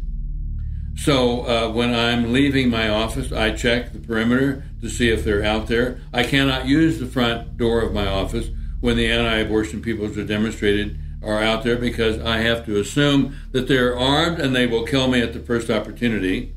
So 0.94 1.40
uh, 1.40 1.72
when 1.72 1.92
I'm 1.92 2.32
leaving 2.32 2.70
my 2.70 2.88
office, 2.88 3.32
I 3.32 3.50
check 3.50 3.92
the 3.92 3.98
perimeter 3.98 4.62
to 4.82 4.88
see 4.88 5.10
if 5.10 5.24
they're 5.24 5.42
out 5.42 5.66
there. 5.66 6.00
I 6.12 6.22
cannot 6.22 6.66
use 6.66 7.00
the 7.00 7.06
front 7.06 7.56
door 7.56 7.82
of 7.82 7.92
my 7.92 8.06
office 8.06 8.50
when 8.80 8.96
the 8.96 9.10
anti-abortion 9.10 9.82
people 9.82 10.06
are 10.06 10.24
demonstrated 10.24 10.96
are 11.20 11.42
out 11.42 11.64
there 11.64 11.76
because 11.76 12.20
I 12.20 12.36
have 12.38 12.64
to 12.66 12.78
assume 12.78 13.36
that 13.50 13.66
they're 13.66 13.98
armed 13.98 14.38
and 14.38 14.54
they 14.54 14.68
will 14.68 14.86
kill 14.86 15.08
me 15.08 15.22
at 15.22 15.32
the 15.32 15.40
first 15.40 15.70
opportunity. 15.70 16.54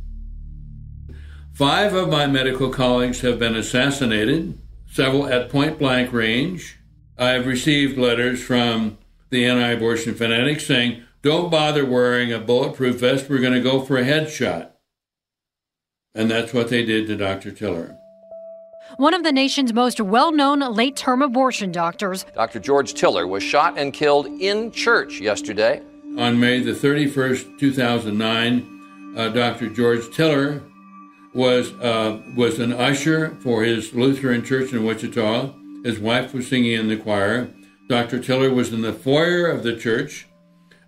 Five 1.53 1.95
of 1.95 2.09
my 2.09 2.27
medical 2.27 2.69
colleagues 2.69 3.21
have 3.21 3.39
been 3.39 3.55
assassinated, 3.55 4.59
several 4.91 5.25
at 5.25 5.49
point 5.49 5.79
blank 5.79 6.13
range. 6.13 6.76
I 7.17 7.29
have 7.29 7.47
received 7.47 7.97
letters 7.97 8.43
from 8.43 8.97
the 9.29 9.45
anti 9.45 9.71
abortion 9.71 10.13
fanatics 10.13 10.65
saying, 10.65 11.03
don't 11.23 11.49
bother 11.49 11.85
wearing 11.85 12.31
a 12.31 12.39
bulletproof 12.39 12.99
vest. 12.99 13.29
We're 13.29 13.39
going 13.39 13.53
to 13.53 13.61
go 13.61 13.81
for 13.81 13.97
a 13.97 14.03
headshot. 14.03 14.69
And 16.13 16.29
that's 16.29 16.53
what 16.53 16.69
they 16.69 16.85
did 16.85 17.07
to 17.07 17.15
Dr. 17.15 17.51
Tiller. 17.51 17.97
One 18.97 19.13
of 19.13 19.23
the 19.23 19.31
nation's 19.31 19.73
most 19.73 19.99
well 19.99 20.31
known 20.31 20.59
late 20.59 20.95
term 20.95 21.21
abortion 21.21 21.71
doctors, 21.71 22.25
Dr. 22.35 22.59
George 22.59 22.93
Tiller, 22.93 23.27
was 23.27 23.43
shot 23.43 23.77
and 23.77 23.93
killed 23.93 24.27
in 24.27 24.71
church 24.71 25.19
yesterday. 25.19 25.81
On 26.17 26.39
May 26.39 26.59
the 26.61 26.71
31st, 26.71 27.59
2009, 27.59 29.13
uh, 29.17 29.29
Dr. 29.29 29.69
George 29.69 30.09
Tiller 30.15 30.63
was, 31.33 31.71
uh, 31.73 32.21
was 32.35 32.59
an 32.59 32.73
usher 32.73 33.35
for 33.41 33.63
his 33.63 33.93
Lutheran 33.93 34.43
church 34.43 34.71
in 34.71 34.85
Wichita. 34.85 35.53
His 35.87 35.99
wife 35.99 36.33
was 36.33 36.47
singing 36.47 36.73
in 36.73 36.87
the 36.87 36.97
choir. 36.97 37.49
Dr. 37.89 38.19
Tiller 38.19 38.53
was 38.53 38.73
in 38.73 38.81
the 38.81 38.93
foyer 38.93 39.47
of 39.47 39.63
the 39.63 39.75
church 39.75 40.27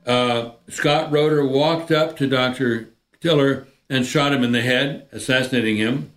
uh, 0.09 0.51
Scott 0.67 1.11
Roeder 1.11 1.45
walked 1.45 1.91
up 1.91 2.17
to 2.17 2.27
Dr. 2.27 2.89
Tiller 3.21 3.67
and 3.89 4.05
shot 4.05 4.33
him 4.33 4.43
in 4.43 4.51
the 4.51 4.61
head, 4.61 5.07
assassinating 5.11 5.77
him. 5.77 6.11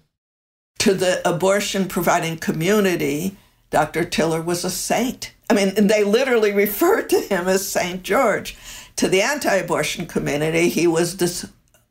To 0.81 0.95
the 0.95 1.27
abortion 1.29 1.87
providing 1.89 2.39
community, 2.39 3.37
Dr. 3.71 4.05
Tiller 4.05 4.41
was 4.41 4.65
a 4.65 4.71
saint. 4.71 5.35
I 5.51 5.55
mean, 5.55 5.75
they 5.75 6.05
literally 6.05 6.53
referred 6.53 7.09
to 7.11 7.21
him 7.21 7.47
as 7.47 7.69
Saint 7.69 8.03
George. 8.03 8.57
To 8.97 9.09
the 9.09 9.21
anti 9.21 9.55
abortion 9.55 10.07
community, 10.07 10.69
he 10.69 10.87
was 10.87 11.19
this 11.19 11.47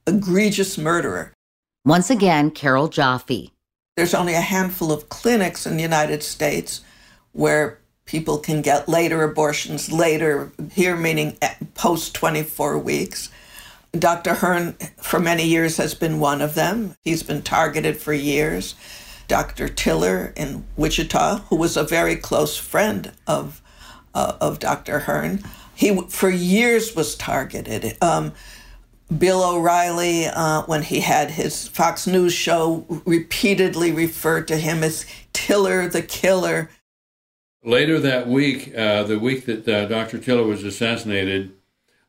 egregious 0.08 0.78
murderer. 0.78 1.34
Once 1.86 2.10
again, 2.10 2.52
Carol 2.52 2.90
Joffe. 2.90 3.52
There's 3.98 4.14
only 4.14 4.36
a 4.36 4.42
handful 4.42 4.90
of 4.92 5.10
clinics 5.10 5.66
in 5.66 5.76
the 5.76 5.84
United 5.84 6.24
States 6.24 6.80
where 7.34 7.80
people 8.06 8.38
can 8.38 8.62
get 8.62 8.88
later 8.88 9.22
abortions 9.22 9.92
later, 9.92 10.54
here 10.72 10.96
meaning 10.96 11.38
post 11.74 12.16
24 12.16 12.78
weeks. 12.78 13.30
Dr. 13.92 14.36
Hern, 14.36 14.74
for 15.02 15.20
many 15.20 15.46
years, 15.46 15.76
has 15.76 15.94
been 15.94 16.22
one 16.22 16.42
of 16.42 16.56
them. 16.56 16.96
He's 17.04 17.22
been 17.22 17.42
targeted 17.42 17.98
for 17.98 18.14
years. 18.14 18.76
Dr. 19.28 19.68
Tiller 19.68 20.32
in 20.38 20.66
Wichita, 20.78 21.40
who 21.50 21.58
was 21.58 21.76
a 21.76 21.84
very 21.84 22.16
close 22.16 22.58
friend 22.58 23.12
of, 23.28 23.62
uh, 24.14 24.38
of 24.40 24.60
Dr. 24.60 25.00
Hern, 25.00 25.44
he 25.76 26.00
for 26.08 26.30
years 26.30 26.96
was 26.96 27.16
targeted. 27.16 27.98
Um, 28.02 28.32
Bill 29.18 29.44
O'Reilly, 29.44 30.26
uh, 30.26 30.62
when 30.64 30.84
he 30.84 31.02
had 31.02 31.32
his 31.32 31.68
Fox 31.68 32.08
News 32.08 32.34
show, 32.34 32.86
repeatedly 33.06 33.92
referred 33.92 34.48
to 34.48 34.58
him 34.58 34.84
as 34.84 35.06
Tiller 35.34 35.88
the 35.90 36.02
Killer. 36.02 36.70
Later 37.64 38.00
that 38.00 38.28
week, 38.28 38.74
uh, 38.76 39.04
the 39.04 39.20
week 39.20 39.46
that 39.46 39.68
uh, 39.68 39.86
Dr. 39.86 40.18
Tiller 40.18 40.44
was 40.44 40.64
assassinated, 40.64 41.52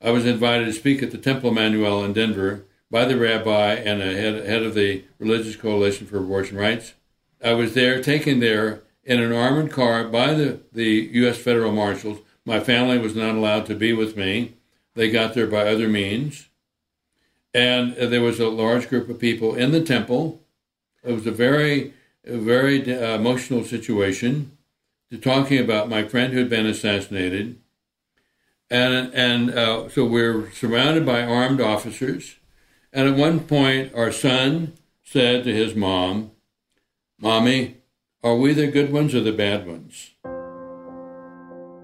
I 0.01 0.11
was 0.11 0.27
invited 0.27 0.67
to 0.67 0.73
speak 0.73 1.03
at 1.03 1.11
the 1.11 1.19
Temple 1.19 1.51
Emanuel 1.51 2.05
in 2.05 2.13
Denver 2.13 2.65
by 2.91 3.05
the 3.05 3.17
rabbi 3.17 3.75
and 3.75 4.01
a 4.01 4.15
head, 4.15 4.47
head 4.47 4.63
of 4.63 4.75
the 4.75 5.05
Religious 5.19 5.57
Coalition 5.57 6.07
for 6.07 6.19
Abortion 6.19 6.57
Rights. 6.57 6.95
I 7.43 7.55
was 7.55 7.75
there, 7.75 8.01
taken 8.03 8.39
there 8.39 8.83
in 9.05 9.21
an 9.21 9.33
armored 9.33 9.73
car 9.73 10.05
by 10.05 10.35
the, 10.35 10.61
the 10.73 11.11
U.S. 11.15 11.39
federal 11.39 11.73
marshals. 11.73 12.21
My 12.45 12.61
family 12.61 12.99
was 12.99 13.17
not 13.17 13.35
allowed 13.35 13.67
to 13.67 13.75
be 13.75 13.93
with 13.93 14.17
me. 14.17 14.55
They 14.95 15.11
got 15.11 15.35
there 15.35 15.47
by 15.47 15.69
other 15.69 15.89
means. 15.89 16.49
And 17.55 17.95
there 17.95 18.23
was 18.23 18.41
a 18.41 18.49
large 18.49 18.89
group 18.89 19.09
of 19.09 19.19
people 19.19 19.55
in 19.55 19.73
the 19.73 19.83
temple. 19.83 20.43
It 21.05 21.13
was 21.13 21.27
a 21.27 21.33
very, 21.33 21.93
very 22.25 22.81
uh, 22.83 23.17
emotional 23.17 23.65
situation. 23.65 24.57
To 25.11 25.19
talking 25.19 25.59
about 25.59 25.91
my 25.91 26.05
friend 26.05 26.33
who 26.33 26.39
had 26.39 26.49
been 26.49 26.65
assassinated, 26.65 27.59
and 28.71 29.13
and 29.13 29.51
uh, 29.51 29.91
so 29.91 30.07
we're 30.07 30.51
surrounded 30.53 31.05
by 31.05 31.23
armed 31.23 31.61
officers. 31.61 32.37
And 32.95 33.07
at 33.07 33.15
one 33.15 33.41
point, 33.41 33.95
our 33.95 34.11
son 34.11 34.73
said 35.03 35.45
to 35.45 35.53
his 35.53 35.75
mom, 35.75 36.31
"Mommy, 37.21 37.83
are 38.23 38.37
we 38.37 38.55
the 38.55 38.69
good 38.69 38.91
ones 38.91 39.15
or 39.15 39.21
the 39.21 39.33
bad 39.33 39.67
ones?" 39.67 40.13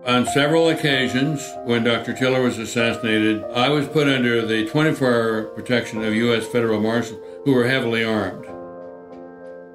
On 0.09 0.25
several 0.25 0.71
occasions, 0.71 1.55
when 1.65 1.85
Dr. 1.85 2.15
Tiller 2.15 2.41
was 2.41 2.59
assassinated, 2.59 3.45
I 3.53 3.69
was 3.69 3.87
put 3.87 4.09
under 4.09 4.41
the 4.41 4.67
24 4.67 5.07
hour 5.07 5.43
protection 5.49 6.03
of 6.03 6.15
U.S. 6.15 6.47
federal 6.47 6.81
marshals 6.81 7.21
who 7.45 7.53
were 7.53 7.69
heavily 7.69 8.05
armed. 8.05 8.47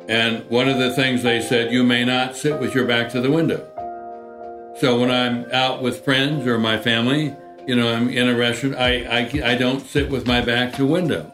And 0.09 0.43
one 0.49 0.67
of 0.67 0.79
the 0.79 0.91
things 0.95 1.21
they 1.21 1.39
said, 1.39 1.71
you 1.71 1.83
may 1.83 2.03
not 2.03 2.35
sit 2.35 2.59
with 2.59 2.73
your 2.73 2.87
back 2.87 3.11
to 3.11 3.21
the 3.21 3.29
window. 3.29 3.59
So 4.79 4.99
when 4.99 5.11
I'm 5.11 5.45
out 5.51 5.83
with 5.83 6.03
friends 6.03 6.47
or 6.47 6.57
my 6.57 6.79
family, 6.79 7.35
you 7.67 7.75
know, 7.75 7.93
I'm 7.93 8.09
in 8.09 8.27
a 8.27 8.35
restaurant, 8.35 8.75
I, 8.77 9.03
I, 9.03 9.51
I 9.51 9.55
don't 9.55 9.81
sit 9.81 10.09
with 10.09 10.25
my 10.25 10.41
back 10.41 10.73
to 10.77 10.85
window. 10.87 11.31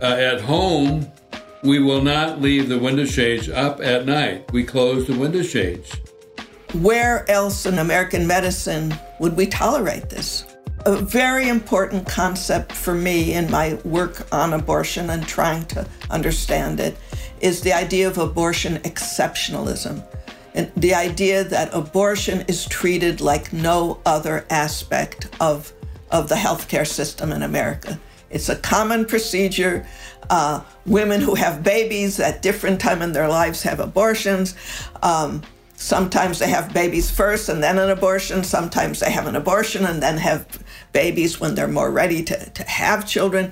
Uh, 0.00 0.16
at 0.16 0.40
home, 0.40 1.12
we 1.62 1.78
will 1.78 2.00
not 2.00 2.40
leave 2.40 2.70
the 2.70 2.78
window 2.78 3.04
shades 3.04 3.50
up 3.50 3.82
at 3.82 4.06
night. 4.06 4.50
We 4.50 4.64
close 4.64 5.06
the 5.06 5.18
window 5.18 5.42
shades. 5.42 5.94
Where 6.74 7.28
else 7.28 7.66
in 7.66 7.80
American 7.80 8.28
medicine 8.28 8.94
would 9.18 9.36
we 9.36 9.46
tolerate 9.46 10.08
this? 10.08 10.44
A 10.86 10.94
very 10.94 11.48
important 11.48 12.06
concept 12.06 12.70
for 12.70 12.94
me 12.94 13.34
in 13.34 13.50
my 13.50 13.74
work 13.84 14.32
on 14.32 14.52
abortion 14.52 15.10
and 15.10 15.26
trying 15.26 15.64
to 15.66 15.84
understand 16.10 16.78
it 16.78 16.96
is 17.40 17.60
the 17.60 17.72
idea 17.72 18.06
of 18.06 18.18
abortion 18.18 18.76
exceptionalism. 18.78 20.04
And 20.54 20.70
the 20.76 20.94
idea 20.94 21.42
that 21.42 21.74
abortion 21.74 22.42
is 22.46 22.66
treated 22.66 23.20
like 23.20 23.52
no 23.52 24.00
other 24.06 24.46
aspect 24.48 25.28
of, 25.40 25.72
of 26.12 26.28
the 26.28 26.36
healthcare 26.36 26.86
system 26.86 27.32
in 27.32 27.42
America. 27.42 27.98
It's 28.30 28.48
a 28.48 28.56
common 28.56 29.06
procedure. 29.06 29.84
Uh, 30.30 30.62
women 30.86 31.20
who 31.20 31.34
have 31.34 31.64
babies 31.64 32.20
at 32.20 32.42
different 32.42 32.80
time 32.80 33.02
in 33.02 33.10
their 33.10 33.28
lives 33.28 33.60
have 33.64 33.80
abortions. 33.80 34.54
Um, 35.02 35.42
Sometimes 35.80 36.38
they 36.38 36.50
have 36.50 36.74
babies 36.74 37.10
first 37.10 37.48
and 37.48 37.62
then 37.62 37.78
an 37.78 37.88
abortion. 37.88 38.44
Sometimes 38.44 39.00
they 39.00 39.10
have 39.10 39.26
an 39.26 39.34
abortion 39.34 39.86
and 39.86 40.02
then 40.02 40.18
have 40.18 40.62
babies 40.92 41.40
when 41.40 41.54
they're 41.54 41.66
more 41.66 41.90
ready 41.90 42.22
to, 42.22 42.50
to 42.50 42.62
have 42.64 43.08
children. 43.08 43.50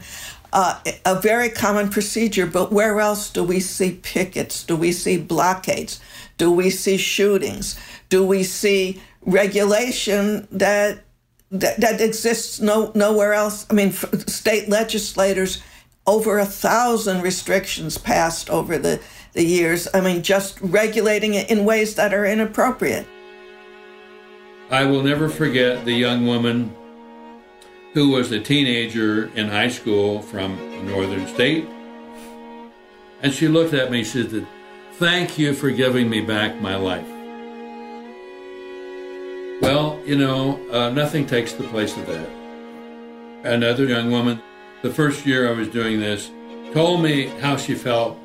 Uh, 0.53 0.79
a 1.07 1.19
very 1.19 1.49
common 1.49 1.89
procedure, 1.89 2.47
but 2.47 2.71
where 2.71 3.01
else 3.01 3.31
do 3.31 3.43
we 3.43 3.61
see 3.61 3.99
pickets? 4.03 4.63
Do 4.63 4.77
we 4.77 4.93
see 4.93 5.17
blockades? 5.17 6.01
Do 6.37 6.53
we 6.53 6.69
see 6.69 6.99
shootings? 6.99 7.81
Do 8.11 8.23
we 8.27 8.43
see 8.43 9.01
regulation 9.23 10.47
that 10.53 11.05
that, 11.51 11.81
that 11.81 12.03
exists 12.03 12.61
no, 12.61 12.93
nowhere 12.95 13.33
else? 13.33 13.65
I 13.71 13.73
mean, 13.73 13.93
state 13.93 14.69
legislators, 14.69 15.63
over 16.07 16.39
a 16.39 16.45
thousand 16.45 17.23
restrictions 17.23 17.97
passed 17.97 18.51
over 18.51 18.77
the 18.77 19.01
the 19.33 19.45
years. 19.45 19.89
I 19.93 20.01
mean, 20.01 20.23
just 20.23 20.61
regulating 20.61 21.35
it 21.35 21.51
in 21.51 21.65
ways 21.65 21.95
that 21.97 22.13
are 22.15 22.27
inappropriate. 22.27 23.07
I 24.71 24.85
will 24.85 25.03
never 25.03 25.29
forget 25.29 25.85
the 25.85 25.93
young 25.93 26.27
woman 26.27 26.75
who 27.95 28.11
was 28.11 28.31
a 28.33 28.41
teenager 28.41 29.31
in 29.35 29.49
high 29.49 29.69
school 29.69 30.21
from 30.23 30.57
northern 30.87 31.27
state. 31.27 31.67
And 33.23 33.33
she 33.33 33.49
looked 33.49 33.75
at 33.75 33.91
me 33.91 34.01
and 34.01 34.07
said, 34.07 34.47
Thank 34.95 35.39
you 35.39 35.55
for 35.55 35.71
giving 35.71 36.11
me 36.11 36.21
back 36.21 36.61
my 36.61 36.77
life. 36.77 37.09
Well, 39.63 40.01
you 40.05 40.17
know, 40.17 40.61
uh, 40.71 40.91
nothing 40.91 41.27
takes 41.27 41.53
the 41.53 41.65
place 41.65 41.97
of 41.97 42.07
that. 42.07 42.29
Another 43.45 43.87
young 43.87 44.11
woman, 44.11 44.43
the 44.83 44.93
first 44.93 45.25
year 45.25 45.49
I 45.49 45.53
was 45.53 45.69
doing 45.69 46.01
this, 46.01 46.31
told 46.73 47.03
me 47.03 47.27
how 47.41 47.57
she 47.57 47.75
felt 47.75 48.19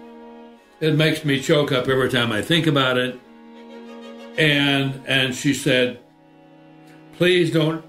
it 0.84 0.98
makes 0.98 1.24
me 1.24 1.40
choke 1.40 1.72
up 1.72 1.88
every 1.88 2.10
time 2.10 2.34
I 2.34 2.42
think 2.42 2.68
about 2.68 2.98
it. 2.98 3.18
And 4.38 5.02
and 5.08 5.34
she 5.34 5.54
said, 5.54 6.00
please 7.16 7.52
don't 7.52 7.86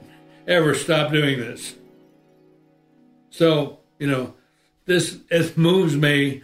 ever 0.46 0.74
stop 0.74 1.10
doing 1.10 1.40
this. 1.40 1.74
So, 3.30 3.80
you 3.98 4.06
know, 4.06 4.34
this 4.86 5.18
it 5.28 5.58
moves 5.58 5.96
me 5.96 6.42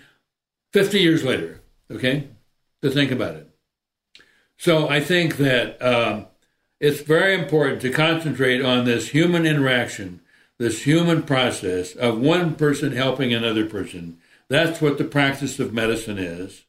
50 0.73 0.99
years 0.99 1.23
later, 1.23 1.61
okay, 1.89 2.29
to 2.83 2.91
think 2.91 3.13
about 3.13 3.37
it. 3.37 3.49
So 4.57 4.89
I 4.89 4.99
think 4.99 5.37
that 5.37 5.81
um, 5.81 6.27
it's 6.81 7.01
very 7.01 7.35
important 7.35 7.81
to 7.83 7.91
concentrate 7.91 8.61
on 8.61 8.87
this 8.87 9.11
human 9.11 9.47
interaction, 9.47 10.21
this 10.59 10.83
human 10.83 11.23
process 11.23 11.95
of 11.95 12.19
one 12.19 12.57
person 12.57 12.91
helping 12.91 13.33
another 13.33 13.67
person 13.67 14.20
that's 14.51 14.83
what 14.83 14.99
the 14.99 15.05
practice 15.05 15.59
of 15.61 15.73
medicine 15.73 16.19
is. 16.19 16.65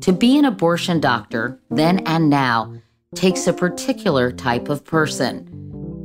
To 0.00 0.12
be 0.12 0.38
an 0.38 0.44
abortion 0.44 1.00
doctor, 1.00 1.60
then 1.70 1.98
and 2.06 2.30
now, 2.30 2.72
takes 3.16 3.46
a 3.46 3.52
particular 3.52 4.30
type 4.30 4.68
of 4.68 4.84
person. 4.84 5.48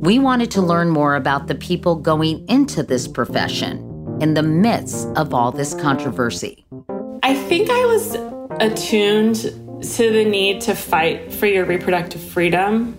We 0.00 0.18
wanted 0.18 0.50
to 0.52 0.62
learn 0.62 0.90
more 0.90 1.14
about 1.14 1.46
the 1.46 1.54
people 1.54 1.94
going 1.94 2.46
into 2.48 2.82
this 2.82 3.06
profession 3.06 4.18
in 4.20 4.34
the 4.34 4.42
midst 4.42 5.06
of 5.16 5.32
all 5.32 5.52
this 5.52 5.74
controversy. 5.74 6.66
I 7.22 7.34
think 7.34 7.70
I 7.70 7.86
was 7.86 8.14
attuned 8.60 9.36
to 9.36 10.10
the 10.10 10.24
need 10.24 10.60
to 10.62 10.74
fight 10.74 11.32
for 11.32 11.46
your 11.46 11.64
reproductive 11.64 12.20
freedom 12.20 12.96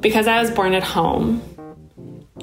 because 0.00 0.28
I 0.28 0.40
was 0.40 0.50
born 0.52 0.74
at 0.74 0.84
home. 0.84 1.42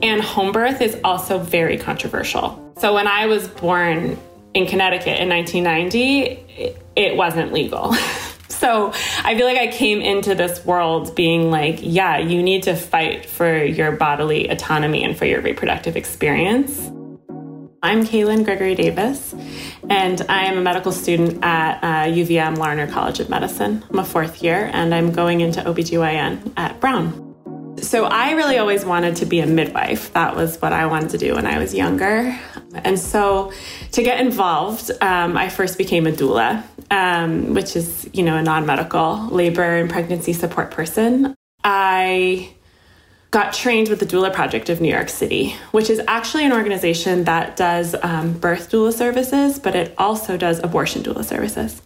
And 0.01 0.21
home 0.21 0.51
birth 0.51 0.81
is 0.81 0.97
also 1.03 1.39
very 1.39 1.77
controversial. 1.77 2.73
So 2.77 2.93
when 2.93 3.07
I 3.07 3.25
was 3.27 3.47
born 3.47 4.17
in 4.53 4.67
Connecticut 4.67 5.19
in 5.19 5.29
1990, 5.29 6.75
it, 6.95 7.15
wasn't 7.15 7.53
legal. 7.53 7.93
so 8.49 8.91
I 9.23 9.37
feel 9.37 9.45
like 9.45 9.57
I 9.57 9.67
came 9.67 10.01
into 10.01 10.35
this 10.35 10.65
world 10.65 11.15
being 11.15 11.51
like, 11.51 11.79
yeah, 11.81 12.17
you 12.17 12.41
need 12.41 12.63
to 12.63 12.75
fight 12.75 13.25
for 13.25 13.63
your 13.63 13.91
bodily 13.93 14.47
autonomy 14.49 15.03
and 15.03 15.17
for 15.17 15.25
your 15.25 15.41
reproductive 15.41 15.95
experience. 15.97 16.91
I'm 17.83 18.03
Kaylin 18.03 18.45
Gregory 18.45 18.73
Davis, 18.73 19.35
and 19.91 20.19
I 20.27 20.45
am 20.45 20.57
a 20.57 20.61
medical 20.61 20.91
student 20.91 21.43
at 21.43 21.83
uh, 21.83 22.11
UVM 22.11 22.57
Larner 22.57 22.87
College 22.87 23.19
of 23.19 23.29
Medicine. 23.29 23.85
I'm 23.91 23.99
a 23.99 24.05
fourth 24.05 24.41
year, 24.41 24.71
and 24.73 24.95
I'm 24.95 25.11
going 25.11 25.41
into 25.41 25.61
OBGYN 25.61 26.53
at 26.57 26.79
Brown. 26.79 27.24
So 27.85 28.05
I 28.05 28.31
really 28.31 28.57
always 28.57 28.83
wanted 28.83 29.17
to 29.17 29.25
be 29.25 29.39
a 29.41 29.45
midwife. 29.45 30.11
That 30.13 30.35
was 30.35 30.59
what 30.59 30.73
I 30.73 30.87
wanted 30.87 31.11
to 31.11 31.17
do 31.19 31.35
when 31.35 31.45
I 31.45 31.59
was 31.59 31.73
younger. 31.73 32.37
And 32.73 32.99
so 32.99 33.53
to 33.91 34.01
get 34.01 34.19
involved, 34.19 34.89
um, 35.01 35.37
I 35.37 35.49
first 35.49 35.77
became 35.77 36.07
a 36.07 36.11
doula, 36.11 36.63
um, 36.89 37.53
which 37.53 37.75
is, 37.75 38.09
you 38.11 38.23
know, 38.23 38.37
a 38.37 38.41
non 38.41 38.65
medical 38.65 39.27
labor 39.27 39.77
and 39.77 39.89
pregnancy 39.89 40.33
support 40.33 40.71
person. 40.71 41.35
I 41.63 42.53
got 43.29 43.53
trained 43.53 43.89
with 43.89 43.99
the 43.99 44.05
Doula 44.05 44.33
Project 44.33 44.69
of 44.69 44.81
New 44.81 44.91
York 44.91 45.09
City, 45.09 45.55
which 45.71 45.89
is 45.89 46.01
actually 46.07 46.45
an 46.45 46.53
organization 46.53 47.25
that 47.25 47.55
does 47.55 47.95
um, 48.01 48.33
birth 48.33 48.71
doula 48.71 48.93
services, 48.93 49.59
but 49.59 49.75
it 49.75 49.93
also 49.97 50.37
does 50.37 50.59
abortion 50.63 51.03
doula 51.03 51.23
services. 51.23 51.81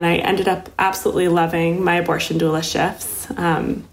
And 0.00 0.08
I 0.08 0.16
ended 0.16 0.48
up 0.48 0.68
absolutely 0.78 1.28
loving 1.28 1.84
my 1.84 1.96
abortion 1.96 2.38
doula 2.38 2.62
shifts. 2.62 3.30
Um, 3.36 3.86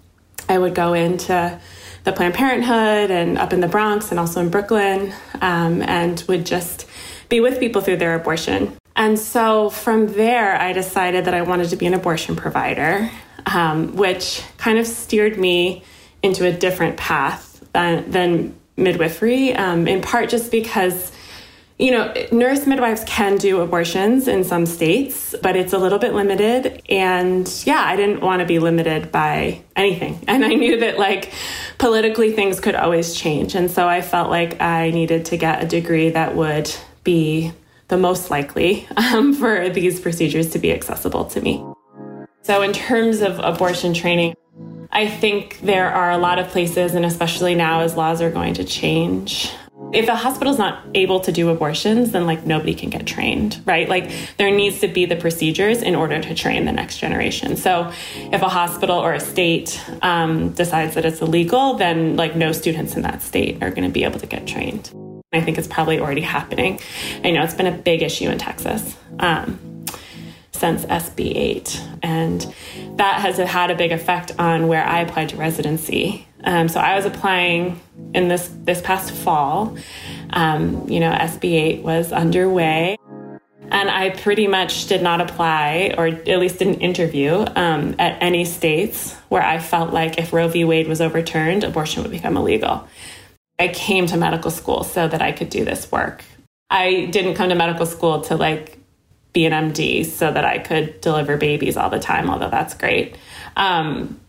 I 0.51 0.57
would 0.57 0.75
go 0.75 0.93
into 0.93 1.59
the 2.03 2.11
Planned 2.11 2.33
Parenthood 2.33 3.09
and 3.09 3.37
up 3.37 3.53
in 3.53 3.61
the 3.61 3.69
Bronx 3.69 4.11
and 4.11 4.19
also 4.19 4.41
in 4.41 4.49
Brooklyn 4.49 5.13
um, 5.41 5.81
and 5.81 6.21
would 6.27 6.45
just 6.45 6.87
be 7.29 7.39
with 7.39 7.57
people 7.59 7.81
through 7.81 7.97
their 7.97 8.15
abortion. 8.15 8.75
And 8.95 9.17
so 9.17 9.69
from 9.69 10.07
there, 10.13 10.59
I 10.59 10.73
decided 10.73 11.25
that 11.25 11.33
I 11.33 11.41
wanted 11.43 11.69
to 11.69 11.77
be 11.77 11.85
an 11.85 11.93
abortion 11.93 12.35
provider, 12.35 13.09
um, 13.45 13.95
which 13.95 14.43
kind 14.57 14.77
of 14.77 14.85
steered 14.85 15.37
me 15.37 15.83
into 16.21 16.45
a 16.45 16.51
different 16.51 16.97
path 16.97 17.63
than, 17.71 18.11
than 18.11 18.55
midwifery, 18.75 19.55
um, 19.55 19.87
in 19.87 20.01
part 20.01 20.29
just 20.29 20.51
because, 20.51 21.13
you 21.81 21.89
know, 21.89 22.13
nurse 22.31 22.67
midwives 22.67 23.03
can 23.05 23.37
do 23.37 23.59
abortions 23.59 24.27
in 24.27 24.43
some 24.43 24.67
states, 24.67 25.33
but 25.41 25.55
it's 25.55 25.73
a 25.73 25.79
little 25.79 25.97
bit 25.97 26.13
limited. 26.13 26.83
And 26.87 27.51
yeah, 27.65 27.81
I 27.83 27.95
didn't 27.95 28.21
want 28.21 28.41
to 28.41 28.45
be 28.45 28.59
limited 28.59 29.11
by 29.11 29.63
anything. 29.75 30.19
And 30.31 30.45
I 30.45 30.53
knew 30.53 30.79
that, 30.79 30.97
like, 30.97 31.33
politically 31.77 32.31
things 32.31 32.59
could 32.59 32.75
always 32.75 33.15
change. 33.15 33.55
And 33.55 33.69
so 33.69 33.87
I 33.87 34.01
felt 34.01 34.29
like 34.29 34.61
I 34.61 34.91
needed 34.91 35.25
to 35.25 35.37
get 35.37 35.63
a 35.63 35.67
degree 35.67 36.11
that 36.11 36.35
would 36.35 36.73
be 37.03 37.51
the 37.89 37.97
most 37.97 38.29
likely 38.29 38.87
um, 38.95 39.33
for 39.33 39.69
these 39.69 39.99
procedures 39.99 40.51
to 40.51 40.59
be 40.59 40.71
accessible 40.71 41.25
to 41.25 41.41
me. 41.41 41.63
So, 42.43 42.61
in 42.61 42.73
terms 42.73 43.21
of 43.21 43.39
abortion 43.39 43.93
training, 43.93 44.35
I 44.91 45.07
think 45.07 45.59
there 45.61 45.89
are 45.89 46.11
a 46.11 46.17
lot 46.17 46.39
of 46.39 46.47
places, 46.47 46.95
and 46.95 47.05
especially 47.05 47.55
now 47.55 47.81
as 47.81 47.95
laws 47.95 48.21
are 48.21 48.31
going 48.31 48.53
to 48.55 48.63
change. 48.63 49.51
If 49.93 50.07
a 50.07 50.15
hospital's 50.15 50.57
not 50.57 50.85
able 50.93 51.19
to 51.19 51.31
do 51.31 51.49
abortions, 51.49 52.11
then 52.11 52.25
like 52.25 52.45
nobody 52.45 52.73
can 52.73 52.89
get 52.89 53.05
trained, 53.05 53.61
right? 53.65 53.89
Like 53.89 54.09
there 54.37 54.49
needs 54.49 54.79
to 54.79 54.87
be 54.87 55.05
the 55.05 55.17
procedures 55.17 55.81
in 55.81 55.95
order 55.95 56.21
to 56.21 56.33
train 56.33 56.63
the 56.65 56.71
next 56.71 56.97
generation. 56.99 57.57
So 57.57 57.91
if 58.15 58.41
a 58.41 58.47
hospital 58.47 58.97
or 58.97 59.13
a 59.13 59.19
state 59.19 59.83
um, 60.01 60.51
decides 60.51 60.95
that 60.95 61.03
it's 61.03 61.21
illegal, 61.21 61.73
then 61.73 62.15
like 62.15 62.37
no 62.37 62.53
students 62.53 62.95
in 62.95 63.01
that 63.01 63.21
state 63.21 63.61
are 63.61 63.69
going 63.69 63.83
to 63.83 63.89
be 63.89 64.05
able 64.05 64.19
to 64.19 64.27
get 64.27 64.47
trained. 64.47 64.91
I 65.33 65.41
think 65.41 65.57
it's 65.57 65.67
probably 65.67 65.99
already 65.99 66.21
happening. 66.21 66.79
I 67.23 67.31
know 67.31 67.43
it's 67.43 67.53
been 67.53 67.67
a 67.67 67.77
big 67.77 68.01
issue 68.01 68.29
in 68.29 68.37
Texas. 68.37 68.95
Um, 69.19 69.59
since 70.61 70.85
SB 70.85 71.35
8. 71.35 71.81
And 72.03 72.53
that 72.97 73.19
has 73.21 73.37
had 73.37 73.71
a 73.71 73.75
big 73.75 73.91
effect 73.91 74.31
on 74.37 74.67
where 74.67 74.85
I 74.85 75.01
applied 75.01 75.29
to 75.29 75.35
residency. 75.35 76.27
Um, 76.43 76.67
so 76.67 76.79
I 76.79 76.95
was 76.95 77.05
applying 77.05 77.79
in 78.13 78.27
this, 78.27 78.53
this 78.63 78.81
past 78.81 79.11
fall. 79.11 79.77
Um, 80.31 80.87
you 80.89 80.99
know, 80.99 81.11
SB 81.11 81.53
8 81.53 81.83
was 81.83 82.11
underway. 82.11 82.97
And 83.71 83.89
I 83.89 84.09
pretty 84.09 84.47
much 84.47 84.87
did 84.87 85.01
not 85.01 85.21
apply, 85.21 85.95
or 85.97 86.07
at 86.07 86.39
least 86.39 86.59
didn't 86.59 86.81
interview, 86.81 87.45
um, 87.55 87.95
at 87.99 88.21
any 88.21 88.43
states 88.43 89.13
where 89.29 89.41
I 89.41 89.59
felt 89.59 89.93
like 89.93 90.17
if 90.17 90.33
Roe 90.33 90.49
v. 90.49 90.65
Wade 90.65 90.89
was 90.89 90.99
overturned, 90.99 91.63
abortion 91.63 92.03
would 92.03 92.11
become 92.11 92.35
illegal. 92.35 92.85
I 93.57 93.69
came 93.69 94.07
to 94.07 94.17
medical 94.17 94.51
school 94.51 94.83
so 94.83 95.07
that 95.07 95.21
I 95.21 95.31
could 95.31 95.49
do 95.49 95.63
this 95.63 95.89
work. 95.89 96.25
I 96.69 97.05
didn't 97.05 97.35
come 97.35 97.49
to 97.49 97.55
medical 97.55 97.85
school 97.85 98.21
to 98.21 98.35
like 98.35 98.77
be 99.33 99.45
an 99.45 99.71
MD 99.71 100.05
so 100.05 100.31
that 100.31 100.43
I 100.43 100.59
could 100.59 100.99
deliver 100.99 101.37
babies 101.37 101.77
all 101.77 101.89
the 101.89 101.99
time, 101.99 102.29
although 102.29 102.49
that's 102.49 102.73
great. 102.73 103.15
Um, 103.55 104.19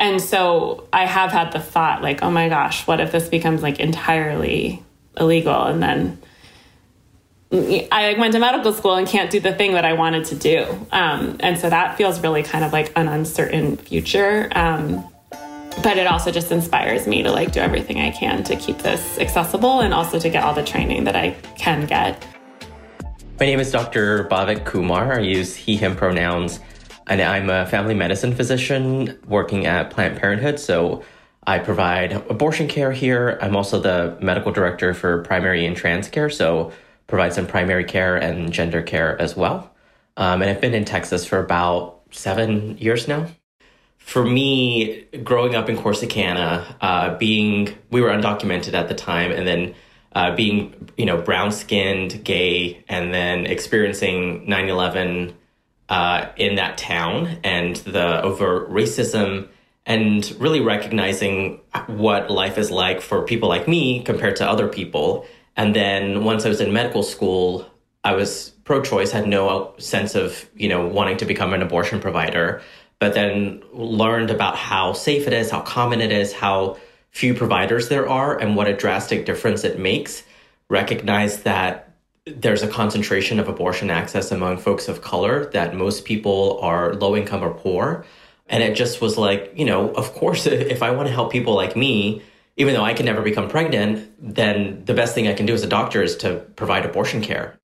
and 0.00 0.20
so 0.20 0.88
I 0.94 1.04
have 1.04 1.30
had 1.30 1.52
the 1.52 1.60
thought, 1.60 2.00
like, 2.00 2.22
oh 2.22 2.30
my 2.30 2.48
gosh, 2.48 2.86
what 2.86 3.00
if 3.00 3.12
this 3.12 3.28
becomes 3.28 3.62
like 3.62 3.78
entirely 3.78 4.82
illegal? 5.18 5.64
And 5.64 5.82
then 5.82 6.18
I 7.52 8.16
went 8.18 8.32
to 8.32 8.38
medical 8.38 8.72
school 8.72 8.94
and 8.94 9.06
can't 9.06 9.30
do 9.30 9.40
the 9.40 9.52
thing 9.52 9.74
that 9.74 9.84
I 9.84 9.92
wanted 9.92 10.24
to 10.26 10.36
do. 10.36 10.64
Um, 10.90 11.36
and 11.40 11.58
so 11.58 11.68
that 11.68 11.98
feels 11.98 12.18
really 12.20 12.42
kind 12.42 12.64
of 12.64 12.72
like 12.72 12.92
an 12.96 13.08
uncertain 13.08 13.76
future. 13.76 14.48
Um, 14.52 15.04
but 15.82 15.98
it 15.98 16.06
also 16.06 16.30
just 16.30 16.50
inspires 16.50 17.06
me 17.06 17.22
to 17.22 17.30
like 17.30 17.52
do 17.52 17.60
everything 17.60 18.00
I 18.00 18.10
can 18.10 18.42
to 18.44 18.56
keep 18.56 18.78
this 18.78 19.18
accessible 19.18 19.80
and 19.80 19.92
also 19.92 20.18
to 20.18 20.30
get 20.30 20.42
all 20.44 20.54
the 20.54 20.64
training 20.64 21.04
that 21.04 21.16
I 21.16 21.32
can 21.58 21.84
get. 21.84 22.26
My 23.38 23.46
name 23.46 23.60
is 23.60 23.70
Dr. 23.70 24.24
Bhavik 24.24 24.64
Kumar. 24.64 25.14
I 25.14 25.20
use 25.20 25.54
he, 25.54 25.76
him 25.76 25.94
pronouns, 25.94 26.60
and 27.06 27.20
I'm 27.20 27.50
a 27.50 27.66
family 27.66 27.94
medicine 27.94 28.34
physician 28.34 29.18
working 29.26 29.66
at 29.66 29.90
Planned 29.90 30.18
Parenthood. 30.18 30.60
So 30.60 31.02
I 31.46 31.58
provide 31.58 32.12
abortion 32.12 32.68
care 32.68 32.92
here. 32.92 33.38
I'm 33.40 33.56
also 33.56 33.80
the 33.80 34.16
medical 34.20 34.52
director 34.52 34.94
for 34.94 35.22
primary 35.22 35.66
and 35.66 35.76
trans 35.76 36.08
care, 36.08 36.30
so 36.30 36.72
provide 37.06 37.32
some 37.32 37.46
primary 37.46 37.84
care 37.84 38.16
and 38.16 38.52
gender 38.52 38.82
care 38.82 39.20
as 39.20 39.36
well. 39.36 39.70
Um, 40.16 40.42
and 40.42 40.50
I've 40.50 40.60
been 40.60 40.74
in 40.74 40.84
Texas 40.84 41.24
for 41.24 41.38
about 41.38 42.02
seven 42.10 42.76
years 42.78 43.08
now. 43.08 43.26
For 43.98 44.24
me, 44.24 45.04
growing 45.24 45.54
up 45.54 45.68
in 45.68 45.76
Corsicana, 45.76 46.76
uh, 46.80 47.16
being 47.16 47.76
we 47.90 48.00
were 48.00 48.10
undocumented 48.10 48.74
at 48.74 48.88
the 48.88 48.94
time, 48.94 49.30
and 49.30 49.46
then 49.46 49.74
uh, 50.14 50.34
being 50.34 50.90
you 50.96 51.06
know 51.06 51.20
brown 51.20 51.52
skinned, 51.52 52.24
gay, 52.24 52.84
and 52.88 53.14
then 53.14 53.46
experiencing 53.46 54.46
9/11 54.46 55.34
uh, 55.90 56.30
in 56.36 56.54
that 56.54 56.78
town 56.78 57.38
and 57.42 57.76
the 57.76 58.22
over 58.22 58.66
racism 58.66 59.48
and 59.84 60.34
really 60.38 60.60
recognizing 60.60 61.60
what 61.88 62.30
life 62.30 62.56
is 62.58 62.70
like 62.70 63.00
for 63.00 63.22
people 63.22 63.48
like 63.48 63.66
me 63.66 64.02
compared 64.04 64.36
to 64.36 64.48
other 64.48 64.68
people. 64.68 65.26
And 65.56 65.74
then 65.74 66.24
once 66.24 66.46
I 66.46 66.48
was 66.48 66.60
in 66.60 66.72
medical 66.72 67.02
school, 67.02 67.66
I 68.04 68.14
was 68.14 68.50
pro-choice, 68.64 69.10
had 69.10 69.26
no 69.26 69.74
sense 69.78 70.14
of 70.14 70.48
you 70.54 70.68
know 70.68 70.86
wanting 70.86 71.16
to 71.18 71.24
become 71.24 71.52
an 71.52 71.60
abortion 71.60 72.00
provider, 72.00 72.62
but 73.00 73.14
then 73.14 73.62
learned 73.72 74.30
about 74.30 74.56
how 74.56 74.92
safe 74.92 75.26
it 75.26 75.32
is, 75.32 75.50
how 75.50 75.60
common 75.60 76.00
it 76.00 76.12
is, 76.12 76.32
how 76.32 76.78
few 77.10 77.34
providers 77.34 77.88
there 77.88 78.08
are 78.08 78.38
and 78.38 78.54
what 78.54 78.68
a 78.68 78.76
drastic 78.76 79.26
difference 79.26 79.64
it 79.64 79.78
makes, 79.78 80.22
recognize 80.68 81.42
that 81.42 81.89
there's 82.36 82.62
a 82.62 82.68
concentration 82.68 83.38
of 83.38 83.48
abortion 83.48 83.90
access 83.90 84.30
among 84.32 84.58
folks 84.58 84.88
of 84.88 85.02
color, 85.02 85.50
that 85.52 85.74
most 85.74 86.04
people 86.04 86.58
are 86.62 86.94
low 86.94 87.16
income 87.16 87.42
or 87.42 87.52
poor. 87.52 88.04
And 88.48 88.62
it 88.62 88.74
just 88.74 89.00
was 89.00 89.16
like, 89.16 89.52
you 89.56 89.64
know, 89.64 89.90
of 89.94 90.12
course, 90.14 90.46
if 90.46 90.82
I 90.82 90.90
want 90.90 91.08
to 91.08 91.14
help 91.14 91.32
people 91.32 91.54
like 91.54 91.76
me, 91.76 92.22
even 92.56 92.74
though 92.74 92.84
I 92.84 92.94
can 92.94 93.06
never 93.06 93.22
become 93.22 93.48
pregnant, 93.48 94.10
then 94.18 94.84
the 94.84 94.94
best 94.94 95.14
thing 95.14 95.28
I 95.28 95.34
can 95.34 95.46
do 95.46 95.54
as 95.54 95.62
a 95.62 95.68
doctor 95.68 96.02
is 96.02 96.16
to 96.18 96.44
provide 96.56 96.84
abortion 96.84 97.22
care. 97.22 97.58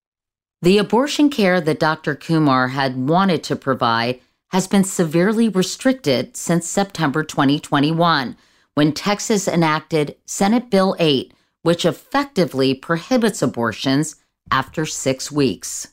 The 0.62 0.78
abortion 0.78 1.28
care 1.28 1.60
that 1.60 1.80
Dr. 1.80 2.14
Kumar 2.14 2.68
had 2.68 2.96
wanted 2.96 3.44
to 3.44 3.56
provide 3.56 4.20
has 4.48 4.66
been 4.66 4.84
severely 4.84 5.48
restricted 5.48 6.36
since 6.36 6.66
September 6.66 7.22
2021 7.22 8.36
when 8.74 8.92
Texas 8.92 9.48
enacted 9.48 10.16
Senate 10.24 10.70
Bill 10.70 10.96
8, 10.98 11.34
which 11.62 11.84
effectively 11.84 12.74
prohibits 12.74 13.42
abortions 13.42 14.16
after 14.50 14.86
six 14.86 15.30
weeks. 15.30 15.88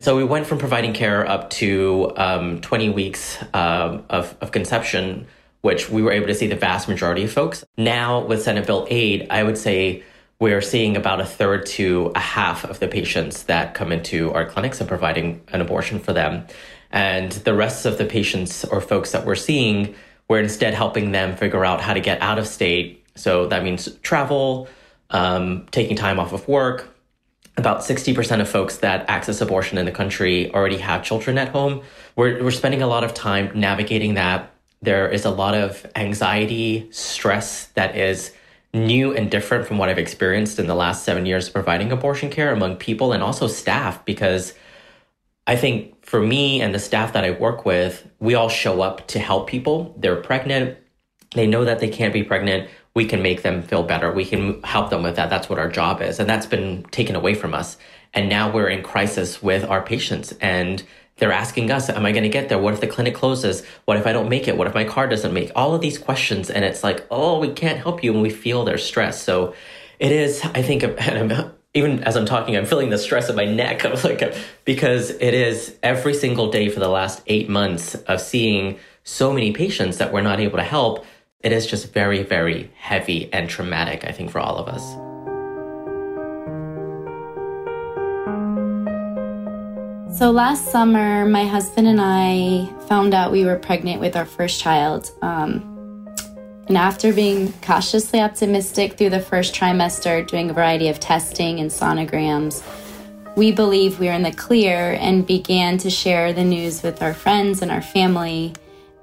So 0.00 0.16
we 0.16 0.24
went 0.24 0.46
from 0.46 0.58
providing 0.58 0.92
care 0.92 1.26
up 1.26 1.50
to 1.50 2.12
um, 2.16 2.60
20 2.60 2.90
weeks 2.90 3.42
uh, 3.54 4.02
of, 4.10 4.36
of 4.40 4.50
conception, 4.52 5.26
which 5.62 5.88
we 5.88 6.02
were 6.02 6.12
able 6.12 6.26
to 6.26 6.34
see 6.34 6.46
the 6.46 6.56
vast 6.56 6.88
majority 6.88 7.24
of 7.24 7.32
folks. 7.32 7.64
Now, 7.76 8.24
with 8.24 8.42
Senate 8.42 8.66
Bill 8.66 8.86
8, 8.90 9.28
I 9.30 9.42
would 9.42 9.56
say 9.56 10.02
we're 10.40 10.60
seeing 10.60 10.96
about 10.96 11.20
a 11.20 11.24
third 11.24 11.64
to 11.66 12.12
a 12.14 12.18
half 12.18 12.64
of 12.64 12.80
the 12.80 12.88
patients 12.88 13.44
that 13.44 13.74
come 13.74 13.92
into 13.92 14.32
our 14.32 14.44
clinics 14.44 14.80
and 14.80 14.88
providing 14.88 15.40
an 15.48 15.60
abortion 15.60 16.00
for 16.00 16.12
them. 16.12 16.46
And 16.90 17.32
the 17.32 17.54
rest 17.54 17.86
of 17.86 17.96
the 17.96 18.04
patients 18.04 18.64
or 18.64 18.80
folks 18.80 19.12
that 19.12 19.24
we're 19.24 19.36
seeing 19.36 19.94
we're 20.28 20.40
instead 20.40 20.74
helping 20.74 21.12
them 21.12 21.36
figure 21.36 21.64
out 21.64 21.80
how 21.80 21.94
to 21.94 22.00
get 22.00 22.20
out 22.22 22.38
of 22.38 22.46
state. 22.46 23.04
So 23.14 23.46
that 23.48 23.62
means 23.62 23.88
travel, 23.98 24.68
um, 25.10 25.66
taking 25.70 25.96
time 25.96 26.18
off 26.18 26.32
of 26.32 26.48
work. 26.48 26.93
About 27.56 27.80
60% 27.80 28.40
of 28.40 28.48
folks 28.48 28.78
that 28.78 29.08
access 29.08 29.40
abortion 29.40 29.78
in 29.78 29.86
the 29.86 29.92
country 29.92 30.52
already 30.52 30.78
have 30.78 31.04
children 31.04 31.38
at 31.38 31.48
home. 31.48 31.82
We're, 32.16 32.42
we're 32.42 32.50
spending 32.50 32.82
a 32.82 32.86
lot 32.86 33.04
of 33.04 33.14
time 33.14 33.52
navigating 33.54 34.14
that. 34.14 34.52
There 34.82 35.08
is 35.08 35.24
a 35.24 35.30
lot 35.30 35.54
of 35.54 35.86
anxiety, 35.94 36.88
stress 36.90 37.66
that 37.68 37.96
is 37.96 38.32
new 38.74 39.14
and 39.14 39.30
different 39.30 39.66
from 39.66 39.78
what 39.78 39.88
I've 39.88 39.98
experienced 39.98 40.58
in 40.58 40.66
the 40.66 40.74
last 40.74 41.04
seven 41.04 41.26
years 41.26 41.48
providing 41.48 41.92
abortion 41.92 42.28
care 42.28 42.52
among 42.52 42.76
people 42.76 43.12
and 43.12 43.22
also 43.22 43.46
staff 43.46 44.04
because 44.04 44.52
I 45.46 45.56
think 45.56 46.04
for 46.04 46.20
me 46.20 46.60
and 46.60 46.74
the 46.74 46.78
staff 46.78 47.12
that 47.12 47.24
I 47.24 47.30
work 47.30 47.64
with, 47.64 48.06
we 48.18 48.34
all 48.34 48.48
show 48.48 48.82
up 48.82 49.06
to 49.08 49.18
help 49.18 49.48
people. 49.48 49.94
They're 49.98 50.16
pregnant. 50.16 50.78
They 51.34 51.46
know 51.46 51.64
that 51.64 51.78
they 51.78 51.88
can't 51.88 52.12
be 52.12 52.22
pregnant. 52.22 52.68
We 52.94 53.06
can 53.06 53.22
make 53.22 53.42
them 53.42 53.62
feel 53.62 53.82
better. 53.82 54.12
We 54.12 54.24
can 54.24 54.62
help 54.62 54.90
them 54.90 55.02
with 55.02 55.16
that. 55.16 55.30
That's 55.30 55.48
what 55.48 55.58
our 55.58 55.68
job 55.68 56.00
is. 56.00 56.20
And 56.20 56.28
that's 56.28 56.46
been 56.46 56.84
taken 56.90 57.16
away 57.16 57.34
from 57.34 57.54
us. 57.54 57.76
And 58.12 58.28
now 58.28 58.52
we're 58.52 58.68
in 58.68 58.82
crisis 58.82 59.42
with 59.42 59.64
our 59.64 59.82
patients 59.82 60.32
and 60.40 60.82
they're 61.16 61.32
asking 61.32 61.70
us, 61.70 61.88
am 61.88 62.06
I 62.06 62.12
going 62.12 62.24
to 62.24 62.28
get 62.28 62.48
there? 62.48 62.58
What 62.58 62.74
if 62.74 62.80
the 62.80 62.86
clinic 62.86 63.14
closes? 63.14 63.64
What 63.84 63.96
if 63.96 64.06
I 64.06 64.12
don't 64.12 64.28
make 64.28 64.48
it? 64.48 64.56
What 64.56 64.66
if 64.66 64.74
my 64.74 64.84
car 64.84 65.08
doesn't 65.08 65.32
make? 65.32 65.50
All 65.54 65.74
of 65.74 65.80
these 65.80 65.98
questions. 65.98 66.50
And 66.50 66.64
it's 66.64 66.82
like, 66.82 67.06
oh, 67.10 67.38
we 67.38 67.52
can't 67.52 67.78
help 67.78 68.02
you. 68.02 68.12
And 68.12 68.22
we 68.22 68.30
feel 68.30 68.64
their 68.64 68.78
stress. 68.78 69.22
So 69.22 69.54
it 69.98 70.10
is, 70.10 70.44
I 70.44 70.62
think, 70.62 70.82
even 71.74 72.02
as 72.04 72.16
I'm 72.16 72.26
talking, 72.26 72.56
I'm 72.56 72.66
feeling 72.66 72.90
the 72.90 72.98
stress 72.98 73.28
of 73.28 73.36
my 73.36 73.44
neck 73.44 73.84
of 73.84 74.02
like, 74.04 74.34
because 74.64 75.10
it 75.10 75.34
is 75.34 75.76
every 75.82 76.14
single 76.14 76.50
day 76.50 76.68
for 76.68 76.80
the 76.80 76.88
last 76.88 77.22
eight 77.26 77.48
months 77.48 77.94
of 77.94 78.20
seeing 78.20 78.78
so 79.04 79.32
many 79.32 79.52
patients 79.52 79.98
that 79.98 80.12
we're 80.12 80.22
not 80.22 80.40
able 80.40 80.56
to 80.58 80.64
help. 80.64 81.04
It 81.44 81.52
is 81.52 81.66
just 81.66 81.92
very, 81.92 82.22
very 82.22 82.70
heavy 82.78 83.30
and 83.30 83.50
traumatic, 83.50 84.04
I 84.06 84.12
think, 84.12 84.30
for 84.30 84.38
all 84.38 84.56
of 84.56 84.66
us. 84.66 84.82
So 90.18 90.30
last 90.30 90.72
summer, 90.72 91.26
my 91.26 91.44
husband 91.44 91.86
and 91.86 92.00
I 92.00 92.66
found 92.88 93.12
out 93.12 93.30
we 93.30 93.44
were 93.44 93.56
pregnant 93.56 94.00
with 94.00 94.16
our 94.16 94.24
first 94.24 94.58
child. 94.58 95.10
Um, 95.20 95.70
and 96.66 96.78
after 96.78 97.12
being 97.12 97.52
cautiously 97.60 98.20
optimistic 98.20 98.96
through 98.96 99.10
the 99.10 99.20
first 99.20 99.54
trimester, 99.54 100.26
doing 100.26 100.48
a 100.48 100.54
variety 100.54 100.88
of 100.88 100.98
testing 100.98 101.60
and 101.60 101.70
sonograms, 101.70 102.62
we 103.36 103.52
believed 103.52 103.98
we 103.98 104.06
were 104.06 104.12
in 104.12 104.22
the 104.22 104.32
clear 104.32 104.96
and 104.98 105.26
began 105.26 105.76
to 105.78 105.90
share 105.90 106.32
the 106.32 106.44
news 106.44 106.82
with 106.82 107.02
our 107.02 107.12
friends 107.12 107.60
and 107.60 107.70
our 107.70 107.82
family. 107.82 108.54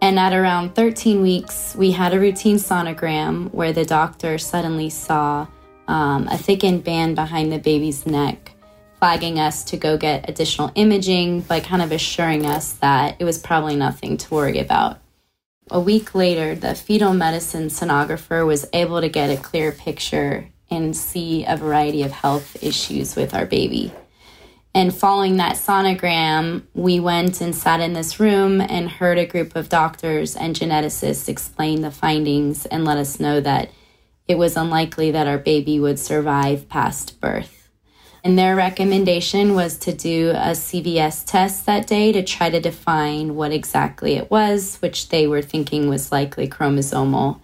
And 0.02 0.18
at 0.18 0.34
around 0.34 0.74
13 0.76 1.22
weeks, 1.22 1.76
we 1.78 1.92
had 1.92 2.14
a 2.14 2.20
routine 2.20 2.58
sonogram 2.58 3.54
where 3.54 3.72
the 3.72 3.86
doctor 3.86 4.38
suddenly 4.38 4.90
saw 4.90 5.48
um, 5.88 6.28
a 6.28 6.38
thickened 6.38 6.84
band 6.84 7.16
behind 7.16 7.52
the 7.52 7.60
baby's 7.60 8.06
neck 8.06 8.52
flagging 9.02 9.40
us 9.40 9.64
to 9.64 9.78
go 9.78 9.98
get 9.98 10.30
additional 10.30 10.72
imaging, 10.76 11.42
but 11.42 11.64
kind 11.64 11.82
of 11.82 11.92
assuring 11.92 12.46
us 12.46 12.74
that 12.74 13.16
it 13.18 13.26
was 13.26 13.40
probably 13.40 13.76
nothing 13.76 14.16
to 14.16 14.32
worry 14.32 14.60
about. 14.60 15.00
A 15.72 15.80
week 15.80 16.14
later, 16.14 16.54
the 16.54 16.76
fetal 16.76 17.12
medicine 17.12 17.70
sonographer 17.70 18.46
was 18.46 18.68
able 18.74 19.02
to 19.02 19.10
get 19.10 19.32
a 19.32 19.42
clear 19.42 19.72
picture 19.72 20.48
and 20.70 20.96
see 20.96 21.46
a 21.46 21.58
variety 21.58 22.04
of 22.04 22.12
health 22.12 22.64
issues 22.64 23.16
with 23.16 23.34
our 23.34 23.48
baby. 23.48 23.92
And 24.74 24.96
following 24.96 25.38
that 25.38 25.58
sonogram, 25.58 26.64
we 26.74 27.00
went 27.00 27.42
and 27.42 27.54
sat 27.54 27.82
in 27.82 27.92
this 27.92 28.22
room 28.22 28.62
and 28.62 28.90
heard 28.90 29.18
a 29.18 29.26
group 29.26 29.56
of 29.56 29.68
doctors 29.68 30.36
and 30.36 30.56
geneticists 30.56 31.28
explain 31.28 31.82
the 31.82 31.92
findings 31.92 32.66
and 32.66 32.86
let 32.86 32.98
us 32.98 33.20
know 33.20 33.42
that 33.42 33.70
it 34.30 34.38
was 34.38 34.56
unlikely 34.56 35.12
that 35.12 35.28
our 35.28 35.38
baby 35.38 35.78
would 35.78 36.00
survive 36.00 36.70
past 36.70 37.20
birth. 37.20 37.70
And 38.24 38.40
their 38.40 38.56
recommendation 38.56 39.56
was 39.56 39.78
to 39.80 39.94
do 39.94 40.30
a 40.30 40.52
CVS 40.52 41.26
test 41.26 41.66
that 41.66 41.88
day 41.88 42.14
to 42.14 42.24
try 42.24 42.50
to 42.50 42.62
define 42.62 43.36
what 43.36 43.52
exactly 43.52 44.14
it 44.14 44.32
was, 44.32 44.78
which 44.78 45.10
they 45.10 45.28
were 45.28 45.42
thinking 45.42 45.90
was 45.90 46.14
likely 46.14 46.48
chromosomal. 46.48 47.42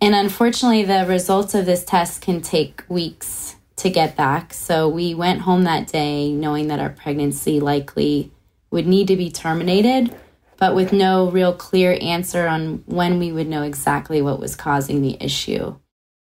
And 0.00 0.14
unfortunately, 0.14 0.84
the 0.84 1.06
results 1.08 1.54
of 1.54 1.66
this 1.66 1.84
test 1.84 2.20
can 2.20 2.42
take 2.42 2.84
weeks 2.88 3.47
to 3.78 3.90
get 3.90 4.16
back. 4.16 4.52
So 4.52 4.88
we 4.88 5.14
went 5.14 5.40
home 5.40 5.64
that 5.64 5.86
day 5.86 6.32
knowing 6.32 6.68
that 6.68 6.80
our 6.80 6.90
pregnancy 6.90 7.60
likely 7.60 8.30
would 8.70 8.86
need 8.86 9.08
to 9.08 9.16
be 9.16 9.30
terminated, 9.30 10.14
but 10.58 10.74
with 10.74 10.92
no 10.92 11.30
real 11.30 11.54
clear 11.54 11.96
answer 12.00 12.46
on 12.46 12.82
when 12.86 13.18
we 13.18 13.32
would 13.32 13.48
know 13.48 13.62
exactly 13.62 14.20
what 14.20 14.40
was 14.40 14.56
causing 14.56 15.00
the 15.00 15.16
issue. 15.20 15.76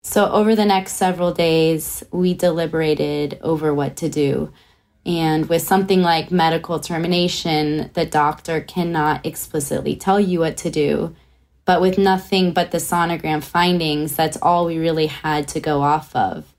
So, 0.03 0.31
over 0.31 0.55
the 0.55 0.65
next 0.65 0.93
several 0.93 1.33
days, 1.33 2.03
we 2.11 2.35
deliberated 2.35 3.39
over 3.41 3.73
what 3.73 3.95
to 3.97 4.09
do. 4.09 4.51
And 5.05 5.47
with 5.47 5.61
something 5.61 6.01
like 6.01 6.31
medical 6.31 6.79
termination, 6.79 7.91
the 7.93 8.05
doctor 8.05 8.61
cannot 8.61 9.25
explicitly 9.25 9.95
tell 9.95 10.19
you 10.19 10.39
what 10.39 10.57
to 10.57 10.69
do. 10.69 11.15
But 11.65 11.81
with 11.81 11.97
nothing 11.97 12.53
but 12.53 12.71
the 12.71 12.77
sonogram 12.77 13.43
findings, 13.43 14.15
that's 14.15 14.37
all 14.37 14.65
we 14.65 14.77
really 14.77 15.07
had 15.07 15.47
to 15.49 15.59
go 15.59 15.81
off 15.81 16.15
of. 16.15 16.54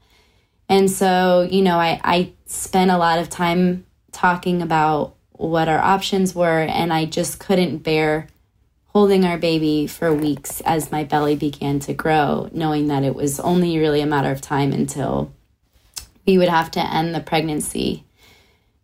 And 0.69 0.91
so, 0.91 1.49
you 1.51 1.63
know, 1.63 1.79
I, 1.79 2.01
I 2.03 2.33
spent 2.47 2.91
a 2.91 2.99
lot 2.99 3.19
of 3.19 3.31
time 3.31 3.87
talking 4.13 4.63
about 4.63 5.15
what 5.33 5.69
our 5.69 5.79
options 5.79 6.35
were, 6.35 6.61
and 6.61 6.93
I 6.93 7.05
just 7.05 7.39
couldn't 7.39 7.79
bear 7.79 8.29
holding 8.89 9.25
our 9.27 9.37
baby 9.37 9.87
for 9.87 10.13
weeks 10.13 10.63
as 10.63 10.91
my 10.91 11.05
belly 11.05 11.37
began 11.37 11.79
to 11.79 11.93
grow, 11.93 12.49
knowing 12.53 12.89
that 12.89 13.05
it 13.05 13.15
was 13.15 13.39
only 13.41 13.79
really 13.79 14.01
a 14.01 14.07
matter 14.07 14.31
of 14.31 14.41
time 14.41 14.73
until 14.73 15.31
we 16.27 16.39
would 16.39 16.49
have 16.49 16.71
to 16.71 16.81
end 16.81 17.15
the 17.15 17.21
pregnancy. 17.21 18.05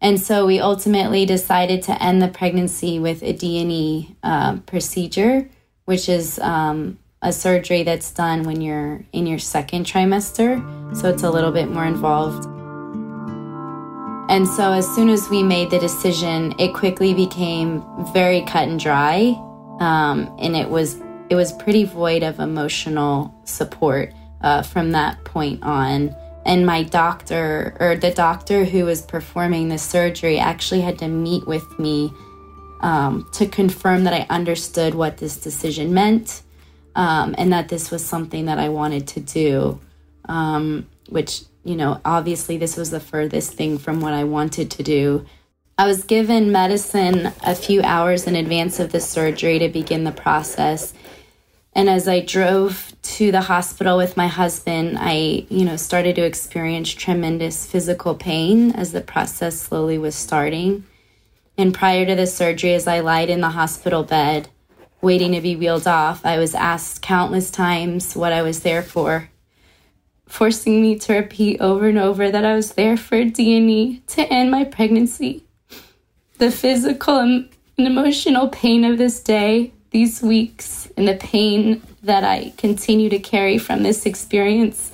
And 0.03 0.20
so 0.20 0.47
we 0.47 0.61
ultimately 0.61 1.24
decided 1.24 1.83
to 1.85 2.03
end 2.03 2.20
the 2.20 2.28
pregnancy 2.28 2.99
with 2.99 3.22
a 3.22 3.33
D&E 3.33 4.14
uh, 4.22 4.59
procedure, 4.66 5.49
which 5.87 6.09
is 6.09 6.39
um, 6.41 6.99
a 7.23 7.33
surgery 7.33 7.83
that's 7.83 8.11
done 8.11 8.43
when 8.43 8.61
you're 8.61 9.05
in 9.12 9.27
your 9.27 9.39
second 9.39 9.87
trimester. 9.87 10.61
So 10.97 11.09
it's 11.09 11.23
a 11.23 11.31
little 11.31 11.53
bit 11.53 11.70
more 11.70 11.85
involved. 11.85 12.47
And 14.31 14.47
so 14.47 14.73
as 14.73 14.89
soon 14.95 15.09
as 15.09 15.29
we 15.29 15.43
made 15.43 15.70
the 15.70 15.79
decision, 15.79 16.55
it 16.59 16.75
quickly 16.75 17.14
became 17.14 17.85
very 18.12 18.43
cut 18.43 18.68
and 18.68 18.81
dry 18.81 19.37
um, 19.83 20.35
and 20.39 20.55
it 20.55 20.68
was 20.68 21.01
it 21.29 21.35
was 21.35 21.53
pretty 21.53 21.85
void 21.85 22.23
of 22.23 22.39
emotional 22.39 23.35
support 23.45 24.12
uh, 24.43 24.62
from 24.62 24.93
that 24.93 25.25
point 25.25 25.62
on. 25.62 26.14
And 26.45 26.66
my 26.66 26.83
doctor, 26.83 27.77
or 27.81 27.97
the 27.97 28.11
doctor 28.11 28.64
who 28.64 28.85
was 28.85 29.01
performing 29.01 29.68
the 29.68 29.79
surgery, 29.79 30.39
actually 30.39 30.83
had 30.83 30.99
to 30.99 31.09
meet 31.09 31.47
with 31.47 31.79
me 31.79 32.12
um, 32.81 33.29
to 33.33 33.47
confirm 33.47 34.05
that 34.05 34.12
I 34.12 34.27
understood 34.29 34.95
what 34.95 35.18
this 35.18 35.37
decision 35.37 35.95
meant 35.95 36.41
um, 36.95 37.34
and 37.38 37.53
that 37.53 37.68
this 37.68 37.90
was 37.90 38.05
something 38.05 38.47
that 38.47 38.59
I 38.59 38.68
wanted 38.68 39.09
to 39.09 39.20
do. 39.20 39.80
Um, 40.24 40.86
which, 41.09 41.43
you 41.64 41.76
know, 41.76 42.01
obviously, 42.05 42.57
this 42.57 42.76
was 42.76 42.90
the 42.90 43.01
furthest 43.01 43.53
thing 43.53 43.78
from 43.78 44.01
what 44.01 44.14
I 44.14 44.24
wanted 44.24 44.70
to 44.72 44.82
do. 44.82 45.26
I 45.78 45.86
was 45.86 46.05
given 46.05 46.53
medicine 46.53 47.32
a 47.45 47.55
few 47.55 47.82
hours 47.82 48.26
in 48.26 48.36
advance 48.36 48.78
of 48.78 48.93
the 48.93 49.01
surgery 49.01 49.59
to 49.59 49.68
begin 49.68 50.05
the 50.05 50.12
process. 50.12 50.95
And 51.74 51.88
as 51.88 52.07
I 52.07 52.20
drove 52.20 52.95
to 53.03 53.32
the 53.32 53.40
hospital 53.40 53.97
with 53.97 54.16
my 54.16 54.26
husband, 54.26 54.99
I, 55.01 55.47
you 55.49 55.64
know, 55.64 55.76
started 55.76 56.16
to 56.16 56.22
experience 56.22 56.90
tremendous 56.90 57.66
physical 57.66 58.14
pain 58.14 58.72
as 58.72 58.93
the 58.93 59.01
process 59.01 59.59
slowly 59.59 59.97
was 59.97 60.14
starting. 60.14 60.84
And 61.57 61.74
prior 61.74 62.05
to 62.05 62.14
the 62.14 62.26
surgery, 62.26 62.74
as 62.74 62.86
I 62.86 63.01
lied 63.01 63.30
in 63.30 63.40
the 63.40 63.51
hospital 63.51 64.05
bed, 64.05 64.49
waiting 65.03 65.33
to 65.33 65.41
be 65.41 65.57
wheeled 65.57 65.87
off, 65.87 66.25
I 66.25 66.39
was 66.39 66.55
asked 66.55 67.03
countless 67.03 67.51
times 67.51 68.17
what 68.17 68.33
I 68.33 68.43
was 68.43 68.61
there 68.61 68.83
for, 68.83 69.29
forcing 70.27 70.81
me 70.81 70.99
to 71.01 71.15
repeat 71.15 71.61
over 71.61 71.89
and 71.89 71.99
over 71.99 72.31
that 72.31 72.45
I 72.45 72.55
was 72.55 72.73
there 72.73 72.97
for 72.97 73.25
D&E 73.25 74.03
to 74.07 74.23
end 74.23 74.51
my 74.51 74.65
pregnancy 74.65 75.45
the 76.43 76.51
physical 76.51 77.19
and 77.19 77.49
emotional 77.79 78.49
pain 78.49 78.85
of 78.85 78.99
this 78.99 79.21
day, 79.21 79.73
these 79.93 80.21
weeks, 80.21 80.89
and 80.97 81.07
the 81.07 81.15
pain 81.15 81.81
that 82.03 82.25
I 82.25 82.53
continue 82.59 83.09
to 83.11 83.21
carry 83.21 83.59
from 83.59 83.85
this 83.85 84.07
experience 84.07 84.91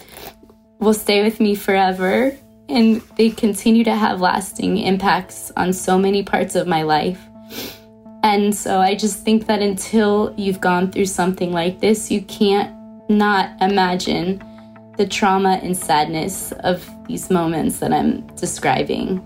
will 0.79 0.93
stay 0.93 1.23
with 1.23 1.41
me 1.41 1.55
forever. 1.55 2.37
And 2.69 3.01
they 3.17 3.31
continue 3.31 3.83
to 3.85 3.95
have 3.95 4.21
lasting 4.21 4.77
impacts 4.77 5.51
on 5.57 5.73
so 5.73 5.99
many 5.99 6.23
parts 6.23 6.55
of 6.55 6.67
my 6.67 6.83
life. 6.83 7.19
And 8.29 8.55
so 8.55 8.81
I 8.81 8.95
just 8.95 9.25
think 9.25 9.47
that 9.47 9.63
until 9.63 10.35
you've 10.37 10.61
gone 10.61 10.93
through 10.93 11.07
something 11.07 11.51
like 11.51 11.81
this, 11.81 12.11
you 12.11 12.21
can't 12.21 12.77
not 13.09 13.51
imagine 13.63 14.43
the 14.99 15.07
trauma 15.07 15.59
and 15.63 15.75
sadness 15.75 16.53
of 16.61 16.87
these 17.07 17.31
moments 17.31 17.79
that 17.79 17.91
I'm 17.91 18.27
describing. 18.37 19.25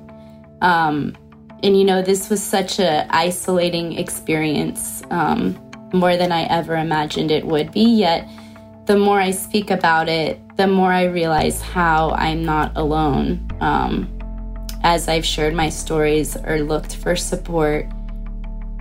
Um, 0.61 1.17
and 1.65 1.77
you 1.77 1.85
know, 1.85 2.01
this 2.01 2.31
was 2.31 2.41
such 2.41 2.79
a 2.79 3.05
isolating 3.11 3.99
experience, 3.99 5.03
um, 5.11 5.59
more 5.93 6.17
than 6.17 6.31
I 6.31 6.45
ever 6.45 6.77
imagined 6.77 7.33
it 7.33 7.45
would 7.45 7.73
be. 7.73 7.83
Yet, 7.83 8.29
the 8.87 8.97
more 8.97 9.21
I 9.21 9.33
speak 9.33 9.73
about 9.73 10.09
it, 10.09 10.41
the 10.57 10.69
more 10.69 10.93
I 10.93 11.05
realize 11.07 11.61
how 11.61 12.11
I'm 12.11 12.45
not 12.45 12.71
alone. 12.77 13.51
Um, 13.61 14.17
as 14.85 15.09
I've 15.09 15.27
shared 15.27 15.55
my 15.55 15.71
stories 15.71 16.37
or 16.37 16.61
looked 16.61 16.95
for 16.95 17.17
support, 17.17 17.87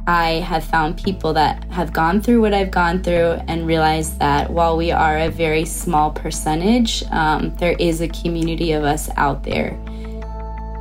I 0.07 0.41
have 0.45 0.63
found 0.63 1.01
people 1.01 1.33
that 1.33 1.63
have 1.65 1.93
gone 1.93 2.21
through 2.21 2.41
what 2.41 2.53
I've 2.53 2.71
gone 2.71 3.03
through 3.03 3.39
and 3.47 3.67
realized 3.67 4.19
that 4.19 4.49
while 4.49 4.75
we 4.75 4.91
are 4.91 5.17
a 5.17 5.29
very 5.29 5.65
small 5.65 6.11
percentage, 6.11 7.03
um, 7.11 7.55
there 7.57 7.75
is 7.79 8.01
a 8.01 8.07
community 8.07 8.71
of 8.71 8.83
us 8.83 9.09
out 9.15 9.43
there 9.43 9.77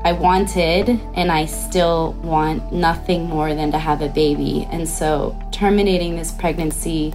I 0.02 0.12
wanted 0.12 0.88
and 1.14 1.30
I 1.30 1.44
still 1.44 2.12
want 2.22 2.72
nothing 2.72 3.28
more 3.28 3.54
than 3.54 3.70
to 3.72 3.78
have 3.78 4.00
a 4.00 4.08
baby. 4.08 4.66
And 4.72 4.88
so 4.88 5.38
terminating 5.52 6.16
this 6.16 6.32
pregnancy 6.32 7.12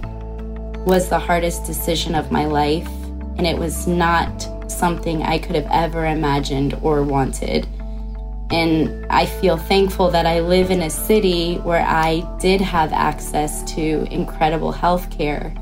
was 0.86 1.08
the 1.08 1.18
hardest 1.18 1.64
decision 1.64 2.14
of 2.14 2.30
my 2.30 2.46
life. 2.46 2.86
And 3.38 3.44
it 3.44 3.58
was 3.58 3.88
not 3.88 4.70
something 4.70 5.24
I 5.24 5.38
could 5.38 5.56
have 5.56 5.66
ever 5.68 6.06
imagined 6.06 6.78
or 6.80 7.02
wanted. 7.02 7.66
And 8.50 9.04
I 9.10 9.26
feel 9.26 9.56
thankful 9.56 10.10
that 10.10 10.24
I 10.24 10.40
live 10.40 10.70
in 10.70 10.82
a 10.82 10.90
city 10.90 11.56
where 11.56 11.84
I 11.84 12.20
did 12.38 12.60
have 12.60 12.92
access 12.92 13.64
to 13.74 14.06
incredible 14.10 14.70
health 14.70 15.10
care 15.10 15.52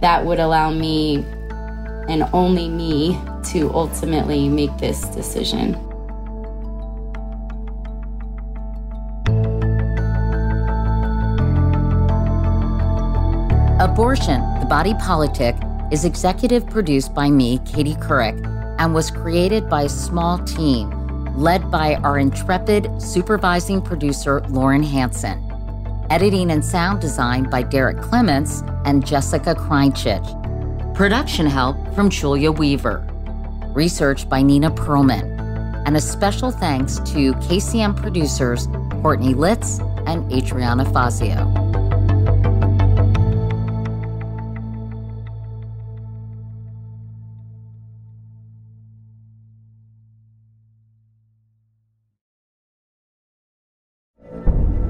that 0.00 0.24
would 0.24 0.38
allow 0.38 0.70
me 0.70 1.24
and 2.08 2.28
only 2.32 2.68
me 2.68 3.18
to 3.44 3.72
ultimately 3.72 4.48
make 4.48 4.76
this 4.78 5.02
decision. 5.08 5.74
Abortion, 13.80 14.40
The 14.60 14.66
Body 14.68 14.94
Politic 14.94 15.56
is 15.90 16.04
executive 16.04 16.66
produced 16.66 17.14
by 17.14 17.30
me, 17.30 17.58
Katie 17.64 17.94
Couric, 17.94 18.36
and 18.78 18.94
was 18.94 19.10
created 19.10 19.68
by 19.68 19.82
a 19.82 19.88
small 19.88 20.38
team 20.38 20.97
led 21.38 21.70
by 21.70 21.94
our 21.96 22.18
intrepid 22.18 22.90
supervising 23.00 23.80
producer, 23.80 24.40
Lauren 24.48 24.82
Hanson. 24.82 25.44
Editing 26.10 26.50
and 26.50 26.64
sound 26.64 27.00
design 27.00 27.48
by 27.48 27.62
Derek 27.62 28.00
Clements 28.00 28.62
and 28.84 29.06
Jessica 29.06 29.54
Kreinchich. 29.54 30.24
Production 30.94 31.46
help 31.46 31.76
from 31.94 32.10
Julia 32.10 32.50
Weaver. 32.50 33.06
Research 33.72 34.28
by 34.28 34.42
Nina 34.42 34.72
Perlman. 34.72 35.36
And 35.86 35.96
a 35.96 36.00
special 36.00 36.50
thanks 36.50 36.96
to 37.12 37.32
KCM 37.34 37.96
producers 37.96 38.66
Courtney 39.00 39.34
Litz 39.34 39.78
and 40.06 40.30
Adriana 40.32 40.84
Fazio. 40.92 41.67